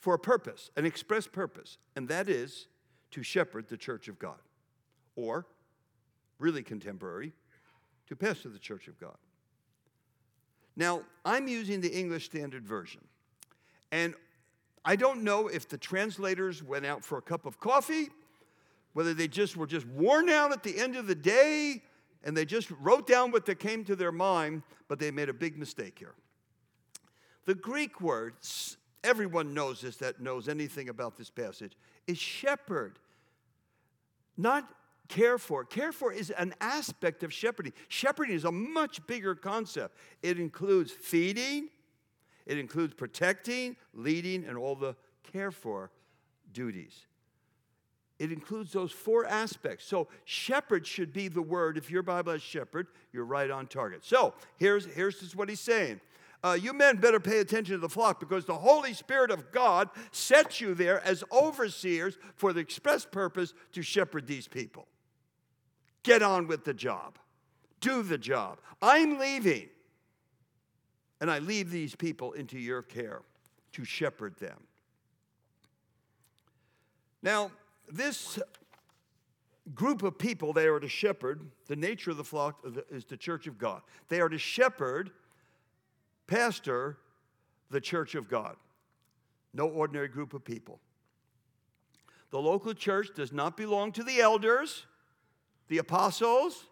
for 0.00 0.14
a 0.14 0.18
purpose, 0.18 0.70
an 0.76 0.86
express 0.86 1.26
purpose, 1.26 1.78
and 1.96 2.08
that 2.08 2.28
is 2.28 2.68
to 3.10 3.22
shepherd 3.22 3.68
the 3.68 3.76
church 3.76 4.08
of 4.08 4.18
God, 4.18 4.38
or, 5.16 5.46
really 6.38 6.62
contemporary, 6.62 7.32
to 8.06 8.16
pastor 8.16 8.48
the 8.48 8.58
church 8.58 8.88
of 8.88 8.98
God. 8.98 9.16
Now, 10.76 11.02
I'm 11.24 11.48
using 11.48 11.80
the 11.80 11.90
English 11.90 12.26
Standard 12.26 12.66
Version, 12.66 13.00
and 13.90 14.14
I 14.84 14.96
don't 14.96 15.24
know 15.24 15.48
if 15.48 15.68
the 15.68 15.78
translators 15.78 16.62
went 16.62 16.86
out 16.86 17.04
for 17.04 17.18
a 17.18 17.22
cup 17.22 17.46
of 17.46 17.58
coffee, 17.58 18.08
whether 18.92 19.12
they 19.12 19.28
just 19.28 19.56
were 19.56 19.66
just 19.66 19.86
worn 19.86 20.28
out 20.28 20.52
at 20.52 20.62
the 20.62 20.78
end 20.78 20.96
of 20.96 21.06
the 21.06 21.14
day 21.14 21.82
and 22.24 22.36
they 22.36 22.44
just 22.44 22.70
wrote 22.80 23.06
down 23.06 23.30
what 23.30 23.46
that 23.46 23.56
came 23.56 23.84
to 23.84 23.94
their 23.94 24.12
mind, 24.12 24.62
but 24.88 24.98
they 24.98 25.10
made 25.10 25.28
a 25.28 25.32
big 25.32 25.58
mistake 25.58 25.98
here. 25.98 26.14
The 27.44 27.54
Greek 27.54 28.00
word, 28.00 28.34
everyone 29.04 29.54
knows 29.54 29.80
this 29.80 29.96
that 29.96 30.20
knows 30.20 30.48
anything 30.48 30.88
about 30.88 31.16
this 31.16 31.30
passage, 31.30 31.72
is 32.06 32.18
shepherd, 32.18 32.98
not 34.36 34.68
care 35.08 35.38
for. 35.38 35.64
Care 35.64 35.92
for 35.92 36.12
is 36.12 36.30
an 36.30 36.54
aspect 36.60 37.22
of 37.22 37.32
shepherding. 37.32 37.72
Shepherding 37.88 38.34
is 38.34 38.44
a 38.44 38.52
much 38.52 39.04
bigger 39.06 39.34
concept. 39.34 39.96
It 40.22 40.38
includes 40.38 40.92
feeding, 40.92 41.68
it 42.46 42.58
includes 42.58 42.94
protecting, 42.94 43.76
leading, 43.92 44.44
and 44.44 44.56
all 44.56 44.74
the 44.74 44.96
care 45.32 45.50
for 45.50 45.90
duties. 46.52 47.06
It 48.18 48.32
includes 48.32 48.72
those 48.72 48.90
four 48.90 49.26
aspects. 49.26 49.84
So, 49.84 50.08
shepherd 50.24 50.86
should 50.86 51.12
be 51.12 51.28
the 51.28 51.42
word. 51.42 51.78
If 51.78 51.88
your 51.90 52.02
Bible 52.02 52.32
has 52.32 52.42
shepherd, 52.42 52.88
you're 53.12 53.24
right 53.24 53.48
on 53.48 53.68
target. 53.68 54.04
So, 54.04 54.34
here's, 54.56 54.86
here's 54.86 55.20
just 55.20 55.36
what 55.36 55.48
he's 55.48 55.60
saying. 55.60 56.00
Uh, 56.44 56.56
you 56.60 56.72
men 56.72 56.98
better 56.98 57.18
pay 57.18 57.38
attention 57.40 57.74
to 57.74 57.80
the 57.80 57.88
flock 57.88 58.20
because 58.20 58.44
the 58.44 58.54
Holy 58.54 58.94
Spirit 58.94 59.30
of 59.30 59.50
God 59.50 59.88
sets 60.12 60.60
you 60.60 60.74
there 60.74 61.04
as 61.04 61.24
overseers 61.32 62.16
for 62.36 62.52
the 62.52 62.60
express 62.60 63.04
purpose 63.04 63.54
to 63.72 63.82
shepherd 63.82 64.26
these 64.26 64.46
people. 64.46 64.86
Get 66.04 66.22
on 66.22 66.46
with 66.46 66.64
the 66.64 66.74
job, 66.74 67.18
do 67.80 68.02
the 68.02 68.18
job. 68.18 68.58
I'm 68.80 69.18
leaving. 69.18 69.68
And 71.20 71.30
I 71.30 71.40
leave 71.40 71.70
these 71.70 71.96
people 71.96 72.32
into 72.32 72.58
your 72.58 72.82
care 72.82 73.22
to 73.72 73.84
shepherd 73.84 74.36
them. 74.38 74.60
Now, 77.22 77.50
this 77.90 78.38
group 79.74 80.02
of 80.02 80.16
people 80.16 80.52
they 80.52 80.66
are 80.66 80.80
to 80.80 80.88
shepherd. 80.88 81.42
The 81.66 81.76
nature 81.76 82.12
of 82.12 82.16
the 82.16 82.24
flock 82.24 82.64
is 82.90 83.04
the 83.04 83.16
church 83.16 83.46
of 83.46 83.58
God. 83.58 83.82
They 84.08 84.20
are 84.20 84.28
to 84.28 84.38
shepherd, 84.38 85.10
pastor 86.28 86.98
the 87.70 87.80
church 87.80 88.14
of 88.14 88.28
God. 88.28 88.54
No 89.52 89.66
ordinary 89.66 90.08
group 90.08 90.34
of 90.34 90.44
people. 90.44 90.78
The 92.30 92.38
local 92.38 92.74
church 92.74 93.08
does 93.16 93.32
not 93.32 93.56
belong 93.56 93.92
to 93.92 94.04
the 94.04 94.20
elders, 94.20 94.86
the 95.68 95.78
apostles, 95.78 96.66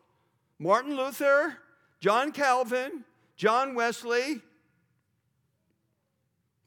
Martin 0.59 0.96
Luther, 0.96 1.57
John 1.98 2.30
Calvin, 2.30 3.04
John 3.36 3.74
Wesley, 3.74 4.40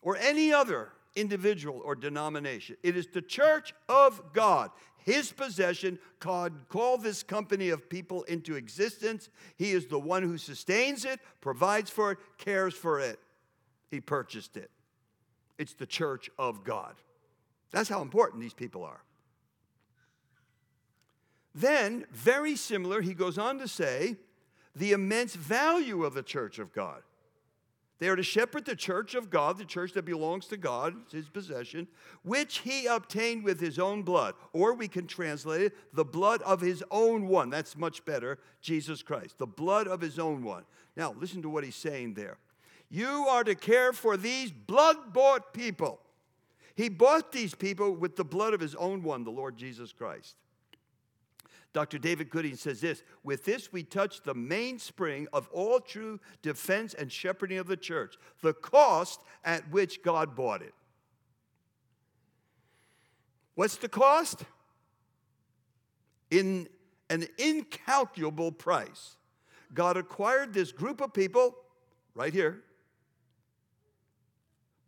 or 0.01 0.17
any 0.17 0.51
other 0.51 0.89
individual 1.15 1.81
or 1.83 1.95
denomination. 1.95 2.77
It 2.83 2.97
is 2.97 3.07
the 3.07 3.21
church 3.21 3.73
of 3.87 4.21
God, 4.33 4.71
his 5.09 5.31
possession. 5.31 5.97
God 6.19 6.53
called 6.69 7.01
this 7.01 7.23
company 7.23 7.69
of 7.69 7.89
people 7.89 8.23
into 8.23 8.55
existence. 8.55 9.29
He 9.57 9.71
is 9.71 9.87
the 9.87 9.99
one 9.99 10.23
who 10.23 10.37
sustains 10.37 11.03
it, 11.05 11.19
provides 11.41 11.89
for 11.89 12.11
it, 12.11 12.19
cares 12.37 12.73
for 12.73 12.99
it. 12.99 13.19
He 13.89 14.01
purchased 14.01 14.55
it. 14.55 14.69
It's 15.57 15.73
the 15.73 15.87
church 15.87 16.29
of 16.37 16.63
God. 16.63 16.95
That's 17.71 17.89
how 17.89 18.01
important 18.01 18.41
these 18.41 18.53
people 18.53 18.83
are. 18.83 19.03
Then, 21.55 22.05
very 22.11 22.55
similar, 22.55 23.01
he 23.01 23.13
goes 23.13 23.37
on 23.37 23.57
to 23.59 23.67
say 23.67 24.15
the 24.75 24.91
immense 24.91 25.35
value 25.35 26.05
of 26.05 26.13
the 26.13 26.23
church 26.23 26.59
of 26.59 26.71
God. 26.71 27.01
They 27.99 28.07
are 28.07 28.15
to 28.15 28.23
shepherd 28.23 28.65
the 28.65 28.77
church 28.77 29.13
of 29.13 29.29
God, 29.29 29.57
the 29.57 29.65
church 29.65 29.91
that 29.93 30.05
belongs 30.05 30.47
to 30.47 30.57
God, 30.57 30.95
his 31.11 31.27
possession, 31.27 31.87
which 32.23 32.59
he 32.59 32.85
obtained 32.85 33.43
with 33.43 33.59
his 33.59 33.77
own 33.77 34.03
blood. 34.03 34.35
Or 34.53 34.73
we 34.73 34.87
can 34.87 35.05
translate 35.05 35.61
it, 35.61 35.73
the 35.93 36.05
blood 36.05 36.41
of 36.43 36.61
his 36.61 36.81
own 36.91 37.27
one. 37.27 37.49
That's 37.49 37.77
much 37.77 38.05
better, 38.05 38.39
Jesus 38.61 39.01
Christ. 39.01 39.37
The 39.37 39.47
blood 39.47 39.87
of 39.87 39.99
his 39.99 40.17
own 40.17 40.43
one. 40.43 40.63
Now, 40.95 41.13
listen 41.19 41.41
to 41.41 41.49
what 41.49 41.65
he's 41.65 41.75
saying 41.75 42.13
there. 42.13 42.37
You 42.89 43.27
are 43.29 43.43
to 43.43 43.53
care 43.53 43.91
for 43.91 44.15
these 44.15 44.51
blood 44.51 45.13
bought 45.13 45.53
people. 45.53 45.99
He 46.75 46.87
bought 46.87 47.33
these 47.33 47.53
people 47.53 47.91
with 47.91 48.15
the 48.15 48.23
blood 48.23 48.53
of 48.53 48.61
his 48.61 48.75
own 48.75 49.03
one, 49.03 49.25
the 49.25 49.29
Lord 49.29 49.57
Jesus 49.57 49.91
Christ. 49.91 50.37
Dr. 51.71 51.99
David 51.99 52.29
Gooding 52.29 52.55
says 52.55 52.81
this 52.81 53.03
With 53.23 53.45
this, 53.45 53.71
we 53.71 53.83
touch 53.83 54.21
the 54.23 54.33
mainspring 54.33 55.27
of 55.33 55.47
all 55.51 55.79
true 55.79 56.19
defense 56.41 56.93
and 56.93 57.11
shepherding 57.11 57.57
of 57.57 57.67
the 57.67 57.77
church, 57.77 58.17
the 58.41 58.53
cost 58.53 59.21
at 59.43 59.69
which 59.71 60.01
God 60.01 60.35
bought 60.35 60.61
it. 60.61 60.73
What's 63.55 63.77
the 63.77 63.89
cost? 63.89 64.43
In 66.31 66.67
an 67.09 67.27
incalculable 67.37 68.51
price. 68.51 69.17
God 69.73 69.97
acquired 69.97 70.53
this 70.53 70.71
group 70.71 71.01
of 71.01 71.13
people 71.13 71.55
right 72.15 72.33
here 72.33 72.63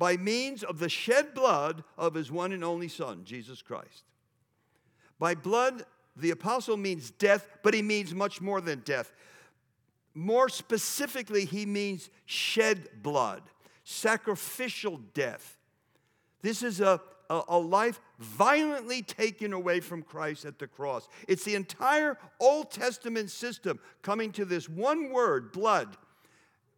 by 0.01 0.17
means 0.17 0.63
of 0.63 0.79
the 0.79 0.89
shed 0.89 1.35
blood 1.35 1.83
of 1.95 2.15
his 2.15 2.31
one 2.31 2.51
and 2.51 2.63
only 2.63 2.87
Son, 2.87 3.21
Jesus 3.23 3.61
Christ. 3.61 4.03
By 5.19 5.35
blood 5.35 5.83
the 6.21 6.31
apostle 6.31 6.77
means 6.77 7.11
death, 7.11 7.47
but 7.63 7.73
he 7.73 7.81
means 7.81 8.13
much 8.13 8.39
more 8.39 8.61
than 8.61 8.79
death. 8.79 9.11
More 10.13 10.49
specifically, 10.49 11.45
he 11.45 11.65
means 11.65 12.09
shed 12.25 12.87
blood, 13.01 13.41
sacrificial 13.83 14.99
death. 15.13 15.57
This 16.41 16.63
is 16.63 16.81
a, 16.81 17.01
a, 17.29 17.41
a, 17.49 17.57
life 17.57 18.01
violently 18.19 19.01
taken 19.01 19.53
away 19.53 19.79
from 19.79 20.01
Christ 20.01 20.45
at 20.45 20.59
the 20.59 20.67
cross. 20.67 21.07
It's 21.27 21.43
the 21.43 21.55
entire 21.55 22.17
Old 22.39 22.71
Testament 22.71 23.31
system 23.31 23.79
coming 24.01 24.31
to 24.33 24.45
this 24.45 24.67
one 24.67 25.11
word, 25.11 25.51
blood. 25.51 25.95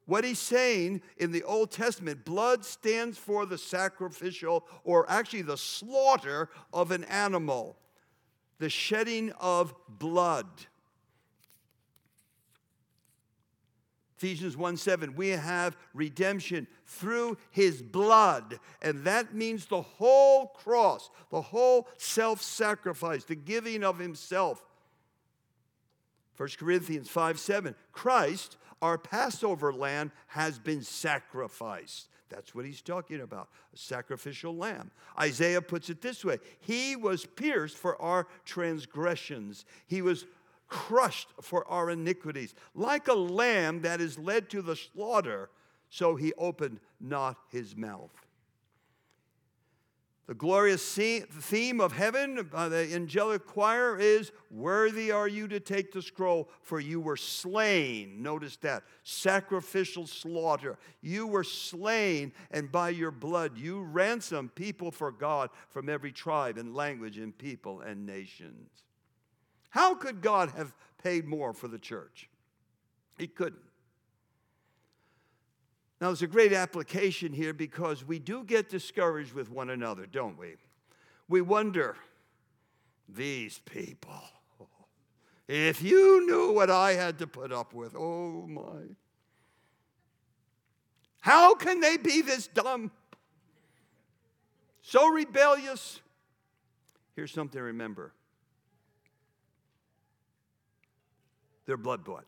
What 0.05 0.25
he's 0.25 0.39
saying 0.39 1.01
in 1.17 1.31
the 1.31 1.43
Old 1.43 1.71
Testament, 1.71 2.25
blood 2.25 2.65
stands 2.65 3.17
for 3.17 3.45
the 3.45 3.57
sacrificial, 3.57 4.67
or 4.83 5.09
actually 5.09 5.43
the 5.43 5.57
slaughter 5.57 6.49
of 6.73 6.91
an 6.91 7.05
animal 7.05 7.77
the 8.59 8.69
shedding 8.69 9.31
of 9.39 9.73
blood. 9.87 10.47
Ephesians 14.23 14.55
1 14.55 14.77
7, 14.77 15.15
we 15.15 15.29
have 15.29 15.75
redemption 15.93 16.65
through 16.85 17.37
his 17.51 17.81
blood. 17.81 18.57
And 18.81 19.03
that 19.03 19.33
means 19.33 19.65
the 19.65 19.81
whole 19.81 20.47
cross, 20.47 21.09
the 21.29 21.41
whole 21.41 21.89
self 21.97 22.41
sacrifice, 22.41 23.25
the 23.25 23.35
giving 23.35 23.83
of 23.83 23.99
himself. 23.99 24.63
1 26.37 26.49
Corinthians 26.57 27.09
5 27.09 27.37
7, 27.37 27.75
Christ, 27.91 28.55
our 28.81 28.97
Passover 28.97 29.73
lamb, 29.73 30.13
has 30.27 30.57
been 30.57 30.83
sacrificed. 30.83 32.07
That's 32.33 32.55
what 32.55 32.65
he's 32.65 32.81
talking 32.81 33.21
about 33.21 33.49
a 33.73 33.77
sacrificial 33.77 34.55
lamb. 34.55 34.89
Isaiah 35.19 35.61
puts 35.61 35.89
it 35.89 36.01
this 36.01 36.25
way 36.25 36.39
He 36.59 36.95
was 36.95 37.25
pierced 37.25 37.77
for 37.77 38.01
our 38.01 38.27
transgressions, 38.43 39.65
he 39.85 40.01
was 40.01 40.25
crushed 40.67 41.29
for 41.41 41.67
our 41.67 41.91
iniquities. 41.91 42.55
Like 42.73 43.07
a 43.07 43.13
lamb 43.13 43.81
that 43.81 44.01
is 44.01 44.17
led 44.17 44.49
to 44.49 44.63
the 44.63 44.75
slaughter, 44.75 45.51
so 45.89 46.15
he 46.15 46.33
opened 46.33 46.79
not 46.99 47.37
his 47.49 47.75
mouth. 47.75 48.22
The 50.25 50.33
glorious 50.33 50.95
theme 50.95 51.81
of 51.81 51.91
heaven 51.91 52.47
by 52.49 52.69
the 52.69 52.93
angelic 52.93 53.45
choir 53.45 53.97
is 53.97 54.31
Worthy 54.49 55.11
are 55.11 55.27
you 55.27 55.49
to 55.49 55.59
take 55.59 55.91
the 55.91 56.01
scroll, 56.01 56.49
for 56.61 56.79
you 56.79 57.01
were 57.01 57.17
slain. 57.17 58.23
Notice 58.23 58.55
that 58.57 58.83
sacrificial 59.03 60.07
slaughter. 60.07 60.77
You 61.01 61.27
were 61.27 61.43
slain, 61.43 62.31
and 62.51 62.71
by 62.71 62.89
your 62.89 63.11
blood 63.11 63.57
you 63.57 63.81
ransomed 63.81 64.55
people 64.55 64.91
for 64.91 65.11
God 65.11 65.49
from 65.69 65.89
every 65.89 66.13
tribe 66.13 66.57
and 66.57 66.73
language 66.73 67.17
and 67.17 67.37
people 67.37 67.81
and 67.81 68.05
nations. 68.05 68.69
How 69.71 69.93
could 69.93 70.21
God 70.21 70.51
have 70.51 70.73
paid 71.03 71.25
more 71.25 71.51
for 71.51 71.67
the 71.67 71.79
church? 71.79 72.29
He 73.17 73.27
couldn't. 73.27 73.59
Now, 76.03 76.09
there's 76.09 76.21
a 76.21 76.27
great 76.27 76.51
application 76.51 77.31
here 77.31 77.53
because 77.53 78.05
we 78.05 78.19
do 78.19 78.43
get 78.43 78.69
discouraged 78.69 79.31
with 79.31 79.49
one 79.49 79.69
another, 79.69 80.05
don't 80.05 80.37
we? 80.37 80.55
We 81.29 81.39
wonder, 81.39 81.95
these 83.07 83.59
people, 83.59 84.21
if 85.47 85.81
you 85.81 86.27
knew 86.27 86.51
what 86.51 86.69
I 86.69 86.95
had 86.95 87.19
to 87.19 87.25
put 87.25 87.53
up 87.53 87.73
with, 87.73 87.95
oh 87.95 88.45
my. 88.45 88.97
How 91.21 91.55
can 91.55 91.79
they 91.79 91.95
be 91.95 92.21
this 92.21 92.47
dumb? 92.47 92.91
So 94.81 95.07
rebellious? 95.07 96.01
Here's 97.15 97.31
something 97.31 97.57
to 97.57 97.63
remember 97.63 98.11
they're 101.65 101.77
blood 101.77 102.03
bought. 102.03 102.25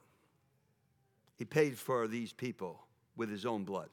He 1.35 1.43
paid 1.43 1.77
for 1.77 2.07
these 2.07 2.31
people 2.31 2.84
with 3.15 3.29
his 3.29 3.45
own 3.45 3.63
blood. 3.63 3.89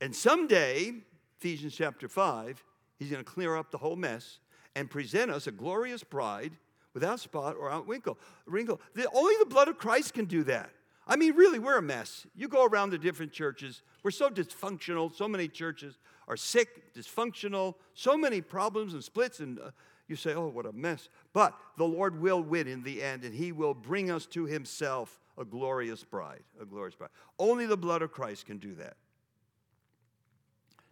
And 0.00 0.14
someday, 0.14 0.92
Ephesians 1.38 1.74
chapter 1.74 2.08
5, 2.08 2.62
he's 2.98 3.10
going 3.10 3.24
to 3.24 3.30
clear 3.30 3.56
up 3.56 3.70
the 3.70 3.78
whole 3.78 3.96
mess 3.96 4.38
and 4.76 4.88
present 4.88 5.30
us 5.30 5.46
a 5.46 5.52
glorious 5.52 6.04
bride 6.04 6.52
without 6.94 7.20
spot 7.20 7.56
or 7.58 7.70
out 7.70 7.86
wrinkle. 7.88 8.18
wrinkle. 8.46 8.80
The, 8.94 9.08
only 9.12 9.34
the 9.38 9.46
blood 9.46 9.68
of 9.68 9.78
Christ 9.78 10.14
can 10.14 10.24
do 10.24 10.44
that. 10.44 10.70
I 11.06 11.16
mean, 11.16 11.34
really, 11.34 11.58
we're 11.58 11.78
a 11.78 11.82
mess. 11.82 12.26
You 12.36 12.48
go 12.48 12.66
around 12.66 12.90
the 12.90 12.98
different 12.98 13.32
churches, 13.32 13.82
we're 14.02 14.10
so 14.10 14.28
dysfunctional. 14.28 15.14
So 15.14 15.26
many 15.26 15.48
churches 15.48 15.98
are 16.28 16.36
sick, 16.36 16.94
dysfunctional, 16.94 17.74
so 17.94 18.16
many 18.16 18.40
problems 18.40 18.92
and 18.92 19.02
splits, 19.02 19.40
and 19.40 19.58
uh, 19.58 19.70
you 20.06 20.16
say, 20.16 20.34
oh, 20.34 20.48
what 20.48 20.66
a 20.66 20.72
mess. 20.72 21.08
But 21.32 21.54
the 21.78 21.84
Lord 21.84 22.20
will 22.20 22.42
win 22.42 22.68
in 22.68 22.82
the 22.82 23.02
end, 23.02 23.24
and 23.24 23.34
He 23.34 23.52
will 23.52 23.74
bring 23.74 24.10
us 24.10 24.26
to 24.26 24.44
Himself 24.44 25.18
a 25.38 25.44
glorious 25.44 26.04
bride, 26.04 26.42
a 26.60 26.64
glorious 26.64 26.94
bride. 26.94 27.10
Only 27.38 27.66
the 27.66 27.76
blood 27.76 28.02
of 28.02 28.12
Christ 28.12 28.46
can 28.46 28.58
do 28.58 28.74
that. 28.74 28.96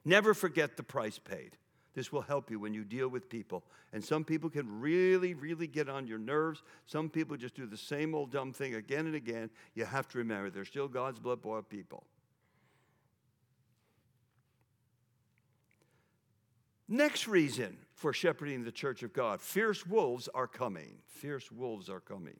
Never 0.05 0.34
forget 0.34 0.76
the 0.76 0.82
price 0.82 1.18
paid. 1.18 1.57
This 1.94 2.12
will 2.12 2.20
help 2.20 2.51
you 2.51 2.61
when 2.61 2.74
you 2.74 2.84
deal 2.84 3.09
with 3.09 3.28
people. 3.28 3.64
And 3.92 4.05
some 4.05 4.22
people 4.22 4.51
can 4.51 4.80
really, 4.80 5.34
really 5.34 5.66
get 5.66 5.88
on 5.88 6.07
your 6.07 6.18
nerves. 6.18 6.62
Some 6.84 7.09
people 7.09 7.36
just 7.36 7.55
do 7.55 7.66
the 7.66 7.76
same 7.76 8.14
old 8.14 8.30
dumb 8.30 8.53
thing 8.53 8.74
again 8.74 9.07
and 9.07 9.14
again. 9.14 9.51
You 9.74 9.86
have 9.86 10.07
to 10.09 10.18
remember 10.18 10.51
they're 10.51 10.66
still 10.66 10.88
God's 10.88 11.18
blood 11.18 11.40
bought 11.40 11.70
people. 11.70 12.05
Next 16.88 17.26
reason 17.26 17.78
for 17.94 18.12
shepherding 18.12 18.62
the 18.62 18.70
church 18.70 19.03
of 19.03 19.12
God 19.12 19.40
fierce 19.40 19.86
wolves 19.86 20.28
are 20.34 20.47
coming. 20.47 20.99
Fierce 21.07 21.51
wolves 21.51 21.88
are 21.88 22.01
coming. 22.01 22.36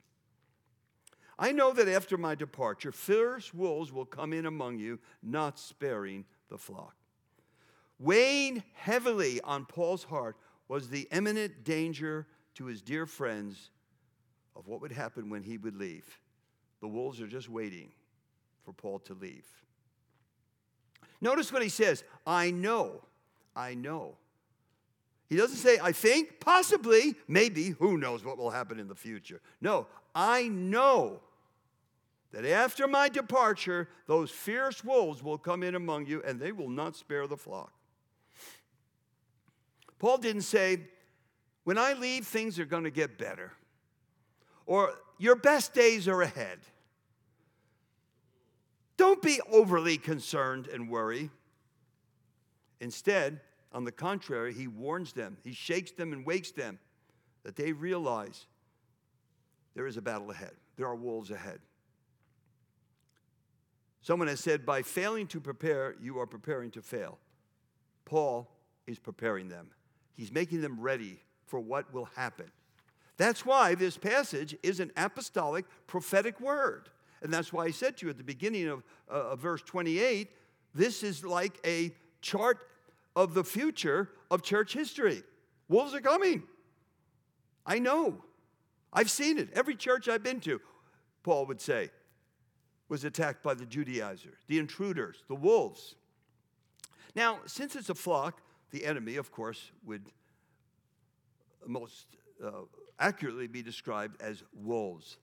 I 1.39 1.53
know 1.53 1.73
that 1.73 1.89
after 1.89 2.17
my 2.17 2.35
departure, 2.35 2.93
fierce 2.93 3.53
wolves 3.53 3.93
will 3.93 4.07
come 4.07 4.33
in 4.33 4.47
among 4.47 4.79
you, 4.79 4.99
not 5.23 5.59
sparing 5.59 6.25
the 6.49 6.57
flock. 6.57 6.95
Weighing 7.99 8.63
heavily 8.75 9.41
on 9.43 9.67
Paul's 9.67 10.05
heart 10.05 10.37
was 10.69 10.89
the 10.89 11.09
imminent 11.13 11.65
danger 11.65 12.27
to 12.55 12.67
his 12.67 12.81
dear 12.83 13.07
friends 13.07 13.71
of 14.55 14.67
what 14.67 14.81
would 14.81 14.93
happen 14.93 15.29
when 15.29 15.43
he 15.43 15.59
would 15.59 15.77
leave. 15.77 16.21
The 16.81 16.89
wolves 16.89 17.21
are 17.21 17.27
just 17.27 17.49
waiting 17.49 17.91
for 18.65 18.73
Paul 18.73 18.99
to 19.01 19.15
leave. 19.15 19.47
Notice 21.21 21.53
what 21.53 21.63
he 21.63 21.69
says 21.69 22.03
I 22.27 22.51
know, 22.51 23.03
I 23.55 23.75
know. 23.75 24.17
He 25.29 25.37
doesn't 25.37 25.57
say, 25.57 25.79
I 25.83 25.91
think, 25.91 26.39
possibly, 26.39 27.17
maybe, 27.27 27.71
who 27.71 27.99
knows 27.99 28.25
what 28.25 28.39
will 28.39 28.51
happen 28.51 28.79
in 28.79 28.87
the 28.87 28.95
future. 28.95 29.41
No, 29.61 29.89
I 30.15 30.47
know 30.47 31.21
that 32.37 32.45
after 32.45 32.87
my 32.87 33.09
departure, 33.09 33.89
those 34.07 34.31
fierce 34.31 34.85
wolves 34.85 35.23
will 35.23 35.39
come 35.39 35.63
in 35.63 35.75
among 35.75 36.05
you 36.05 36.23
and 36.23 36.39
they 36.39 36.53
will 36.53 36.69
not 36.69 36.95
spare 36.95 37.27
the 37.27 37.37
flock. 37.37 37.73
Paul 39.99 40.19
didn't 40.19 40.43
say, 40.43 40.81
when 41.65 41.79
I 41.79 41.95
leave, 41.95 42.27
things 42.27 42.59
are 42.59 42.67
going 42.67 42.85
to 42.85 42.91
get 42.91 43.17
better, 43.17 43.53
or 44.67 44.93
your 45.17 45.35
best 45.35 45.73
days 45.73 46.07
are 46.09 46.21
ahead. 46.21 46.59
Don't 48.99 49.23
be 49.23 49.41
overly 49.51 49.97
concerned 49.97 50.67
and 50.67 50.91
worry. 50.91 51.31
Instead, 52.81 53.41
on 53.73 53.85
the 53.85 53.93
contrary, 53.93 54.53
he 54.53 54.69
warns 54.69 55.15
them, 55.15 55.39
he 55.43 55.55
shakes 55.55 55.93
them 55.93 56.13
and 56.13 56.27
wakes 56.27 56.51
them 56.51 56.79
that 57.45 57.57
they 57.57 57.73
realize 57.73 58.45
there 59.75 59.87
is 59.87 59.97
a 59.97 60.03
battle 60.03 60.31
ahead, 60.31 60.53
there 60.77 60.87
are 60.87 60.95
wolves 60.95 61.31
ahead. 61.31 61.61
Someone 64.07 64.29
has 64.29 64.39
said, 64.39 64.65
by 64.65 64.83
failing 64.83 65.27
to 65.27 65.41
prepare, 65.41 65.97
you 66.01 66.21
are 66.21 66.29
preparing 66.29 66.71
to 66.71 66.81
fail. 66.81 67.19
Paul 68.05 68.49
is 68.87 69.01
preparing 69.01 69.49
them, 69.49 69.71
he's 70.15 70.31
making 70.31 70.61
them 70.61 70.79
ready 70.81 71.19
for 71.45 71.59
what 71.59 71.93
will 71.93 72.09
happen. 72.15 72.47
That's 73.17 73.45
why 73.45 73.75
this 73.75 73.99
passage 73.99 74.57
is 74.63 74.79
an 74.79 74.93
apostolic 74.97 75.65
prophetic 75.89 76.41
word. 76.41 76.89
And 77.21 77.33
that's 77.33 77.53
why 77.53 77.65
I 77.65 77.73
said 77.73 77.97
to 77.97 78.07
you 78.07 78.11
at 78.11 78.17
the 78.17 78.23
beginning 78.23 78.69
of, 78.69 78.85
uh, 79.11 79.31
of 79.31 79.41
verse 79.41 79.63
28 79.63 80.31
this 80.73 81.03
is 81.03 81.25
like 81.25 81.59
a 81.67 81.91
chart 82.21 82.59
of 83.17 83.35
the 83.35 83.43
future 83.43 84.11
of 84.31 84.41
church 84.41 84.73
history. 84.73 85.25
Wolves 85.69 85.95
are 85.95 86.01
coming. 86.01 86.45
I 87.67 87.81
know. 87.81 88.23
I've 88.93 89.11
seen 89.11 89.37
it. 89.37 89.49
Every 89.53 89.75
church 89.75 90.07
I've 90.07 90.23
been 90.23 90.39
to, 90.43 90.61
Paul 91.25 91.47
would 91.47 91.61
say, 91.61 91.91
was 92.89 93.05
attacked 93.05 93.43
by 93.43 93.55
the 93.55 93.67
Judaizers, 93.67 94.39
the 94.47 94.59
intruders, 94.59 95.25
the 95.29 95.35
wolves. 95.35 95.97
Now, 97.15 97.41
since 97.47 97.75
it's 97.75 97.89
a 97.89 97.95
flock, 97.95 98.41
the 98.71 98.85
enemy, 98.85 99.17
of 99.17 99.33
course, 99.33 99.71
would 99.85 100.11
most 101.67 102.07
uh, 102.45 102.51
accurately 102.99 103.47
be 103.47 103.63
described 103.63 104.21
as 104.21 104.43
wolves. 104.53 105.19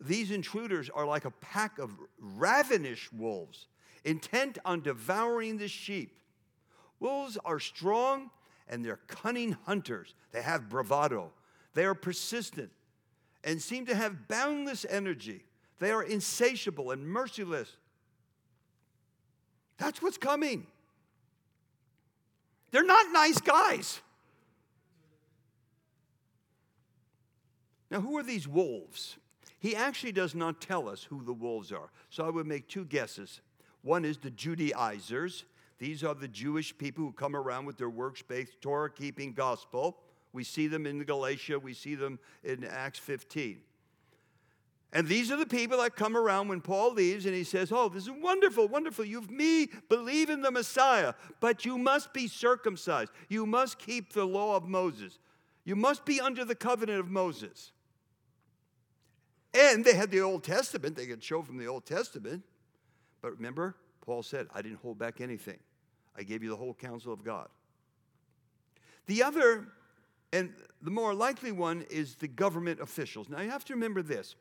These 0.00 0.30
intruders 0.30 0.90
are 0.90 1.06
like 1.06 1.24
a 1.24 1.30
pack 1.30 1.78
of 1.78 1.92
ravenous 2.18 3.12
wolves, 3.12 3.66
intent 4.04 4.58
on 4.64 4.80
devouring 4.80 5.58
the 5.58 5.68
sheep. 5.68 6.18
Wolves 6.98 7.38
are 7.44 7.60
strong 7.60 8.30
and 8.68 8.84
they're 8.84 9.00
cunning 9.08 9.56
hunters. 9.66 10.14
They 10.32 10.42
have 10.42 10.68
bravado. 10.68 11.32
They 11.74 11.84
are 11.84 11.94
persistent 11.94 12.70
and 13.44 13.60
seem 13.60 13.86
to 13.86 13.94
have 13.94 14.28
boundless 14.28 14.86
energy. 14.88 15.44
They 15.80 15.90
are 15.90 16.02
insatiable 16.02 16.92
and 16.92 17.04
merciless. 17.04 17.74
That's 19.78 20.00
what's 20.00 20.18
coming. 20.18 20.66
They're 22.70 22.84
not 22.84 23.06
nice 23.12 23.40
guys. 23.40 24.00
Now, 27.90 28.00
who 28.00 28.16
are 28.18 28.22
these 28.22 28.46
wolves? 28.46 29.16
He 29.58 29.74
actually 29.74 30.12
does 30.12 30.34
not 30.34 30.60
tell 30.60 30.88
us 30.88 31.02
who 31.02 31.24
the 31.24 31.32
wolves 31.32 31.72
are. 31.72 31.90
So 32.10 32.24
I 32.24 32.30
would 32.30 32.46
make 32.46 32.68
two 32.68 32.84
guesses. 32.84 33.40
One 33.82 34.04
is 34.04 34.18
the 34.18 34.30
Judaizers. 34.30 35.44
These 35.78 36.04
are 36.04 36.14
the 36.14 36.28
Jewish 36.28 36.76
people 36.76 37.04
who 37.04 37.12
come 37.12 37.34
around 37.34 37.64
with 37.64 37.78
their 37.78 37.90
works 37.90 38.22
based 38.22 38.60
Torah 38.60 38.90
keeping 38.90 39.32
gospel. 39.32 39.96
We 40.32 40.44
see 40.44 40.68
them 40.68 40.86
in 40.86 41.02
Galatia, 41.04 41.58
we 41.58 41.74
see 41.74 41.94
them 41.96 42.18
in 42.44 42.64
Acts 42.64 43.00
15. 43.00 43.60
And 44.92 45.06
these 45.06 45.30
are 45.30 45.36
the 45.36 45.46
people 45.46 45.78
that 45.78 45.94
come 45.94 46.16
around 46.16 46.48
when 46.48 46.60
Paul 46.60 46.94
leaves 46.94 47.24
and 47.24 47.34
he 47.34 47.44
says, 47.44 47.70
Oh, 47.70 47.88
this 47.88 48.04
is 48.04 48.10
wonderful, 48.10 48.66
wonderful. 48.66 49.04
You've 49.04 49.30
me 49.30 49.68
believe 49.88 50.30
in 50.30 50.42
the 50.42 50.50
Messiah, 50.50 51.14
but 51.38 51.64
you 51.64 51.78
must 51.78 52.12
be 52.12 52.26
circumcised. 52.26 53.12
You 53.28 53.46
must 53.46 53.78
keep 53.78 54.12
the 54.12 54.24
law 54.24 54.56
of 54.56 54.66
Moses. 54.66 55.18
You 55.64 55.76
must 55.76 56.04
be 56.04 56.20
under 56.20 56.44
the 56.44 56.56
covenant 56.56 56.98
of 56.98 57.08
Moses. 57.08 57.70
And 59.54 59.84
they 59.84 59.94
had 59.94 60.10
the 60.10 60.20
Old 60.20 60.42
Testament, 60.42 60.96
they 60.96 61.06
could 61.06 61.22
show 61.22 61.42
from 61.42 61.58
the 61.58 61.66
Old 61.66 61.86
Testament. 61.86 62.42
But 63.20 63.32
remember, 63.32 63.76
Paul 64.00 64.22
said, 64.22 64.48
I 64.54 64.62
didn't 64.62 64.78
hold 64.78 64.98
back 64.98 65.20
anything, 65.20 65.58
I 66.16 66.22
gave 66.24 66.42
you 66.42 66.50
the 66.50 66.56
whole 66.56 66.74
counsel 66.74 67.12
of 67.12 67.24
God. 67.24 67.48
The 69.06 69.22
other, 69.22 69.68
and 70.32 70.52
the 70.82 70.90
more 70.90 71.14
likely 71.14 71.52
one, 71.52 71.84
is 71.90 72.16
the 72.16 72.28
government 72.28 72.80
officials. 72.80 73.28
Now 73.28 73.40
you 73.40 73.50
have 73.50 73.64
to 73.66 73.74
remember 73.74 74.02
this 74.02 74.36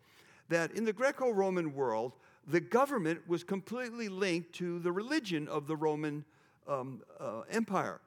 that 0.50 0.72
in 0.72 0.84
the 0.84 0.94
Greco 0.94 1.30
Roman 1.30 1.74
world, 1.74 2.14
the 2.48 2.60
government 2.60 3.28
was 3.28 3.44
completely 3.44 4.10
linked 4.10 4.54
to 4.54 4.80
the 4.80 4.92
religion 4.92 5.48
of 5.48 5.68
the 5.68 5.76
Roman 5.76 6.26
um, 6.68 7.02
uh, 7.20 7.42
Empire 7.52 8.02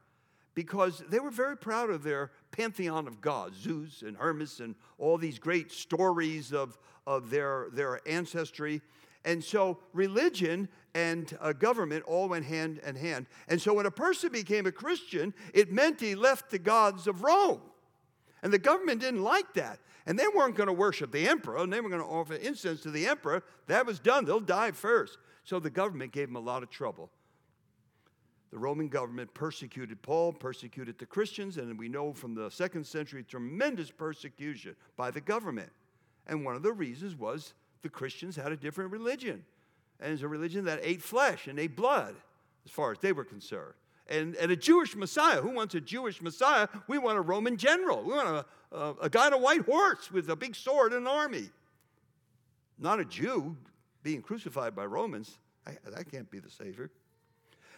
because 0.55 1.03
they 1.09 1.19
were 1.19 1.31
very 1.31 1.57
proud 1.57 1.91
of 1.91 2.03
their 2.03 2.31
pantheon 2.51 3.07
of 3.07 3.21
gods, 3.21 3.59
Zeus 3.59 4.03
and 4.03 4.17
Hermes, 4.17 4.61
and 4.61 4.75
all 4.99 5.17
these 5.17 5.39
great 5.39 5.73
stories 5.73 6.53
of, 6.53 6.79
of 7.07 7.31
their, 7.31 7.69
their 7.73 8.01
ancestry. 8.07 8.83
And 9.25 9.43
so 9.43 9.79
religion 9.93 10.69
and 10.95 11.37
uh, 11.41 11.53
government 11.53 12.05
all 12.07 12.29
went 12.29 12.45
hand 12.45 12.81
in 12.85 12.97
hand. 12.97 13.27
And 13.49 13.63
so 13.63 13.73
when 13.73 13.87
a 13.87 13.91
person 13.91 14.31
became 14.31 14.67
a 14.67 14.73
Christian, 14.73 15.33
it 15.55 15.73
meant 15.73 16.01
he 16.01 16.15
left 16.15 16.51
the 16.51 16.59
gods 16.59 17.07
of 17.07 17.23
Rome. 17.23 17.63
And 18.43 18.53
the 18.53 18.59
government 18.59 19.01
didn't 19.01 19.23
like 19.23 19.55
that. 19.55 19.79
And 20.07 20.19
they 20.19 20.27
weren't 20.35 20.57
going 20.57 20.67
to 20.67 20.73
worship 20.73 21.13
the 21.13 21.29
emperor, 21.29 21.59
and 21.59 21.73
they 21.73 21.81
were 21.81 21.89
going 21.89 22.03
to 22.03 22.09
offer 22.09 22.35
incense 22.35 22.81
to 22.83 22.91
the 22.91 23.07
emperor. 23.07 23.43
That 23.69 23.87
was 23.87 23.99
done. 23.99 24.25
They'll 24.25 24.41
die 24.41 24.73
first. 24.73 25.19
So 25.45 25.61
the 25.61 25.71
government 25.71 26.13
gave 26.13 26.29
them 26.29 26.37
a 26.37 26.41
lot 26.41 26.63
of 26.63 26.71
trouble 26.71 27.11
the 28.53 28.59
Roman 28.59 28.89
government 28.89 29.33
persecuted 29.33 30.03
Paul, 30.03 30.31
persecuted 30.31 30.99
the 30.99 31.07
Christians, 31.07 31.57
and 31.57 31.79
we 31.79 31.89
know 31.89 32.13
from 32.13 32.35
the 32.35 32.51
second 32.51 32.87
century 32.87 33.25
tremendous 33.25 33.91
persecution 33.91 34.77
by 34.95 35.11
the 35.11 35.23
government. 35.23 35.71
And 36.27 36.45
one 36.45 36.55
of 36.55 36.63
the 36.63 36.73
reasons 36.73 37.17
was 37.17 37.55
the 37.81 37.89
Christians 37.89 38.37
had 38.37 38.53
a 38.53 38.57
different 38.57 38.93
religion. 38.93 39.43
And 40.01 40.13
it's 40.13 40.23
a 40.23 40.29
religion 40.29 40.67
that 40.67 40.81
ate 40.83 41.01
flesh 41.01 41.47
and 41.47 41.59
ate 41.59 41.75
blood, 41.75 42.15
as 42.67 42.71
far 42.71 42.93
as 42.93 42.99
they 42.99 43.13
were 43.13 43.25
concerned. 43.25 43.73
And, 44.13 44.37
and 44.37 44.53
a 44.53 44.57
Jewish 44.57 44.95
Messiah. 44.95 45.41
Who 45.41 45.51
wants 45.51 45.75
a 45.75 45.81
Jewish 45.81 46.21
Messiah? 46.21 46.69
We 46.87 46.99
want 46.99 47.17
a 47.17 47.23
Roman 47.23 47.57
general. 47.57 48.03
We 48.03 48.13
want 48.13 48.29
a, 48.29 48.77
a, 48.77 48.95
a 49.03 49.09
guy 49.09 49.27
on 49.27 49.33
a 49.33 49.39
white 49.39 49.63
horse 49.63 50.13
with 50.13 50.29
a 50.29 50.37
big 50.37 50.55
sword 50.55 50.93
and 50.93 51.07
an 51.07 51.07
army. 51.07 51.49
Not 52.79 53.01
a 53.01 53.07
Jew 53.07 53.57
being 54.03 54.21
crucified 54.21 54.75
by 54.75 54.85
Romans. 54.85 55.39
I, 55.67 55.79
that 55.89 56.11
can't 56.11 56.31
be 56.31 56.41
the 56.41 56.51
Savior. 56.51 56.91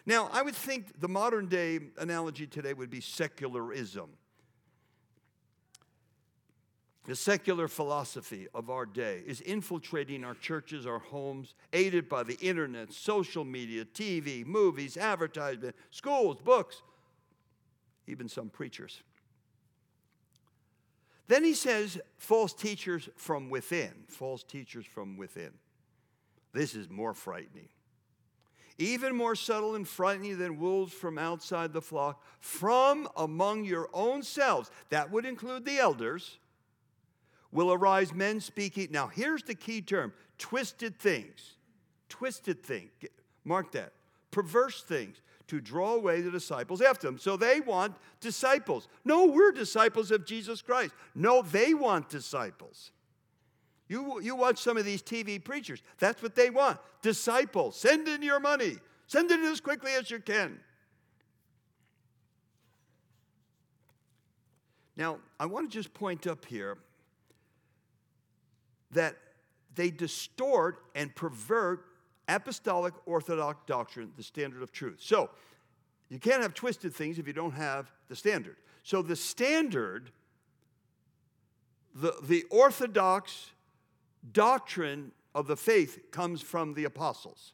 Now, 0.07 0.29
I 0.33 0.43
would 0.43 0.57
think 0.57 1.01
the 1.01 1.09
modern 1.09 1.47
day 1.47 1.79
analogy 1.99 2.47
today 2.47 2.75
would 2.75 2.91
be 2.91 3.01
secularism. 3.01 4.11
The 7.05 7.15
secular 7.15 7.69
philosophy 7.69 8.49
of 8.55 8.71
our 8.71 8.87
day 8.87 9.23
is 9.27 9.43
infiltrating 9.43 10.25
our 10.25 10.35
churches, 10.35 10.87
our 10.87 10.99
homes, 10.99 11.55
aided 11.75 12.09
by 12.09 12.23
the 12.23 12.39
internet, 12.41 12.93
social 12.93 13.45
media, 13.45 13.85
TV, 13.85 14.45
movies, 14.47 14.97
advertisement, 14.97 15.77
schools, 15.91 16.39
books, 16.43 16.81
even 18.07 18.27
some 18.29 18.49
preachers. 18.49 19.03
Then 21.29 21.45
he 21.45 21.53
says, 21.53 22.01
false 22.17 22.55
teachers 22.55 23.09
from 23.17 23.51
within. 23.51 23.93
False 24.09 24.43
teachers 24.43 24.87
from 24.87 25.19
within. 25.19 25.51
This 26.53 26.75
is 26.75 26.89
more 26.89 27.13
frightening 27.13 27.69
even 28.79 29.15
more 29.15 29.37
subtle 29.37 29.77
and 29.77 29.87
frightening 29.87 30.39
than 30.39 30.59
wolves 30.59 30.93
from 30.93 31.19
outside 31.19 31.73
the 31.73 31.81
flock, 31.81 32.23
from 32.41 33.09
among 33.17 33.65
your 33.65 33.89
own 33.93 34.23
selves, 34.23 34.71
that 34.89 35.11
would 35.11 35.25
include 35.25 35.65
the 35.65 35.79
elders, 35.79 36.39
will 37.55 37.73
arise 37.73 38.13
men 38.13 38.41
speaking. 38.41 38.89
Now, 38.91 39.07
here's 39.07 39.43
the 39.43 39.55
key 39.55 39.81
term 39.81 40.13
twisted 40.37 40.99
things. 40.99 41.55
Twisted 42.11 42.63
things. 42.63 42.91
Mark 43.45 43.73
that. 43.73 43.93
Perverse 44.31 44.83
things 44.83 45.23
to 45.47 45.61
draw 45.61 45.95
away 45.95 46.21
the 46.21 46.31
disciples 46.31 46.83
after 46.83 47.07
them. 47.07 47.19
So 47.19 47.37
they 47.37 47.61
want 47.61 47.95
disciples. 48.21 48.89
No, 49.05 49.27
we're 49.27 49.53
disciples 49.53 50.11
of 50.11 50.27
Jesus 50.27 50.61
Christ. 50.61 50.93
No, 51.15 51.43
they 51.43 51.73
want 51.73 52.09
disciples. 52.09 52.91
You, 53.89 54.21
you 54.21 54.35
watch 54.35 54.59
some 54.59 54.77
of 54.77 54.85
these 54.85 55.03
TV 55.03 55.43
preachers, 55.43 55.83
that's 55.99 56.23
what 56.23 56.35
they 56.35 56.51
want. 56.51 56.79
Disciples, 57.03 57.77
send 57.77 58.09
in 58.09 58.23
your 58.23 58.41
money, 58.41 58.79
send 59.07 59.31
it 59.31 59.39
in 59.39 59.47
as 59.47 59.61
quickly 59.61 59.93
as 59.93 60.11
you 60.11 60.19
can. 60.19 60.59
Now, 64.97 65.19
I 65.39 65.47
want 65.47 65.71
to 65.71 65.77
just 65.77 65.93
point 65.93 66.27
up 66.27 66.47
here 66.47 66.79
that 68.95 69.17
they 69.75 69.91
distort 69.91 70.79
and 70.95 71.15
pervert 71.15 71.85
apostolic 72.29 72.95
orthodox 73.07 73.61
doctrine, 73.67 74.13
the 74.17 74.23
standard 74.23 74.63
of 74.63 74.73
truth. 74.73 74.99
So, 75.01 75.31
you 76.09 76.19
can't 76.19 76.43
have 76.43 76.55
twisted 76.55 76.95
things 76.95 77.19
if 77.19 77.27
you 77.27 77.33
don't 77.33 77.55
have 77.55 77.91
the 78.09 78.17
standard. 78.17 78.57
So, 78.83 79.03
the 79.03 79.17
standard, 79.17 80.11
the, 81.95 82.15
the 82.23 82.45
orthodox 82.51 83.51
doctrine 84.33 85.13
of 85.35 85.47
the 85.47 85.57
faith 85.57 86.11
comes 86.11 86.41
from 86.41 86.75
the 86.75 86.85
apostles, 86.85 87.53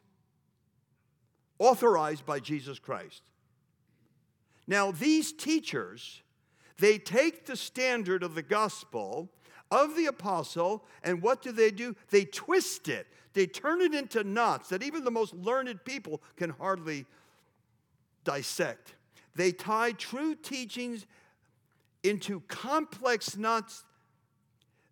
authorized 1.59 2.25
by 2.25 2.39
Jesus 2.39 2.79
Christ. 2.79 3.23
Now, 4.67 4.91
these 4.91 5.33
teachers, 5.33 6.21
they 6.77 6.97
take 6.97 7.45
the 7.45 7.57
standard 7.57 8.23
of 8.23 8.35
the 8.35 8.43
gospel 8.43 9.29
of 9.71 9.95
the 9.95 10.05
apostle, 10.05 10.83
and 11.03 11.21
what 11.21 11.41
do 11.41 11.51
they 11.51 11.71
do? 11.71 11.95
They 12.09 12.25
twist 12.25 12.89
it. 12.89 13.07
They 13.33 13.47
turn 13.47 13.81
it 13.81 13.93
into 13.93 14.23
knots 14.23 14.69
that 14.69 14.83
even 14.83 15.05
the 15.05 15.11
most 15.11 15.33
learned 15.33 15.83
people 15.85 16.21
can 16.35 16.49
hardly 16.49 17.05
dissect. 18.23 18.95
They 19.35 19.51
tie 19.53 19.93
true 19.93 20.35
teachings 20.35 21.05
into 22.03 22.41
complex 22.41 23.37
knots. 23.37 23.85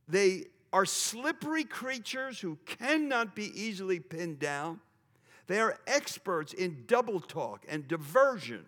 They 0.08 0.46
are 0.72 0.86
slippery 0.86 1.66
creatures 1.66 2.40
who 2.40 2.58
cannot 2.66 3.36
be 3.36 3.52
easily 3.60 4.00
pinned 4.00 4.40
down. 4.40 4.80
They 5.48 5.60
are 5.60 5.78
experts 5.88 6.54
in 6.54 6.84
double 6.88 7.20
talk 7.20 7.66
and 7.68 7.88
diversion. 7.88 8.66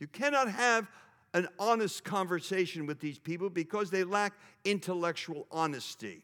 You 0.00 0.06
cannot 0.06 0.50
have 0.50 0.88
an 1.34 1.48
honest 1.58 2.04
conversation 2.04 2.86
with 2.86 3.00
these 3.00 3.18
people 3.18 3.50
because 3.50 3.90
they 3.90 4.04
lack 4.04 4.32
intellectual 4.64 5.46
honesty. 5.50 6.22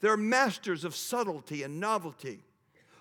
They're 0.00 0.16
masters 0.16 0.84
of 0.84 0.94
subtlety 0.94 1.64
and 1.64 1.80
novelty. 1.80 2.40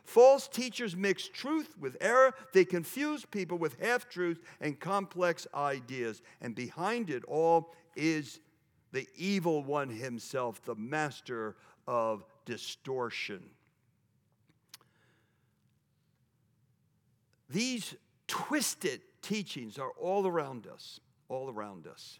False 0.03 0.47
teachers 0.47 0.95
mix 0.95 1.27
truth 1.27 1.75
with 1.79 1.97
error. 2.01 2.33
They 2.53 2.65
confuse 2.65 3.25
people 3.25 3.57
with 3.57 3.79
half 3.79 4.09
truths 4.09 4.41
and 4.59 4.79
complex 4.79 5.45
ideas. 5.53 6.21
And 6.41 6.55
behind 6.55 7.09
it 7.11 7.23
all 7.25 7.75
is 7.95 8.39
the 8.91 9.07
evil 9.15 9.63
one 9.63 9.89
himself, 9.89 10.63
the 10.63 10.75
master 10.75 11.55
of 11.87 12.23
distortion. 12.45 13.43
These 17.49 17.95
twisted 18.27 19.01
teachings 19.27 19.77
are 19.77 19.91
all 19.99 20.25
around 20.25 20.67
us, 20.67 21.01
all 21.27 21.49
around 21.49 21.85
us. 21.85 22.19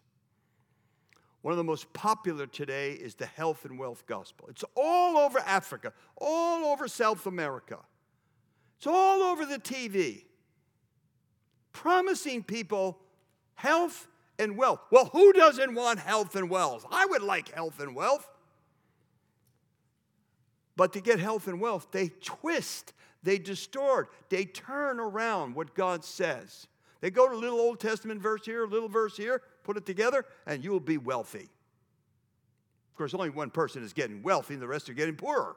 One 1.40 1.52
of 1.52 1.56
the 1.56 1.64
most 1.64 1.90
popular 1.94 2.46
today 2.46 2.92
is 2.92 3.14
the 3.14 3.24
health 3.24 3.64
and 3.64 3.78
wealth 3.78 4.04
gospel. 4.06 4.48
It's 4.50 4.64
all 4.76 5.16
over 5.16 5.38
Africa, 5.38 5.94
all 6.18 6.66
over 6.66 6.86
South 6.86 7.26
America. 7.26 7.78
It's 8.76 8.86
all 8.86 9.22
over 9.22 9.46
the 9.46 9.58
TV. 9.58 10.24
Promising 11.72 12.42
people 12.42 12.98
health 13.54 14.06
and 14.38 14.58
wealth. 14.58 14.80
Well, 14.90 15.06
who 15.06 15.32
doesn't 15.32 15.74
want 15.74 16.00
health 16.00 16.36
and 16.36 16.50
wealth? 16.50 16.84
I 16.90 17.06
would 17.06 17.22
like 17.22 17.54
health 17.54 17.80
and 17.80 17.96
wealth. 17.96 18.28
But 20.76 20.92
to 20.92 21.00
get 21.00 21.20
health 21.20 21.48
and 21.48 21.58
wealth, 21.58 21.88
they 21.90 22.08
twist, 22.22 22.92
they 23.22 23.38
distort, 23.38 24.10
they 24.28 24.44
turn 24.44 25.00
around 25.00 25.54
what 25.54 25.74
God 25.74 26.04
says. 26.04 26.66
They 27.00 27.10
go 27.10 27.28
to 27.28 27.34
a 27.34 27.36
little 27.36 27.60
Old 27.60 27.80
Testament 27.80 28.20
verse 28.20 28.44
here, 28.44 28.64
a 28.64 28.68
little 28.68 28.88
verse 28.88 29.16
here, 29.16 29.42
put 29.62 29.76
it 29.76 29.86
together, 29.86 30.24
and 30.46 30.64
you'll 30.64 30.80
be 30.80 30.98
wealthy. 30.98 31.48
Of 32.90 32.96
course, 32.96 33.14
only 33.14 33.30
one 33.30 33.50
person 33.50 33.84
is 33.84 33.92
getting 33.92 34.22
wealthy, 34.22 34.54
and 34.54 34.62
the 34.62 34.66
rest 34.66 34.90
are 34.90 34.94
getting 34.94 35.14
poorer. 35.14 35.56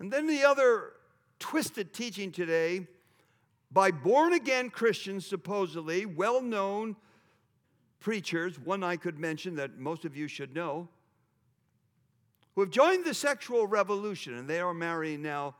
And 0.00 0.12
then 0.12 0.26
the 0.26 0.44
other 0.44 0.94
twisted 1.38 1.92
teaching 1.92 2.32
today 2.32 2.88
by 3.70 3.90
born 3.90 4.32
again 4.32 4.68
Christians, 4.70 5.24
supposedly 5.24 6.06
well 6.06 6.42
known 6.42 6.96
preachers, 8.00 8.58
one 8.58 8.82
I 8.82 8.96
could 8.96 9.18
mention 9.18 9.54
that 9.56 9.78
most 9.78 10.04
of 10.04 10.16
you 10.16 10.26
should 10.26 10.54
know, 10.54 10.88
who 12.54 12.62
have 12.62 12.70
joined 12.70 13.04
the 13.04 13.14
sexual 13.14 13.66
revolution 13.66 14.34
and 14.34 14.48
they 14.48 14.60
are 14.60 14.74
marrying 14.74 15.22
now 15.22 15.54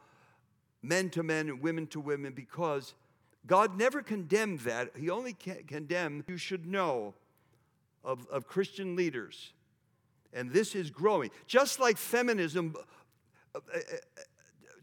men 0.83 1.11
to 1.11 1.23
men 1.23 1.49
and 1.49 1.61
women 1.61 1.87
to 1.89 2.01
women 2.01 2.33
because 2.33 2.95
God 3.47 3.77
never 3.77 4.03
condemned 4.03 4.61
that. 4.61 4.91
He 4.97 5.11
only 5.11 5.33
condemned 5.33 6.25
you 6.29 6.37
should 6.37 6.67
know 6.67 7.15
of, 8.05 8.27
of 8.29 8.47
Christian 8.47 8.97
leaders. 8.97 9.53
And 10.33 10.51
this 10.51 10.75
is 10.75 10.91
growing. 10.91 11.31
Just 11.47 11.81
like 11.81 11.97
feminism 11.97 12.75
uh, 13.55 13.59
uh, 13.75 13.79
uh, 13.79 14.21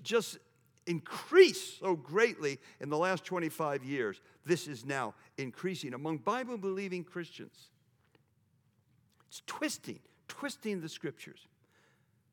just 0.04 0.38
increased 0.86 1.80
so 1.80 1.96
greatly 1.96 2.60
in 2.80 2.90
the 2.90 2.98
last 2.98 3.26
25 3.26 3.84
years, 3.84 4.22
this 4.46 4.68
is 4.68 4.86
now 4.86 5.14
increasing 5.38 5.94
among 5.94 6.18
Bible 6.18 6.58
believing 6.58 7.04
Christians. 7.04 7.70
It's 9.28 9.42
twisting, 9.46 10.00
twisting 10.28 10.82
the 10.82 10.90
scriptures. 10.90 11.48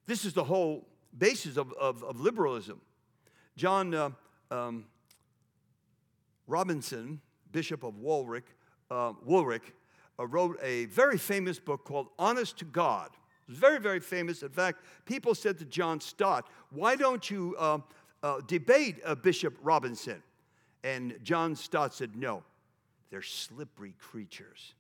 This 0.06 0.24
is 0.24 0.32
the 0.32 0.44
whole 0.44 0.86
basis 1.16 1.56
of, 1.56 1.72
of, 1.74 2.02
of 2.02 2.20
liberalism. 2.20 2.80
John 3.57 3.94
uh, 3.94 4.11
um, 4.50 4.84
Robinson, 6.46 7.20
Bishop 7.52 7.82
of 7.82 7.96
Warwick, 7.98 8.44
uh, 8.90 9.12
Woolwich, 9.24 9.62
uh, 10.18 10.26
wrote 10.26 10.59
a 10.62 10.86
very 10.86 11.18
famous 11.18 11.59
book 11.59 11.84
called 11.84 12.09
Honest 12.18 12.59
to 12.59 12.64
God. 12.64 13.11
It 13.48 13.52
was 13.52 13.59
very, 13.59 13.78
very 13.78 14.00
famous. 14.00 14.42
In 14.42 14.48
fact, 14.50 14.82
people 15.04 15.34
said 15.34 15.59
to 15.59 15.64
John 15.64 16.00
Stott, 16.00 16.48
Why 16.70 16.96
don't 16.96 17.30
you 17.30 17.54
uh, 17.59 17.78
uh, 18.22 18.40
debate 18.46 19.00
uh, 19.04 19.14
Bishop 19.14 19.57
Robinson? 19.62 20.22
And 20.84 21.18
John 21.22 21.57
Stott 21.57 21.94
said, 21.94 22.16
No, 22.16 22.42
they're 23.11 23.22
slippery 23.22 23.94
creatures. 23.98 24.74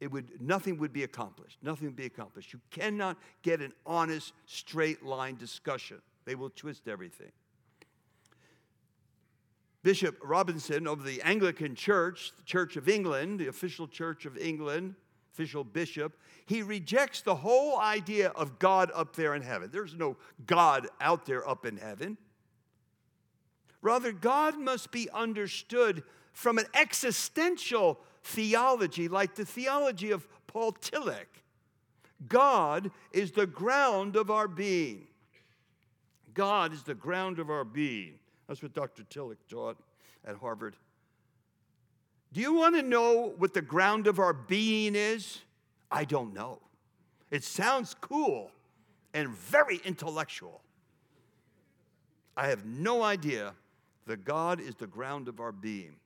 It 0.00 0.12
would, 0.12 0.40
nothing 0.40 0.78
would 0.78 0.92
be 0.92 1.02
accomplished. 1.02 1.58
Nothing 1.62 1.88
would 1.88 1.96
be 1.96 2.06
accomplished. 2.06 2.52
You 2.52 2.60
cannot 2.70 3.18
get 3.42 3.60
an 3.60 3.72
honest, 3.84 4.32
straight 4.46 5.04
line 5.04 5.36
discussion. 5.36 6.00
They 6.24 6.36
will 6.36 6.50
twist 6.50 6.86
everything. 6.86 7.32
Bishop 9.82 10.18
Robinson 10.22 10.86
of 10.86 11.04
the 11.04 11.22
Anglican 11.22 11.74
Church, 11.74 12.32
the 12.36 12.42
Church 12.42 12.76
of 12.76 12.88
England, 12.88 13.38
the 13.38 13.46
official 13.46 13.86
Church 13.86 14.26
of 14.26 14.36
England, 14.36 14.94
official 15.32 15.62
bishop, 15.62 16.18
he 16.46 16.62
rejects 16.62 17.20
the 17.20 17.36
whole 17.36 17.78
idea 17.78 18.30
of 18.30 18.58
God 18.58 18.90
up 18.94 19.14
there 19.14 19.34
in 19.34 19.42
heaven. 19.42 19.70
There's 19.72 19.94
no 19.94 20.16
God 20.46 20.88
out 21.00 21.26
there 21.26 21.48
up 21.48 21.64
in 21.64 21.76
heaven. 21.76 22.18
Rather, 23.80 24.10
God 24.10 24.58
must 24.58 24.90
be 24.90 25.08
understood 25.10 26.02
from 26.32 26.58
an 26.58 26.66
existential 26.74 28.00
theology, 28.24 29.08
like 29.08 29.36
the 29.36 29.44
theology 29.44 30.10
of 30.10 30.26
Paul 30.48 30.72
Tillich. 30.72 31.26
God 32.26 32.90
is 33.12 33.30
the 33.30 33.46
ground 33.46 34.16
of 34.16 34.30
our 34.30 34.48
being. 34.48 35.06
God 36.34 36.72
is 36.72 36.82
the 36.82 36.94
ground 36.94 37.38
of 37.38 37.50
our 37.50 37.64
being. 37.64 38.14
That's 38.48 38.62
what 38.62 38.72
Dr. 38.72 39.04
Tillich 39.04 39.36
taught 39.48 39.76
at 40.26 40.36
Harvard. 40.36 40.74
Do 42.32 42.40
you 42.40 42.54
want 42.54 42.74
to 42.76 42.82
know 42.82 43.34
what 43.36 43.54
the 43.54 43.62
ground 43.62 44.06
of 44.06 44.18
our 44.18 44.32
being 44.32 44.94
is? 44.94 45.40
I 45.90 46.04
don't 46.04 46.34
know. 46.34 46.60
It 47.30 47.44
sounds 47.44 47.94
cool 48.00 48.50
and 49.14 49.28
very 49.28 49.80
intellectual. 49.84 50.62
I 52.36 52.48
have 52.48 52.64
no 52.64 53.02
idea 53.02 53.54
that 54.06 54.24
God 54.24 54.60
is 54.60 54.74
the 54.74 54.86
ground 54.86 55.28
of 55.28 55.40
our 55.40 55.52
being. 55.52 55.96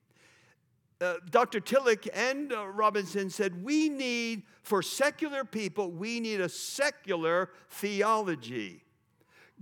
Uh, 0.99 1.15
Dr. 1.29 1.59
Tillich 1.59 2.07
and 2.13 2.53
uh, 2.53 2.67
Robinson 2.67 3.29
said, 3.29 3.63
We 3.63 3.89
need, 3.89 4.43
for 4.61 4.81
secular 4.81 5.43
people, 5.43 5.91
we 5.91 6.19
need 6.19 6.39
a 6.39 6.49
secular 6.49 7.49
theology. 7.69 8.83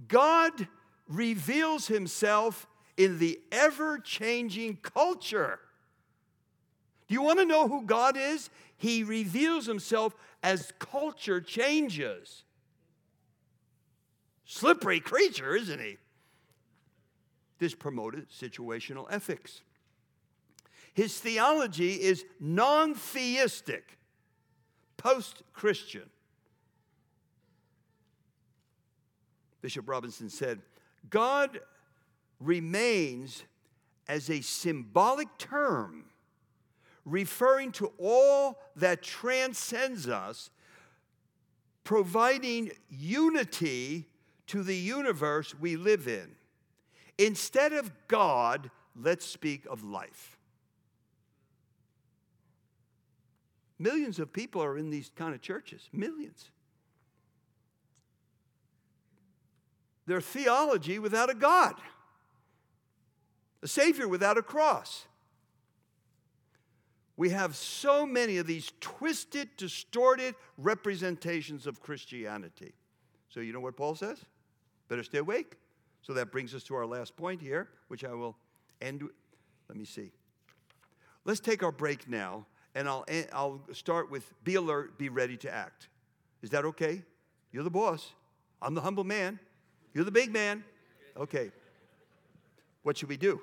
God 0.07 0.67
reveals 1.07 1.87
himself 1.87 2.67
in 3.01 3.17
the 3.17 3.39
ever 3.51 3.97
changing 3.97 4.77
culture. 4.77 5.59
Do 7.07 7.15
you 7.15 7.23
want 7.23 7.39
to 7.39 7.45
know 7.45 7.67
who 7.67 7.81
God 7.81 8.15
is? 8.15 8.51
He 8.77 9.03
reveals 9.03 9.65
himself 9.65 10.15
as 10.43 10.71
culture 10.77 11.41
changes. 11.41 12.43
Slippery 14.45 14.99
creature, 14.99 15.55
isn't 15.55 15.79
he? 15.79 15.97
This 17.57 17.73
promoted 17.73 18.29
situational 18.29 19.07
ethics. 19.09 19.61
His 20.93 21.17
theology 21.17 21.93
is 21.93 22.23
non 22.39 22.93
theistic, 22.93 23.97
post 24.97 25.41
Christian. 25.53 26.07
Bishop 29.61 29.89
Robinson 29.89 30.29
said, 30.29 30.59
God 31.09 31.59
remains 32.41 33.43
as 34.07 34.29
a 34.29 34.41
symbolic 34.41 35.37
term 35.37 36.05
referring 37.05 37.71
to 37.71 37.91
all 37.97 38.59
that 38.75 39.01
transcends 39.01 40.07
us, 40.07 40.49
providing 41.83 42.71
unity 42.89 44.07
to 44.47 44.63
the 44.63 44.75
universe 44.75 45.55
we 45.59 45.75
live 45.75 46.07
in. 46.07 46.35
Instead 47.17 47.73
of 47.73 47.91
God, 48.07 48.69
let's 48.95 49.25
speak 49.25 49.65
of 49.69 49.83
life. 49.83 50.37
Millions 53.79 54.19
of 54.19 54.31
people 54.31 54.61
are 54.61 54.77
in 54.77 54.91
these 54.91 55.09
kind 55.15 55.33
of 55.33 55.41
churches, 55.41 55.89
millions. 55.91 56.51
Their 60.05 60.21
theology 60.21 60.99
without 60.99 61.29
a 61.29 61.33
God, 61.33 61.75
a 63.61 63.67
Savior 63.67 64.07
without 64.07 64.37
a 64.37 64.41
cross. 64.41 65.05
We 67.17 67.29
have 67.29 67.55
so 67.55 68.05
many 68.05 68.37
of 68.37 68.47
these 68.47 68.71
twisted, 68.79 69.49
distorted 69.57 70.33
representations 70.57 71.67
of 71.67 71.79
Christianity. 71.79 72.73
So, 73.29 73.41
you 73.41 73.53
know 73.53 73.59
what 73.59 73.77
Paul 73.77 73.95
says? 73.95 74.17
Better 74.87 75.03
stay 75.03 75.19
awake. 75.19 75.57
So, 76.01 76.13
that 76.13 76.31
brings 76.31 76.55
us 76.55 76.63
to 76.63 76.75
our 76.75 76.85
last 76.85 77.15
point 77.15 77.41
here, 77.41 77.69
which 77.89 78.03
I 78.03 78.13
will 78.13 78.35
end. 78.81 79.03
with. 79.03 79.11
Let 79.69 79.77
me 79.77 79.85
see. 79.85 80.11
Let's 81.23 81.39
take 81.39 81.61
our 81.61 81.71
break 81.71 82.09
now, 82.09 82.47
and 82.73 82.89
I'll, 82.89 83.05
I'll 83.31 83.61
start 83.71 84.09
with 84.09 84.33
be 84.43 84.55
alert, 84.55 84.97
be 84.97 85.09
ready 85.09 85.37
to 85.37 85.53
act. 85.53 85.89
Is 86.41 86.49
that 86.49 86.65
okay? 86.65 87.03
You're 87.51 87.63
the 87.63 87.69
boss. 87.69 88.13
I'm 88.61 88.73
the 88.73 88.81
humble 88.81 89.03
man. 89.03 89.39
You're 89.93 90.05
the 90.05 90.11
big 90.11 90.33
man. 90.33 90.63
Okay. 91.15 91.51
What 92.83 92.97
should 92.97 93.09
we 93.09 93.17
do? 93.17 93.41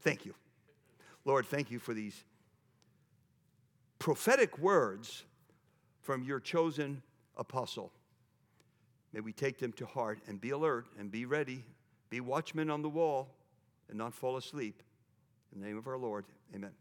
Thank 0.00 0.24
you. 0.24 0.34
Lord, 1.24 1.46
thank 1.46 1.70
you 1.70 1.78
for 1.78 1.94
these 1.94 2.24
prophetic 3.98 4.58
words 4.58 5.24
from 6.02 6.22
your 6.22 6.38
chosen 6.38 7.02
apostle. 7.36 7.92
May 9.12 9.20
we 9.20 9.32
take 9.32 9.58
them 9.58 9.72
to 9.74 9.86
heart 9.86 10.20
and 10.28 10.40
be 10.40 10.50
alert 10.50 10.86
and 10.98 11.10
be 11.10 11.24
ready, 11.24 11.64
be 12.10 12.20
watchmen 12.20 12.70
on 12.70 12.82
the 12.82 12.88
wall, 12.88 13.34
and 13.88 13.98
not 13.98 14.14
fall 14.14 14.36
asleep. 14.36 14.82
In 15.52 15.60
the 15.60 15.66
name 15.66 15.78
of 15.78 15.86
our 15.86 15.96
Lord, 15.96 16.24
amen. 16.54 16.72